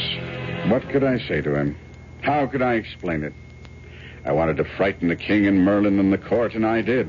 What 0.70 0.88
could 0.90 1.04
I 1.04 1.18
say 1.28 1.42
to 1.42 1.56
him? 1.56 1.76
How 2.22 2.46
could 2.46 2.62
I 2.62 2.76
explain 2.76 3.24
it? 3.24 3.34
I 4.24 4.34
wanted 4.34 4.58
to 4.58 4.66
frighten 4.78 5.08
the 5.08 5.16
king 5.16 5.48
and 5.48 5.66
Merlin 5.66 6.00
in 6.00 6.12
the 6.12 6.20
court, 6.20 6.54
and 6.54 6.66
I 6.66 6.82
did. 6.82 7.08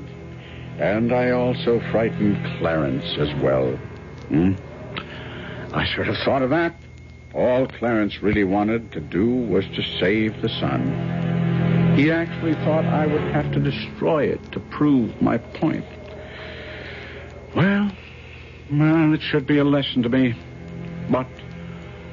And 0.79 1.13
I 1.13 1.31
also 1.31 1.81
frightened 1.91 2.43
Clarence 2.59 3.05
as 3.19 3.35
well. 3.43 3.77
Hmm? 4.29 4.55
I 5.75 5.85
should 5.85 6.07
have 6.07 6.17
thought 6.25 6.43
of 6.43 6.51
that. 6.51 6.75
All 7.35 7.67
Clarence 7.67 8.23
really 8.23 8.45
wanted 8.45 8.93
to 8.93 9.01
do 9.01 9.27
was 9.27 9.67
to 9.67 9.83
save 10.01 10.41
the 10.41 10.49
sun. 10.49 11.95
He 11.97 12.11
actually 12.11 12.55
thought 12.55 12.87
I 12.87 13.07
would 13.07 13.23
have 13.33 13.53
to 13.53 13.61
destroy 13.61 14.25
it 14.25 14.53
to 14.53 14.61
prove 14.61 15.21
my 15.21 15.37
point. 15.37 15.85
Well, 17.55 17.91
well, 18.71 19.15
it 19.15 19.21
should 19.23 19.47
be 19.47 19.59
a 19.59 19.65
lesson 19.65 20.03
to 20.03 20.09
me. 20.09 20.35
But 21.11 21.27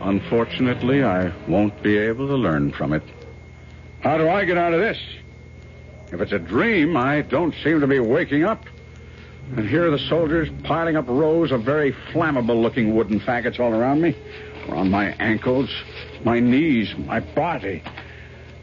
unfortunately, 0.01 1.04
I 1.04 1.32
won't 1.47 1.82
be 1.82 1.97
able 1.97 2.28
to 2.28 2.36
learn 2.36 2.72
from 2.72 2.93
it. 2.93 3.04
How 4.01 4.18
do 4.18 4.30
I 4.30 4.45
get 4.45 4.58
out 4.58 4.74
of 4.74 4.80
this? 4.80 4.97
If 6.12 6.22
it's 6.22 6.32
a 6.32 6.39
dream, 6.39 6.95
I 6.95 7.22
don't 7.22 7.56
seem 7.64 7.80
to 7.80 7.88
be 7.88 7.99
waking 7.99 8.43
up. 8.43 8.66
And 9.56 9.68
here 9.68 9.88
are 9.88 9.91
the 9.91 9.99
soldiers 9.99 10.49
piling 10.64 10.95
up 10.95 11.08
rows 11.08 11.51
of 11.51 11.64
very 11.64 11.91
flammable 12.12 12.62
looking 12.62 12.95
wooden 12.95 13.20
faggots 13.20 13.60
all 13.60 13.74
around 13.74 14.01
me, 14.01 14.16
around 14.70 14.91
my 14.91 15.08
ankles, 15.20 15.70
my 16.24 16.39
knees, 16.39 16.95
my 16.97 17.20
body. 17.20 17.84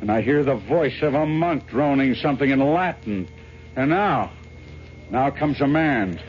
And 0.01 0.11
I 0.11 0.23
hear 0.23 0.43
the 0.43 0.55
voice 0.55 1.03
of 1.03 1.15
a 1.15 1.27
monk 1.27 1.67
droning 1.69 2.15
something 2.15 2.49
in 2.49 2.61
Latin. 2.61 3.29
And 3.77 3.91
now, 3.91 4.33
now 5.11 5.31
comes 5.31 5.61
a 5.61 5.67
man. 5.67 6.21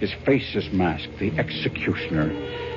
His 0.00 0.12
face 0.24 0.54
is 0.56 0.72
masked, 0.72 1.18
the 1.18 1.30
executioner. 1.38 2.30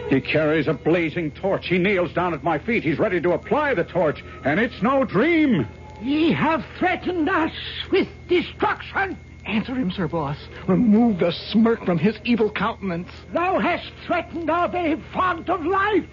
He 0.10 0.20
carries 0.20 0.68
a 0.68 0.74
blazing 0.74 1.32
torch. 1.32 1.68
He 1.68 1.78
kneels 1.78 2.12
down 2.14 2.34
at 2.34 2.44
my 2.44 2.60
feet. 2.60 2.84
He's 2.84 3.00
ready 3.00 3.22
to 3.22 3.32
apply 3.32 3.74
the 3.74 3.86
torch. 3.86 4.22
And 4.44 4.60
it's 4.60 4.82
no 4.82 5.06
dream. 5.06 5.66
Ye 6.02 6.34
have 6.34 6.66
threatened 6.78 7.30
us 7.30 7.54
with 7.90 8.08
destruction. 8.28 9.18
Answer 9.46 9.74
him, 9.76 9.92
Sir 9.92 10.08
Boss. 10.08 10.38
Remove 10.68 11.20
the 11.20 11.32
smirk 11.32 11.86
from 11.86 11.98
his 11.98 12.18
evil 12.26 12.50
countenance. 12.50 13.10
Thou 13.34 13.60
hast 13.60 13.90
threatened 14.06 14.50
our 14.50 14.68
very 14.68 15.02
font 15.14 15.50
of 15.50 15.66
life, 15.66 16.06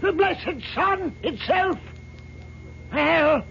the 0.00 0.12
blessed 0.12 0.62
sun 0.74 1.14
itself. 1.24 1.78
Well, 2.92 3.44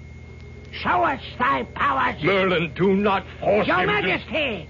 show 0.71 1.03
us 1.03 1.21
thy 1.37 1.63
powers. 1.63 2.21
Merlin, 2.23 2.71
do 2.75 2.95
not 2.95 3.25
force 3.41 3.67
Your 3.67 3.79
him 3.79 3.87
to- 3.89 4.01
Majesty, 4.01 4.69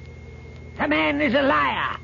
the 0.79 0.87
man 0.87 1.21
is 1.21 1.33
a 1.35 1.41
liar. 1.43 1.97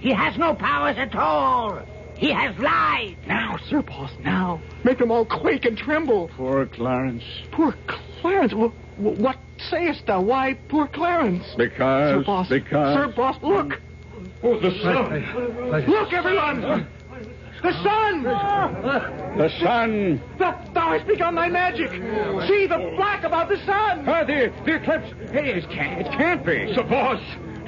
He 0.00 0.12
has 0.12 0.36
no 0.36 0.54
powers 0.54 0.96
at 0.98 1.14
all. 1.14 1.80
He 2.16 2.30
has 2.30 2.56
lied. 2.58 3.16
Now, 3.26 3.58
Sir 3.68 3.82
Boss, 3.82 4.10
now. 4.24 4.60
Make 4.84 4.98
them 4.98 5.10
all 5.10 5.26
quake 5.26 5.64
and 5.64 5.76
tremble. 5.76 6.28
Poor 6.28 6.66
Clarence. 6.66 7.24
Poor 7.50 7.74
Clarence. 8.20 8.52
Wh- 8.52 8.72
wh- 8.98 9.18
what 9.20 9.36
sayest 9.70 10.06
thou? 10.06 10.22
Why, 10.22 10.54
poor 10.68 10.86
Clarence? 10.86 11.44
Because. 11.56 12.10
Sir 12.10 12.24
Boss. 12.24 12.48
Because. 12.48 12.94
Sir 12.96 13.08
Boss, 13.08 13.36
look. 13.42 13.80
Oh, 14.42 14.58
the 14.58 14.70
sun. 14.80 15.86
Look, 15.88 16.12
everyone. 16.12 16.86
The 17.62 17.72
sun. 17.82 18.22
The 18.22 19.48
sun. 19.60 20.20
That 20.38 20.72
thou 20.72 20.92
hast 20.92 21.06
begun 21.06 21.34
thy 21.34 21.48
magic. 21.48 21.90
See 22.48 22.66
the 22.66 22.92
black 22.96 23.24
about 23.24 23.48
the 23.48 23.56
sun. 23.66 24.04
Ah, 24.08 24.24
the, 24.24 24.52
the 24.64 24.76
eclipse. 24.76 25.12
Hey, 25.32 25.54
it 25.54 25.68
can't, 25.70 26.00
it 26.06 26.12
can't 26.12 26.44
be. 26.44 26.74
Sir 26.74 26.82
Boss, 26.84 27.20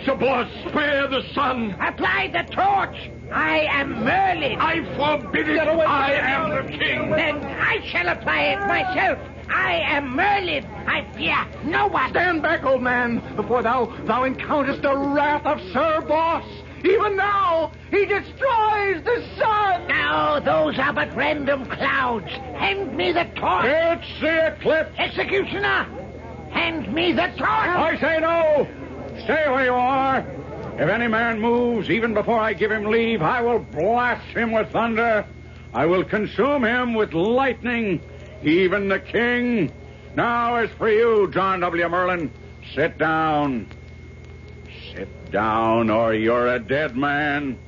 Sir 0.05 0.15
Boss, 0.15 0.49
spare 0.69 1.09
the 1.09 1.23
sun. 1.35 1.73
Apply 1.81 2.29
the 2.33 2.45
torch. 2.55 3.11
I 3.33 3.67
am 3.71 4.05
Merlin. 4.05 4.59
I 4.59 4.85
forbid 4.97 5.49
it. 5.49 5.59
I 5.59 6.13
am 6.13 6.51
the 6.51 6.73
king. 6.73 7.11
Then 7.11 7.45
I 7.45 7.85
shall 7.87 8.09
apply 8.09 8.41
it 8.43 8.61
myself. 8.67 9.19
I 9.51 9.75
am 9.75 10.15
Merlin. 10.15 10.65
I 10.87 11.05
fear 11.15 11.37
no 11.65 11.89
one. 11.89 12.11
Stand 12.11 12.43
back, 12.43 12.65
old 12.65 12.83
man, 12.83 13.37
before 13.37 13.63
thou 13.63 13.87
thou 14.07 14.23
encounterest 14.23 14.83
the 14.83 14.97
wrath 14.97 15.45
of 15.45 15.61
Sir 15.73 16.01
Boss. 16.03 16.45
Even 16.85 17.17
now, 17.17 17.73
he 17.91 18.07
destroys 18.07 19.03
the 19.03 19.25
sun. 19.37 19.89
Now 19.89 20.39
those 20.39 20.79
are 20.79 20.93
but 20.93 21.15
random 21.17 21.67
clouds. 21.67 22.31
Hand 22.57 22.97
me 22.97 23.13
the 23.13 23.25
torch. 23.35 23.67
It's 23.67 24.21
the 24.21 24.55
eclipse. 24.55 24.95
Executioner, 24.97 25.85
hand 26.51 26.93
me 26.95 27.13
the 27.13 27.27
torch. 27.37 27.41
I 27.41 27.99
say 28.01 28.21
no. 28.21 28.88
Stay 29.25 29.49
where 29.49 29.65
you 29.65 29.75
are. 29.75 30.19
If 30.79 30.89
any 30.89 31.09
man 31.09 31.41
moves, 31.41 31.91
even 31.91 32.15
before 32.15 32.39
I 32.39 32.53
give 32.53 32.71
him 32.71 32.85
leave, 32.85 33.21
I 33.21 33.41
will 33.41 33.59
blast 33.59 34.27
him 34.29 34.53
with 34.53 34.71
thunder. 34.71 35.27
I 35.75 35.87
will 35.87 36.05
consume 36.05 36.65
him 36.65 36.95
with 36.95 37.13
lightning. 37.13 38.01
Even 38.43 38.89
the 38.89 39.01
king. 39.01 39.73
Now 40.15 40.57
as 40.57 40.71
for 40.79 40.89
you, 40.89 41.31
John 41.33 41.61
W. 41.61 41.89
Merlin, 41.89 42.31
sit 42.75 42.97
down. 42.97 43.69
Sit 44.95 45.33
down, 45.33 45.91
or 45.91 46.15
you're 46.15 46.47
a 46.47 46.59
dead 46.59 46.97
man. 46.97 47.59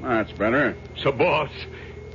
That's 0.00 0.32
better. 0.32 0.76
Sir 0.96 1.12
Boss, 1.12 1.50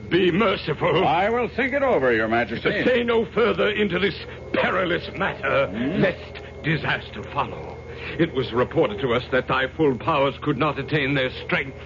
be 0.09 0.31
merciful. 0.31 1.05
I 1.05 1.29
will 1.29 1.49
think 1.49 1.73
it 1.73 1.83
over, 1.83 2.13
Your 2.13 2.27
Majesty. 2.27 2.83
Say 2.83 3.03
no 3.03 3.25
further 3.25 3.69
into 3.69 3.99
this 3.99 4.15
perilous 4.53 5.09
matter, 5.17 5.67
hmm? 5.67 6.01
lest 6.01 6.41
disaster 6.63 7.23
follow. 7.23 7.78
It 8.17 8.33
was 8.33 8.51
reported 8.53 8.99
to 9.01 9.13
us 9.13 9.23
that 9.31 9.47
thy 9.47 9.67
full 9.67 9.97
powers 9.97 10.35
could 10.41 10.57
not 10.57 10.79
attain 10.79 11.13
their 11.13 11.29
strength 11.45 11.77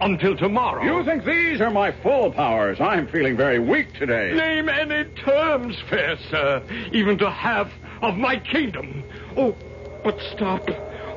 until 0.00 0.36
tomorrow. 0.36 0.82
You 0.82 1.04
think 1.04 1.24
these 1.24 1.60
are 1.60 1.70
my 1.70 1.92
full 2.02 2.32
powers? 2.32 2.80
I'm 2.80 3.06
feeling 3.08 3.36
very 3.36 3.58
weak 3.58 3.94
today. 3.94 4.32
Name 4.34 4.68
any 4.68 5.04
terms, 5.10 5.76
fair 5.88 6.16
sir, 6.30 6.62
even 6.92 7.18
to 7.18 7.30
half 7.30 7.70
of 8.02 8.16
my 8.16 8.38
kingdom. 8.38 9.02
Oh, 9.36 9.56
but 10.04 10.20
stop. 10.32 10.68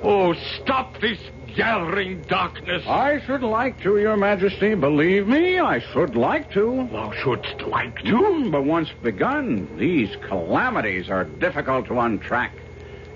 Oh, 0.02 0.34
stop 0.62 1.00
this 1.02 1.20
gathering 1.56 2.22
darkness. 2.24 2.84
I 2.88 3.20
should 3.26 3.44
like 3.44 3.82
to, 3.82 3.98
Your 3.98 4.16
Majesty. 4.16 4.76
Believe 4.76 5.28
me, 5.28 5.60
I 5.60 5.80
should 5.80 6.16
like 6.16 6.52
to. 6.54 6.88
Thou 6.92 7.12
shouldst 7.12 7.62
like 7.64 7.98
to? 8.04 8.18
Hmm, 8.18 8.52
but 8.52 8.64
once 8.64 8.90
begun, 9.04 9.68
these 9.78 10.16
calamities 10.28 11.10
are 11.10 11.26
difficult 11.26 11.88
to 11.88 11.94
untrack. 11.94 12.52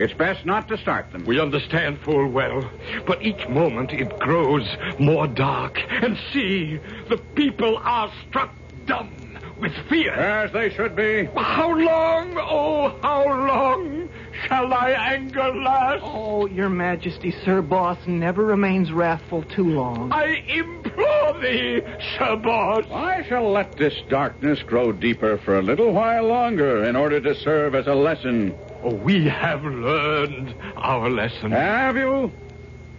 It's 0.04 0.14
best 0.14 0.46
not 0.46 0.68
to 0.68 0.78
start 0.78 1.14
them. 1.14 1.24
We 1.24 1.40
understand 1.40 1.98
full 2.02 2.28
well, 2.28 2.70
but 3.08 3.22
each 3.22 3.48
moment 3.48 3.94
it 3.94 4.20
grows 4.20 4.68
more 5.00 5.28
dark. 5.28 5.80
And 5.80 6.18
see, 6.34 6.78
the 7.08 7.16
people 7.36 7.78
are 7.78 8.12
struck 8.28 8.54
dumb 8.86 9.14
with 9.62 9.72
fear. 9.88 10.12
As 10.12 10.52
they 10.52 10.72
should 10.72 10.98
be. 10.98 11.30
How 11.38 11.74
long, 11.74 12.36
oh, 12.38 13.00
how 13.02 13.24
long 13.24 14.10
shall 14.46 14.68
thy 14.68 14.90
anger 14.90 15.56
last? 15.56 16.02
Oh, 16.04 16.48
Your 16.48 16.68
Majesty, 16.68 17.34
Sir 17.46 17.62
Boss 17.62 17.98
never 18.06 18.44
remains 18.44 18.92
wrathful 18.92 19.44
too 19.44 19.70
long. 19.70 20.12
I 20.12 20.44
implore 20.50 21.40
thee, 21.40 21.82
Sir 22.18 22.36
Boss. 22.36 22.84
I 22.92 23.24
shall 23.30 23.50
let 23.50 23.78
this 23.78 23.94
darkness 24.10 24.62
grow 24.64 24.92
deeper 24.92 25.38
for 25.38 25.60
a 25.60 25.62
little 25.62 25.94
while 25.94 26.28
longer 26.28 26.84
in 26.84 26.98
order 26.98 27.22
to 27.22 27.34
serve 27.36 27.74
as 27.74 27.88
a 27.88 27.96
lesson. 27.96 28.54
We 28.84 29.26
have 29.30 29.64
learned 29.64 30.54
our 30.76 31.10
lesson. 31.10 31.52
Have 31.52 31.96
you? 31.96 32.32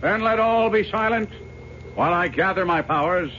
Then 0.01 0.23
let 0.23 0.41
all 0.41 0.71
be 0.71 0.89
silent 0.91 1.29
while 1.95 2.13
I 2.13 2.29
gather 2.29 2.65
my 2.65 2.81
powers 2.81 3.31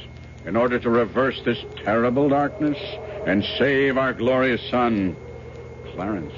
in 0.45 0.55
order 0.55 0.77
to 0.79 0.89
reverse 0.89 1.41
this 1.43 1.57
terrible 1.83 2.29
darkness 2.29 2.77
and 3.25 3.43
save 3.57 3.97
our 3.97 4.13
glorious 4.13 4.61
sun. 4.69 5.15
Clarence, 5.93 6.33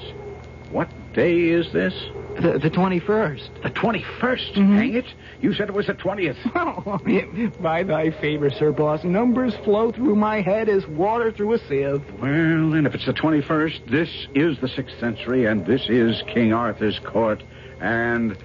what 0.70 0.88
day 1.12 1.50
is 1.50 1.72
this? 1.72 1.94
The, 2.40 2.58
the 2.58 2.70
21st. 2.70 3.62
The 3.62 3.70
21st? 3.70 4.54
Hang 4.54 4.68
mm-hmm. 4.68 4.96
it. 4.96 5.06
You 5.40 5.52
said 5.54 5.68
it 5.68 5.74
was 5.74 5.86
the 5.86 5.94
20th. 5.94 6.36
Oh, 6.54 7.50
by 7.60 7.82
thy 7.82 8.10
favor, 8.10 8.48
Sir 8.50 8.70
Boss, 8.70 9.02
numbers 9.02 9.54
flow 9.64 9.90
through 9.90 10.14
my 10.14 10.40
head 10.40 10.68
as 10.68 10.86
water 10.86 11.32
through 11.32 11.54
a 11.54 11.58
sieve. 11.58 12.02
Well, 12.20 12.70
then, 12.70 12.86
if 12.86 12.94
it's 12.94 13.06
the 13.06 13.12
21st, 13.12 13.90
this 13.90 14.08
is 14.34 14.58
the 14.60 14.68
6th 14.68 15.00
century, 15.00 15.46
and 15.46 15.66
this 15.66 15.88
is 15.88 16.22
King 16.28 16.52
Arthur's 16.52 17.00
court, 17.00 17.42
and 17.80 18.36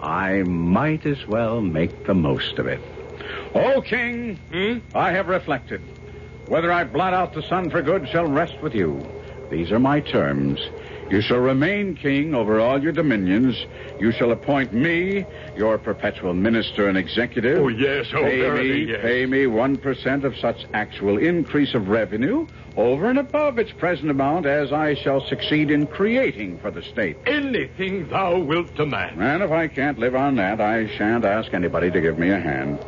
I 0.00 0.42
might 0.42 1.04
as 1.04 1.26
well 1.26 1.60
make 1.60 2.06
the 2.06 2.14
most 2.14 2.58
of 2.58 2.66
it. 2.66 2.80
O 3.54 3.82
King, 3.82 4.36
hmm? 4.50 4.78
I 4.96 5.12
have 5.12 5.28
reflected. 5.28 5.82
Whether 6.48 6.72
I 6.72 6.84
blot 6.84 7.14
out 7.14 7.34
the 7.34 7.42
sun 7.42 7.70
for 7.70 7.82
good 7.82 8.08
shall 8.08 8.26
rest 8.26 8.60
with 8.62 8.74
you. 8.74 9.00
These 9.50 9.70
are 9.70 9.78
my 9.78 10.00
terms. 10.00 10.58
You 11.12 11.20
shall 11.20 11.40
remain 11.40 11.94
king 11.94 12.34
over 12.34 12.58
all 12.58 12.82
your 12.82 12.92
dominions. 12.92 13.66
You 14.00 14.12
shall 14.12 14.32
appoint 14.32 14.72
me 14.72 15.26
your 15.54 15.76
perpetual 15.76 16.32
minister 16.32 16.88
and 16.88 16.96
executive. 16.96 17.58
Oh, 17.58 17.68
yes, 17.68 18.06
oh, 18.14 18.22
pay 18.22 18.40
verily, 18.40 18.86
me, 18.86 18.92
yes. 18.92 19.02
Pay 19.02 19.26
me 19.26 19.44
1% 19.44 20.24
of 20.24 20.34
such 20.38 20.64
actual 20.72 21.18
increase 21.18 21.74
of 21.74 21.88
revenue 21.88 22.46
over 22.78 23.10
and 23.10 23.18
above 23.18 23.58
its 23.58 23.70
present 23.72 24.10
amount 24.10 24.46
as 24.46 24.72
I 24.72 24.94
shall 24.94 25.20
succeed 25.28 25.70
in 25.70 25.86
creating 25.86 26.58
for 26.60 26.70
the 26.70 26.80
state. 26.80 27.18
Anything 27.26 28.08
thou 28.08 28.38
wilt 28.38 28.74
demand. 28.74 29.22
And 29.22 29.42
if 29.42 29.50
I 29.50 29.68
can't 29.68 29.98
live 29.98 30.14
on 30.14 30.36
that, 30.36 30.62
I 30.62 30.86
shan't 30.96 31.26
ask 31.26 31.52
anybody 31.52 31.90
to 31.90 32.00
give 32.00 32.18
me 32.18 32.30
a 32.30 32.40
hand. 32.40 32.78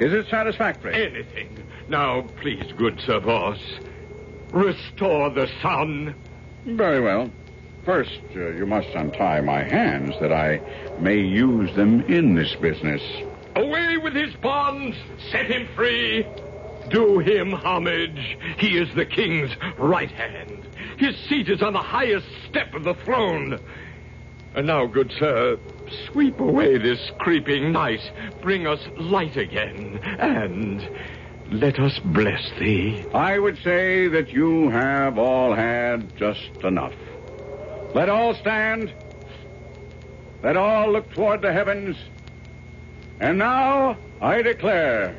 Is 0.00 0.12
it 0.12 0.26
satisfactory? 0.28 0.94
Anything. 0.94 1.64
Now, 1.88 2.22
please, 2.40 2.72
good 2.76 3.00
Sir 3.06 3.20
Boss, 3.20 3.60
restore 4.50 5.30
the 5.30 5.48
sun. 5.62 6.16
Very 6.66 7.00
well. 7.00 7.30
First, 7.88 8.20
uh, 8.36 8.50
you 8.50 8.66
must 8.66 8.88
untie 8.88 9.40
my 9.40 9.62
hands 9.62 10.12
that 10.20 10.30
I 10.30 10.60
may 11.00 11.16
use 11.16 11.74
them 11.74 12.02
in 12.02 12.34
this 12.34 12.54
business. 12.56 13.00
Away 13.56 13.96
with 13.96 14.12
his 14.12 14.34
bonds. 14.42 14.94
Set 15.30 15.46
him 15.46 15.66
free. 15.74 16.26
Do 16.90 17.18
him 17.20 17.50
homage. 17.50 18.36
He 18.58 18.76
is 18.76 18.94
the 18.94 19.06
king's 19.06 19.52
right 19.78 20.10
hand. 20.10 20.68
His 20.98 21.16
seat 21.30 21.48
is 21.48 21.62
on 21.62 21.72
the 21.72 21.78
highest 21.78 22.26
step 22.50 22.74
of 22.74 22.84
the 22.84 22.92
throne. 22.92 23.58
And 24.54 24.66
now, 24.66 24.84
good 24.84 25.10
sir, 25.18 25.58
sweep 26.12 26.38
away 26.40 26.76
this 26.76 27.00
creeping 27.20 27.72
night. 27.72 28.02
Bring 28.42 28.66
us 28.66 28.86
light 28.98 29.38
again. 29.38 29.98
And 30.02 30.86
let 31.50 31.78
us 31.78 31.98
bless 32.04 32.50
thee. 32.58 33.02
I 33.14 33.38
would 33.38 33.56
say 33.64 34.08
that 34.08 34.28
you 34.28 34.68
have 34.68 35.16
all 35.16 35.54
had 35.54 36.14
just 36.18 36.50
enough. 36.64 36.92
Let 37.94 38.08
all 38.08 38.34
stand 38.34 38.92
Let 40.42 40.56
all 40.56 40.92
look 40.92 41.12
toward 41.14 41.42
the 41.42 41.52
heavens. 41.52 41.96
And 43.20 43.38
now 43.38 43.96
I 44.20 44.42
declare, 44.42 45.16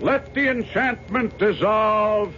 let 0.00 0.32
the 0.34 0.48
enchantment 0.48 1.36
dissolve 1.38 2.32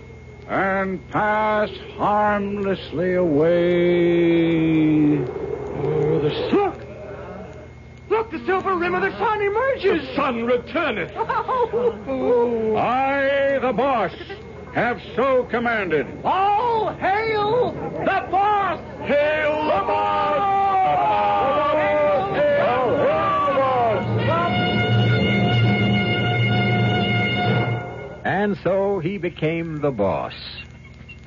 and 0.49 1.07
pass 1.11 1.71
harmlessly 1.97 3.15
away. 3.15 5.19
Oh, 5.19 6.21
the 6.21 6.51
sun. 6.51 6.79
Look, 8.09 8.31
the 8.31 8.45
silver 8.47 8.75
rim 8.75 8.95
of 8.95 9.03
the 9.03 9.17
sun 9.19 9.43
emerges. 9.43 10.09
The 10.09 10.15
sun 10.15 10.45
returneth. 10.45 11.13
Oh. 11.15 12.77
I, 12.77 13.59
the 13.59 13.73
boss, 13.73 14.13
have 14.75 15.01
so 15.15 15.45
commanded. 15.45 16.07
All 16.25 16.95
hail 16.95 17.73
the 17.73 18.27
boss! 18.31 18.81
Hail 19.07 19.65
the 19.67 19.83
And 28.25 28.57
so 28.63 28.99
he 28.99 29.19
became 29.19 29.81
the 29.81 29.91
boss. 29.91 30.35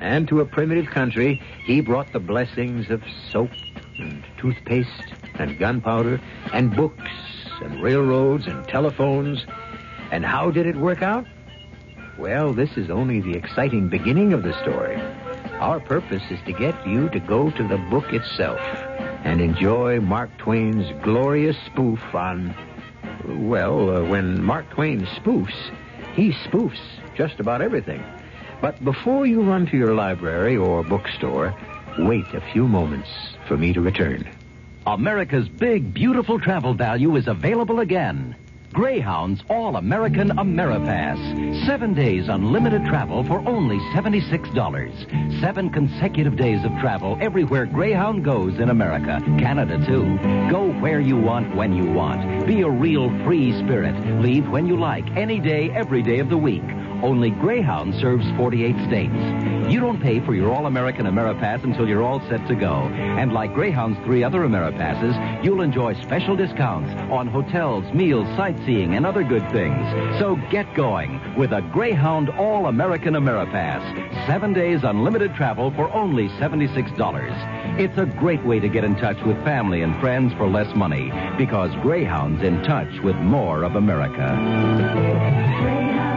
And 0.00 0.28
to 0.28 0.40
a 0.40 0.44
primitive 0.44 0.86
country, 0.86 1.40
he 1.64 1.80
brought 1.80 2.12
the 2.12 2.20
blessings 2.20 2.90
of 2.90 3.02
soap 3.30 3.50
and 3.98 4.22
toothpaste 4.38 5.14
and 5.34 5.58
gunpowder 5.58 6.20
and 6.52 6.74
books 6.74 7.10
and 7.62 7.82
railroads 7.82 8.46
and 8.46 8.66
telephones. 8.68 9.44
And 10.10 10.24
how 10.24 10.50
did 10.50 10.66
it 10.66 10.76
work 10.76 11.02
out? 11.02 11.26
Well, 12.18 12.52
this 12.52 12.76
is 12.76 12.90
only 12.90 13.20
the 13.20 13.36
exciting 13.36 13.88
beginning 13.88 14.32
of 14.32 14.42
the 14.42 14.52
story. 14.62 15.00
Our 15.60 15.80
purpose 15.80 16.22
is 16.30 16.38
to 16.44 16.52
get 16.52 16.86
you 16.86 17.08
to 17.08 17.18
go 17.18 17.50
to 17.50 17.66
the 17.66 17.78
book 17.78 18.12
itself 18.12 18.60
and 19.24 19.40
enjoy 19.40 20.00
Mark 20.00 20.36
Twain's 20.36 20.86
glorious 21.02 21.56
spoof 21.64 22.14
on. 22.14 22.54
Well, 23.24 23.96
uh, 23.96 24.04
when 24.04 24.44
Mark 24.44 24.68
Twain 24.68 25.06
spoofs, 25.06 25.56
he 26.14 26.32
spoofs 26.32 26.78
just 27.14 27.40
about 27.40 27.62
everything. 27.62 28.04
But 28.60 28.84
before 28.84 29.24
you 29.24 29.40
run 29.40 29.66
to 29.68 29.78
your 29.78 29.94
library 29.94 30.58
or 30.58 30.84
bookstore, 30.84 31.54
wait 31.98 32.26
a 32.34 32.42
few 32.52 32.68
moments 32.68 33.08
for 33.48 33.56
me 33.56 33.72
to 33.72 33.80
return. 33.80 34.28
America's 34.86 35.48
big, 35.48 35.94
beautiful 35.94 36.38
travel 36.38 36.74
value 36.74 37.16
is 37.16 37.28
available 37.28 37.80
again. 37.80 38.36
Greyhound's 38.76 39.42
All 39.48 39.76
American 39.76 40.28
Ameripass. 40.36 41.64
Seven 41.64 41.94
days 41.94 42.28
unlimited 42.28 42.84
travel 42.84 43.24
for 43.24 43.38
only 43.48 43.78
$76. 43.94 45.40
Seven 45.40 45.70
consecutive 45.70 46.36
days 46.36 46.62
of 46.62 46.70
travel 46.78 47.16
everywhere 47.18 47.64
Greyhound 47.64 48.22
goes 48.22 48.58
in 48.58 48.68
America. 48.68 49.18
Canada, 49.38 49.82
too. 49.86 50.18
Go 50.50 50.70
where 50.82 51.00
you 51.00 51.16
want, 51.16 51.56
when 51.56 51.74
you 51.74 51.90
want. 51.90 52.46
Be 52.46 52.60
a 52.60 52.68
real 52.68 53.08
free 53.24 53.58
spirit. 53.64 53.96
Leave 54.20 54.46
when 54.46 54.66
you 54.66 54.76
like, 54.78 55.06
any 55.16 55.40
day, 55.40 55.70
every 55.70 56.02
day 56.02 56.18
of 56.18 56.28
the 56.28 56.36
week. 56.36 56.75
Only 57.02 57.30
Greyhound 57.30 57.94
serves 57.96 58.26
48 58.36 58.76
states. 58.86 59.14
You 59.70 59.80
don't 59.80 60.00
pay 60.00 60.20
for 60.20 60.34
your 60.34 60.52
All-American 60.52 61.06
Ameripass 61.06 61.64
until 61.64 61.88
you're 61.88 62.02
all 62.02 62.20
set 62.28 62.46
to 62.48 62.54
go. 62.54 62.72
And 62.72 63.32
like 63.32 63.52
Greyhound's 63.52 63.98
three 64.04 64.22
other 64.22 64.40
Ameripasses, 64.40 65.44
you'll 65.44 65.62
enjoy 65.62 65.94
special 66.02 66.36
discounts 66.36 66.90
on 67.10 67.26
hotels, 67.26 67.84
meals, 67.92 68.26
sightseeing, 68.36 68.94
and 68.94 69.04
other 69.04 69.22
good 69.22 69.50
things. 69.52 69.76
So 70.18 70.36
get 70.50 70.72
going 70.74 71.20
with 71.36 71.52
a 71.52 71.62
Greyhound 71.72 72.30
All-American 72.30 73.14
Ameripass. 73.14 74.26
Seven 74.26 74.52
days 74.52 74.84
unlimited 74.84 75.34
travel 75.34 75.70
for 75.72 75.92
only 75.92 76.28
$76. 76.30 77.78
It's 77.78 77.98
a 77.98 78.06
great 78.06 78.44
way 78.44 78.60
to 78.60 78.68
get 78.68 78.84
in 78.84 78.96
touch 78.96 79.22
with 79.24 79.42
family 79.44 79.82
and 79.82 79.98
friends 80.00 80.32
for 80.34 80.48
less 80.48 80.74
money 80.74 81.12
because 81.36 81.74
Greyhound's 81.82 82.42
in 82.42 82.62
touch 82.62 83.00
with 83.00 83.16
more 83.16 83.64
of 83.64 83.76
America. 83.76 86.15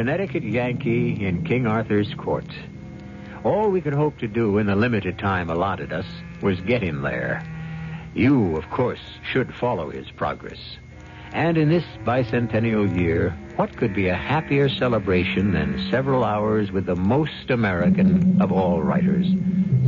Connecticut 0.00 0.42
Yankee 0.42 1.26
in 1.26 1.44
King 1.44 1.66
Arthur's 1.66 2.14
court. 2.14 2.46
All 3.44 3.70
we 3.70 3.82
could 3.82 3.92
hope 3.92 4.16
to 4.20 4.26
do 4.26 4.56
in 4.56 4.66
the 4.66 4.74
limited 4.74 5.18
time 5.18 5.50
allotted 5.50 5.92
us 5.92 6.06
was 6.40 6.58
get 6.62 6.82
him 6.82 7.02
there. 7.02 7.44
You, 8.14 8.56
of 8.56 8.68
course, 8.70 9.00
should 9.22 9.54
follow 9.54 9.90
his 9.90 10.10
progress. 10.10 10.58
And 11.32 11.56
in 11.56 11.68
this 11.68 11.84
bicentennial 12.04 12.98
year, 12.98 13.36
what 13.56 13.76
could 13.76 13.94
be 13.94 14.08
a 14.08 14.16
happier 14.16 14.68
celebration 14.68 15.52
than 15.52 15.88
several 15.90 16.24
hours 16.24 16.72
with 16.72 16.86
the 16.86 16.96
most 16.96 17.50
American 17.50 18.40
of 18.42 18.50
all 18.50 18.82
writers, 18.82 19.26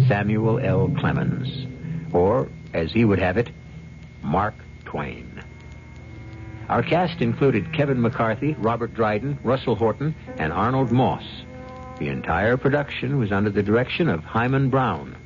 Samuel 0.06 0.60
L. 0.60 0.88
Clemens, 0.98 1.66
or, 2.12 2.48
as 2.74 2.92
he 2.92 3.04
would 3.04 3.18
have 3.18 3.36
it, 3.38 3.50
Mark 4.22 4.54
Twain. 4.84 5.42
Our 6.68 6.82
cast 6.82 7.20
included 7.20 7.72
Kevin 7.72 8.00
McCarthy, 8.00 8.54
Robert 8.54 8.94
Dryden, 8.94 9.38
Russell 9.42 9.74
Horton, 9.74 10.14
and 10.38 10.52
Arnold 10.52 10.92
Moss. 10.92 11.24
The 11.98 12.08
entire 12.08 12.56
production 12.56 13.18
was 13.18 13.32
under 13.32 13.50
the 13.50 13.62
direction 13.62 14.08
of 14.08 14.24
Himan 14.24 14.70
Brown. 14.70 15.16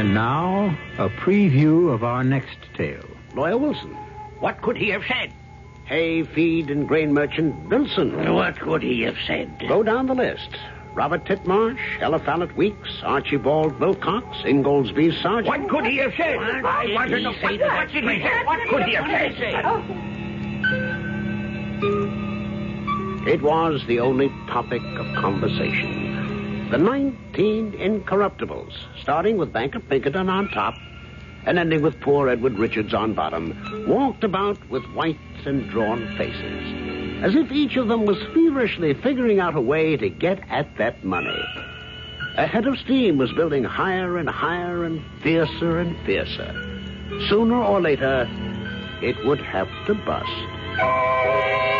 And 0.00 0.14
now, 0.14 0.74
a 0.96 1.10
preview 1.10 1.92
of 1.92 2.02
our 2.02 2.24
next 2.24 2.56
tale. 2.74 3.04
Lawyer 3.34 3.58
Wilson. 3.58 3.92
What 4.38 4.62
could 4.62 4.78
he 4.78 4.88
have 4.88 5.02
said? 5.06 5.30
Hay, 5.84 6.22
feed, 6.22 6.70
and 6.70 6.88
grain 6.88 7.12
merchant 7.12 7.68
Wilson. 7.68 8.32
What 8.32 8.58
could 8.58 8.82
he 8.82 9.02
have 9.02 9.18
said? 9.26 9.62
Go 9.68 9.82
down 9.82 10.06
the 10.06 10.14
list. 10.14 10.56
Robert 10.94 11.26
Titmarsh, 11.26 11.98
Eliphalet 11.98 12.56
Weeks, 12.56 12.88
Archibald 13.02 13.78
Wilcox, 13.78 14.24
Ingoldsby 14.38 15.20
Sargent. 15.20 15.48
What 15.48 15.68
could 15.68 15.84
he 15.84 15.98
have 15.98 16.14
said? 16.16 16.38
What 16.38 16.64
I 16.64 16.86
did 16.86 16.94
want 16.94 17.10
to 17.10 17.16
he 17.18 17.22
know. 17.22 17.34
say 17.34 17.58
What, 17.58 17.74
what 17.74 17.92
did 17.92 18.04
he 18.04 18.20
say? 18.22 18.44
What 18.46 18.68
could 18.70 18.84
he 18.84 18.94
have 18.94 19.36
said? 19.36 19.52
It 23.28 23.42
was 23.42 23.84
the 23.86 24.00
only 24.00 24.30
topic 24.46 24.80
of 24.82 25.14
conversation. 25.16 26.09
The 26.70 26.78
19 26.78 27.72
incorruptibles, 27.72 28.72
starting 29.00 29.36
with 29.36 29.52
Banker 29.52 29.80
Pinkerton 29.80 30.28
on 30.28 30.48
top 30.50 30.76
and 31.44 31.58
ending 31.58 31.82
with 31.82 32.00
poor 32.00 32.28
Edward 32.28 32.60
Richards 32.60 32.94
on 32.94 33.12
bottom, 33.12 33.84
walked 33.88 34.22
about 34.22 34.56
with 34.70 34.84
white 34.92 35.18
and 35.44 35.68
drawn 35.68 36.06
faces, 36.16 37.24
as 37.24 37.34
if 37.34 37.50
each 37.50 37.76
of 37.76 37.88
them 37.88 38.06
was 38.06 38.22
feverishly 38.32 38.94
figuring 38.94 39.40
out 39.40 39.56
a 39.56 39.60
way 39.60 39.96
to 39.96 40.08
get 40.08 40.48
at 40.48 40.76
that 40.76 41.02
money. 41.02 41.44
A 42.36 42.46
head 42.46 42.68
of 42.68 42.78
steam 42.78 43.18
was 43.18 43.32
building 43.32 43.64
higher 43.64 44.16
and 44.16 44.30
higher 44.30 44.84
and 44.84 45.02
fiercer 45.24 45.80
and 45.80 45.96
fiercer. 46.06 46.52
Sooner 47.28 47.60
or 47.60 47.80
later, 47.80 48.28
it 49.02 49.16
would 49.26 49.40
have 49.40 49.68
to 49.86 49.94
bust. 49.94 51.79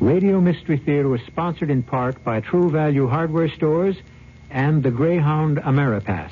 Radio 0.00 0.40
Mystery 0.40 0.78
Theater 0.78 1.08
was 1.08 1.20
sponsored 1.26 1.70
in 1.70 1.82
part 1.82 2.22
by 2.22 2.40
True 2.40 2.70
Value 2.70 3.08
Hardware 3.08 3.48
Stores 3.48 3.96
and 4.48 4.82
the 4.82 4.92
Greyhound 4.92 5.58
Ameripass. 5.58 6.30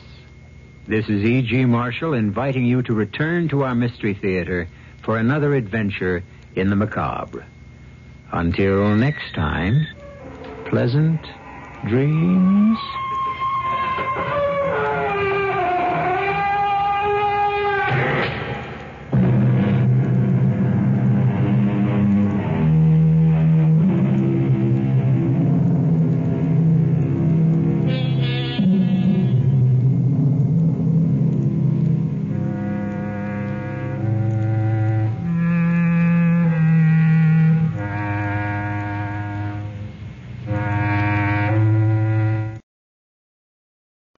This 0.86 1.08
is 1.08 1.24
E.G. 1.24 1.64
Marshall 1.64 2.14
inviting 2.14 2.64
you 2.64 2.82
to 2.82 2.94
return 2.94 3.48
to 3.48 3.64
our 3.64 3.74
Mystery 3.74 4.14
Theater 4.14 4.68
for 5.02 5.18
another 5.18 5.54
adventure 5.54 6.22
in 6.54 6.70
the 6.70 6.76
macabre. 6.76 7.44
Until 8.30 8.94
next 8.94 9.34
time, 9.34 9.84
pleasant 10.66 11.20
dreams. 11.88 12.78